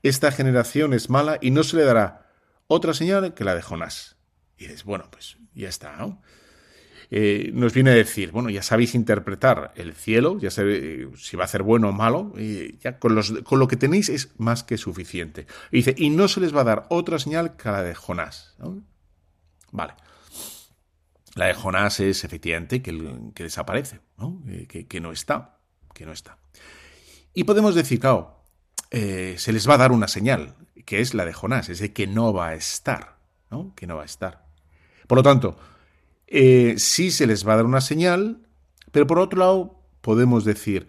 esta 0.05 0.31
generación 0.31 0.95
es 0.95 1.11
mala 1.11 1.39
y 1.41 1.51
no 1.51 1.65
se 1.65 1.77
le 1.77 1.83
dará 1.83 2.31
otra 2.69 2.95
señal 2.95 3.35
que 3.35 3.43
la 3.43 3.57
de 3.57 3.63
Jonás. 3.63 4.15
Y 4.57 4.67
dices, 4.69 4.85
bueno, 4.85 5.07
pues 5.11 5.37
ya 5.53 5.69
está, 5.69 5.97
¿no? 5.97 6.23
Eh, 7.11 7.51
nos 7.55 7.75
viene 7.75 7.91
a 7.91 7.95
decir, 7.95 8.31
bueno, 8.31 8.51
ya 8.51 8.63
sabéis 8.63 8.95
interpretar 8.95 9.73
el 9.75 9.95
cielo, 9.95 10.39
ya 10.39 10.53
sabéis 10.53 10.81
eh, 10.85 11.09
si 11.17 11.37
va 11.37 11.43
a 11.43 11.49
ser 11.49 11.65
bueno 11.65 11.89
o 11.89 11.93
malo, 11.93 12.35
y 12.39 12.79
ya 12.79 13.01
con, 13.01 13.17
lo 13.17 13.67
que 13.67 13.77
tenéis 13.77 14.11
es 14.11 14.31
más 14.39 14.63
que 14.63 14.79
suficiente. 14.79 15.49
Dice, 15.73 15.97
y 15.99 16.11
no 16.11 16.29
se 16.29 16.39
les 16.39 16.55
va 16.55 16.61
a 16.61 16.65
dar 16.65 16.87
otra 16.89 17.19
señal 17.19 17.57
que 17.57 17.69
la 17.69 17.83
de 17.83 17.97
Jonás. 17.97 18.57
Vale. 19.73 19.95
La 21.35 21.47
de 21.47 21.55
Jonás 21.55 22.01
es 22.01 22.25
efectivamente 22.25 22.83
que, 22.83 22.93
desaparece. 23.35 24.01
Eh, 24.49 24.67
que, 24.67 25.01
no 25.01 25.13
está 25.13 25.61
que 25.95 26.07
no 26.07 26.13
está. 26.13 26.39
Y 27.35 27.45
podemos 27.45 27.75
decir, 27.75 28.01
claro, 28.01 28.45
eh, 28.91 29.35
se 29.39 29.53
les 29.53 29.69
va 29.69 29.75
a 29.75 29.79
dar 29.79 29.93
una 29.93 30.09
señal, 30.09 30.57
que 30.85 31.01
es 31.01 31.15
la 31.15 31.25
de 31.25 31.33
Jonás, 31.33 31.69
es 31.69 31.79
de 31.79 31.93
que 31.93 32.07
no 32.07 32.33
va 32.33 32.49
a 32.49 32.55
estar, 32.55 33.19
¿no? 33.51 33.75
Que 33.75 33.87
no 33.87 33.97
va 33.97 34.03
a 34.03 34.07
estar. 34.07 34.47
Por 35.07 35.19
lo 35.19 35.23
tanto, 35.23 35.59
eh, 36.27 36.75
sí 36.79 37.11
se 37.11 37.27
les 37.27 37.47
va 37.47 37.55
a 37.55 37.57
dar 37.57 37.67
una 37.67 37.81
señal, 37.81 38.47
pero 38.93 39.07
por 39.07 39.19
otro 39.19 39.39
lado 39.39 39.83
podemos 40.01 40.45
decir, 40.45 40.87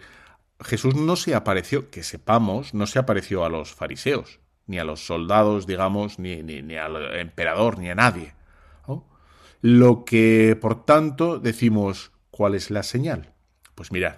Jesús 0.61 0.95
no 0.95 1.15
se 1.15 1.35
apareció, 1.35 1.89
que 1.89 2.03
sepamos, 2.03 2.73
no 2.73 2.87
se 2.87 2.99
apareció 2.99 3.43
a 3.43 3.49
los 3.49 3.73
fariseos, 3.73 4.39
ni 4.67 4.79
a 4.79 4.83
los 4.83 5.05
soldados, 5.05 5.67
digamos, 5.67 6.19
ni, 6.19 6.35
al 6.75 7.19
emperador, 7.19 7.79
ni 7.79 7.89
a 7.89 7.95
nadie. 7.95 8.33
Lo 9.61 10.05
que, 10.05 10.57
por 10.59 10.85
tanto, 10.85 11.39
decimos, 11.39 12.11
¿cuál 12.31 12.55
es 12.55 12.71
la 12.71 12.83
señal? 12.83 13.33
Pues 13.75 13.91
mirad, 13.91 14.15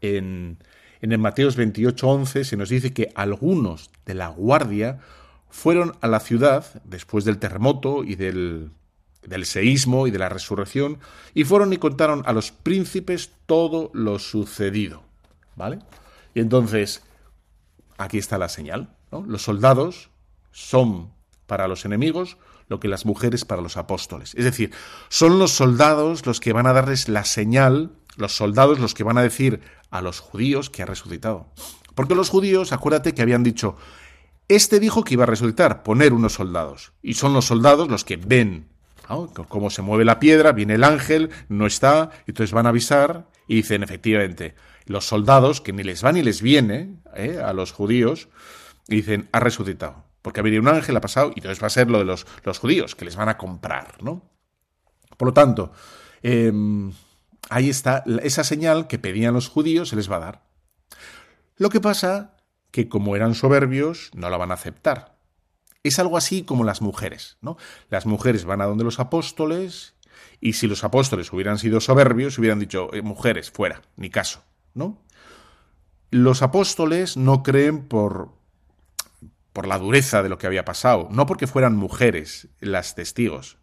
en, 0.00 0.58
en 1.00 1.12
el 1.12 1.18
Mateos 1.18 1.58
28:11 1.58 2.44
se 2.44 2.56
nos 2.56 2.68
dice 2.68 2.92
que 2.92 3.12
algunos 3.14 3.90
de 4.06 4.14
la 4.14 4.28
guardia 4.28 5.00
fueron 5.50 5.92
a 6.00 6.06
la 6.06 6.20
ciudad 6.20 6.82
después 6.84 7.24
del 7.24 7.38
terremoto 7.38 8.04
y 8.04 8.14
del, 8.14 8.70
del 9.22 9.46
seísmo 9.46 10.06
y 10.06 10.10
de 10.10 10.18
la 10.18 10.28
resurrección 10.28 10.98
y 11.34 11.44
fueron 11.44 11.72
y 11.72 11.78
contaron 11.78 12.22
a 12.26 12.32
los 12.32 12.52
príncipes 12.52 13.30
todo 13.46 13.90
lo 13.92 14.18
sucedido. 14.18 15.02
¿Vale? 15.54 15.78
Y 16.34 16.40
entonces, 16.40 17.02
aquí 17.96 18.18
está 18.18 18.38
la 18.38 18.48
señal. 18.48 18.90
Los 19.26 19.42
soldados 19.42 20.10
son 20.52 21.10
para 21.46 21.68
los 21.68 21.84
enemigos 21.84 22.36
lo 22.68 22.80
que 22.80 22.88
las 22.88 23.06
mujeres 23.06 23.44
para 23.44 23.62
los 23.62 23.76
apóstoles. 23.76 24.34
Es 24.34 24.44
decir, 24.44 24.72
son 25.08 25.38
los 25.38 25.52
soldados 25.52 26.26
los 26.26 26.40
que 26.40 26.52
van 26.52 26.66
a 26.66 26.72
darles 26.72 27.08
la 27.08 27.24
señal 27.24 27.92
los 28.16 28.34
soldados 28.34 28.78
los 28.78 28.94
que 28.94 29.04
van 29.04 29.18
a 29.18 29.22
decir 29.22 29.60
a 29.90 30.00
los 30.00 30.20
judíos 30.20 30.70
que 30.70 30.82
ha 30.82 30.86
resucitado. 30.86 31.46
Porque 31.94 32.14
los 32.14 32.28
judíos, 32.28 32.72
acuérdate 32.72 33.14
que 33.14 33.22
habían 33.22 33.42
dicho, 33.42 33.76
este 34.48 34.80
dijo 34.80 35.04
que 35.04 35.14
iba 35.14 35.24
a 35.24 35.26
resucitar, 35.26 35.82
poner 35.82 36.12
unos 36.12 36.34
soldados. 36.34 36.92
Y 37.02 37.14
son 37.14 37.32
los 37.32 37.46
soldados 37.46 37.88
los 37.88 38.04
que 38.04 38.16
ven 38.16 38.68
cómo 39.48 39.70
se 39.70 39.82
mueve 39.82 40.04
la 40.04 40.18
piedra, 40.18 40.52
viene 40.52 40.74
el 40.74 40.84
ángel, 40.84 41.30
no 41.48 41.66
está, 41.66 42.10
entonces 42.26 42.52
van 42.52 42.66
a 42.66 42.70
avisar 42.70 43.28
y 43.46 43.54
dicen, 43.56 43.84
efectivamente, 43.84 44.56
los 44.86 45.06
soldados, 45.06 45.60
que 45.60 45.72
ni 45.72 45.84
les 45.84 46.04
va 46.04 46.10
ni 46.10 46.22
les 46.22 46.42
viene 46.42 46.96
¿eh? 47.14 47.40
a 47.44 47.52
los 47.52 47.72
judíos, 47.72 48.28
dicen, 48.88 49.28
ha 49.30 49.38
resucitado. 49.38 50.05
Porque 50.26 50.40
ha 50.40 50.42
venido 50.42 50.60
un 50.60 50.66
ángel, 50.66 50.96
ha 50.96 51.00
pasado, 51.00 51.28
y 51.28 51.38
entonces 51.38 51.62
va 51.62 51.68
a 51.68 51.70
ser 51.70 51.88
lo 51.88 52.00
de 52.00 52.04
los, 52.04 52.26
los 52.42 52.58
judíos, 52.58 52.96
que 52.96 53.04
les 53.04 53.14
van 53.14 53.28
a 53.28 53.38
comprar, 53.38 54.02
¿no? 54.02 54.28
Por 55.16 55.28
lo 55.28 55.32
tanto, 55.32 55.70
em, 56.20 56.92
ahí 57.48 57.70
está, 57.70 58.02
esa 58.24 58.42
señal 58.42 58.88
que 58.88 58.98
pedían 58.98 59.34
los 59.34 59.48
judíos 59.48 59.90
se 59.90 59.94
les 59.94 60.10
va 60.10 60.16
a 60.16 60.18
dar. 60.18 60.42
Lo 61.58 61.68
que 61.68 61.80
pasa 61.80 62.34
que 62.72 62.88
como 62.88 63.14
eran 63.14 63.36
soberbios, 63.36 64.10
no 64.14 64.28
la 64.28 64.36
van 64.36 64.50
a 64.50 64.54
aceptar. 64.54 65.16
Es 65.84 66.00
algo 66.00 66.16
así 66.16 66.42
como 66.42 66.64
las 66.64 66.82
mujeres, 66.82 67.38
¿no? 67.40 67.56
Las 67.88 68.04
mujeres 68.04 68.44
van 68.44 68.60
a 68.62 68.66
donde 68.66 68.82
los 68.82 68.98
apóstoles 68.98 69.94
y 70.40 70.54
si 70.54 70.66
los 70.66 70.82
apóstoles 70.82 71.32
hubieran 71.32 71.60
sido 71.60 71.80
soberbios, 71.80 72.36
hubieran 72.36 72.58
dicho, 72.58 72.92
eh, 72.92 73.00
mujeres, 73.00 73.52
fuera, 73.52 73.80
ni 73.94 74.10
caso, 74.10 74.42
¿no? 74.74 74.98
Los 76.10 76.42
apóstoles 76.42 77.16
no 77.16 77.44
creen 77.44 77.86
por, 77.86 78.35
por 79.56 79.66
la 79.66 79.78
dureza 79.78 80.22
de 80.22 80.28
lo 80.28 80.36
que 80.36 80.46
había 80.46 80.66
pasado, 80.66 81.08
no 81.10 81.24
porque 81.24 81.46
fueran 81.46 81.74
mujeres 81.76 82.48
las 82.60 82.94
testigos, 82.94 83.56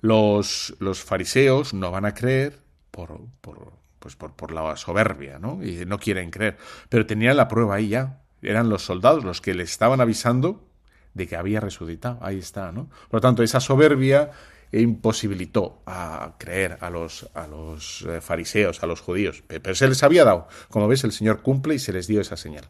los, 0.00 0.76
los 0.78 1.02
fariseos 1.02 1.74
no 1.74 1.90
van 1.90 2.04
a 2.04 2.14
creer 2.14 2.60
por, 2.92 3.22
por, 3.40 3.72
pues 3.98 4.14
por, 4.14 4.36
por 4.36 4.52
la 4.52 4.76
soberbia, 4.76 5.40
¿no? 5.40 5.64
Y 5.64 5.84
no 5.84 5.98
quieren 5.98 6.30
creer. 6.30 6.58
Pero 6.90 7.06
tenían 7.06 7.36
la 7.36 7.48
prueba 7.48 7.74
ahí 7.74 7.88
ya. 7.88 8.20
Eran 8.40 8.68
los 8.68 8.84
soldados 8.84 9.24
los 9.24 9.40
que 9.40 9.52
le 9.52 9.64
estaban 9.64 10.00
avisando 10.00 10.64
de 11.12 11.26
que 11.26 11.34
había 11.34 11.58
resucitado. 11.58 12.20
Ahí 12.22 12.38
está, 12.38 12.70
¿no? 12.70 12.88
Por 13.10 13.14
lo 13.14 13.20
tanto, 13.20 13.42
esa 13.42 13.58
soberbia 13.58 14.30
imposibilitó 14.70 15.82
a 15.86 16.36
creer 16.38 16.78
a 16.82 16.88
los, 16.88 17.28
a 17.34 17.48
los 17.48 18.02
eh, 18.02 18.20
fariseos, 18.20 18.84
a 18.84 18.86
los 18.86 19.00
judíos. 19.00 19.42
Pero 19.48 19.74
se 19.74 19.88
les 19.88 20.04
había 20.04 20.22
dado. 20.22 20.46
Como 20.68 20.86
ves, 20.86 21.02
el 21.02 21.10
Señor 21.10 21.42
cumple 21.42 21.74
y 21.74 21.78
se 21.80 21.92
les 21.92 22.06
dio 22.06 22.20
esa 22.20 22.36
señal. 22.36 22.68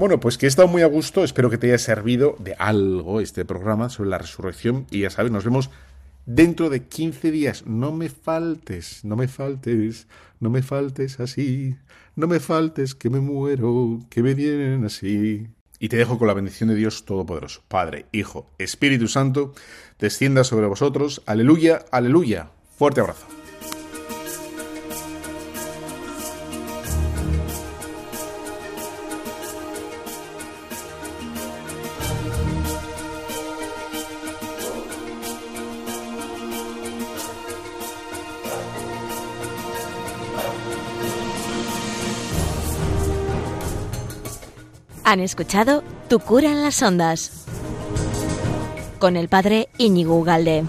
Bueno, 0.00 0.18
pues 0.18 0.38
que 0.38 0.46
he 0.46 0.48
estado 0.48 0.66
muy 0.66 0.80
a 0.80 0.86
gusto. 0.86 1.24
Espero 1.24 1.50
que 1.50 1.58
te 1.58 1.66
haya 1.66 1.76
servido 1.76 2.34
de 2.38 2.54
algo 2.54 3.20
este 3.20 3.44
programa 3.44 3.90
sobre 3.90 4.08
la 4.08 4.16
resurrección. 4.16 4.86
Y 4.90 5.00
ya 5.00 5.10
sabes, 5.10 5.30
nos 5.30 5.44
vemos 5.44 5.68
dentro 6.24 6.70
de 6.70 6.84
15 6.84 7.30
días. 7.30 7.66
No 7.66 7.92
me 7.92 8.08
faltes, 8.08 9.04
no 9.04 9.14
me 9.14 9.28
faltes, 9.28 10.06
no 10.40 10.48
me 10.48 10.62
faltes 10.62 11.20
así, 11.20 11.76
no 12.16 12.28
me 12.28 12.40
faltes 12.40 12.94
que 12.94 13.10
me 13.10 13.20
muero, 13.20 13.98
que 14.08 14.22
me 14.22 14.32
vienen 14.32 14.86
así. 14.86 15.48
Y 15.78 15.90
te 15.90 15.98
dejo 15.98 16.18
con 16.18 16.28
la 16.28 16.34
bendición 16.34 16.70
de 16.70 16.76
Dios 16.76 17.04
Todopoderoso, 17.04 17.60
Padre, 17.68 18.06
Hijo, 18.10 18.48
Espíritu 18.56 19.06
Santo, 19.06 19.52
descienda 19.98 20.44
sobre 20.44 20.66
vosotros. 20.66 21.20
Aleluya, 21.26 21.84
aleluya. 21.90 22.48
Fuerte 22.78 23.02
abrazo. 23.02 23.39
Han 45.10 45.18
escuchado 45.18 45.82
Tu 46.08 46.20
cura 46.20 46.52
en 46.52 46.62
las 46.62 46.80
ondas 46.84 47.44
con 49.00 49.16
el 49.16 49.28
padre 49.28 49.68
Íñigo 49.76 50.14
Ugalde. 50.16 50.62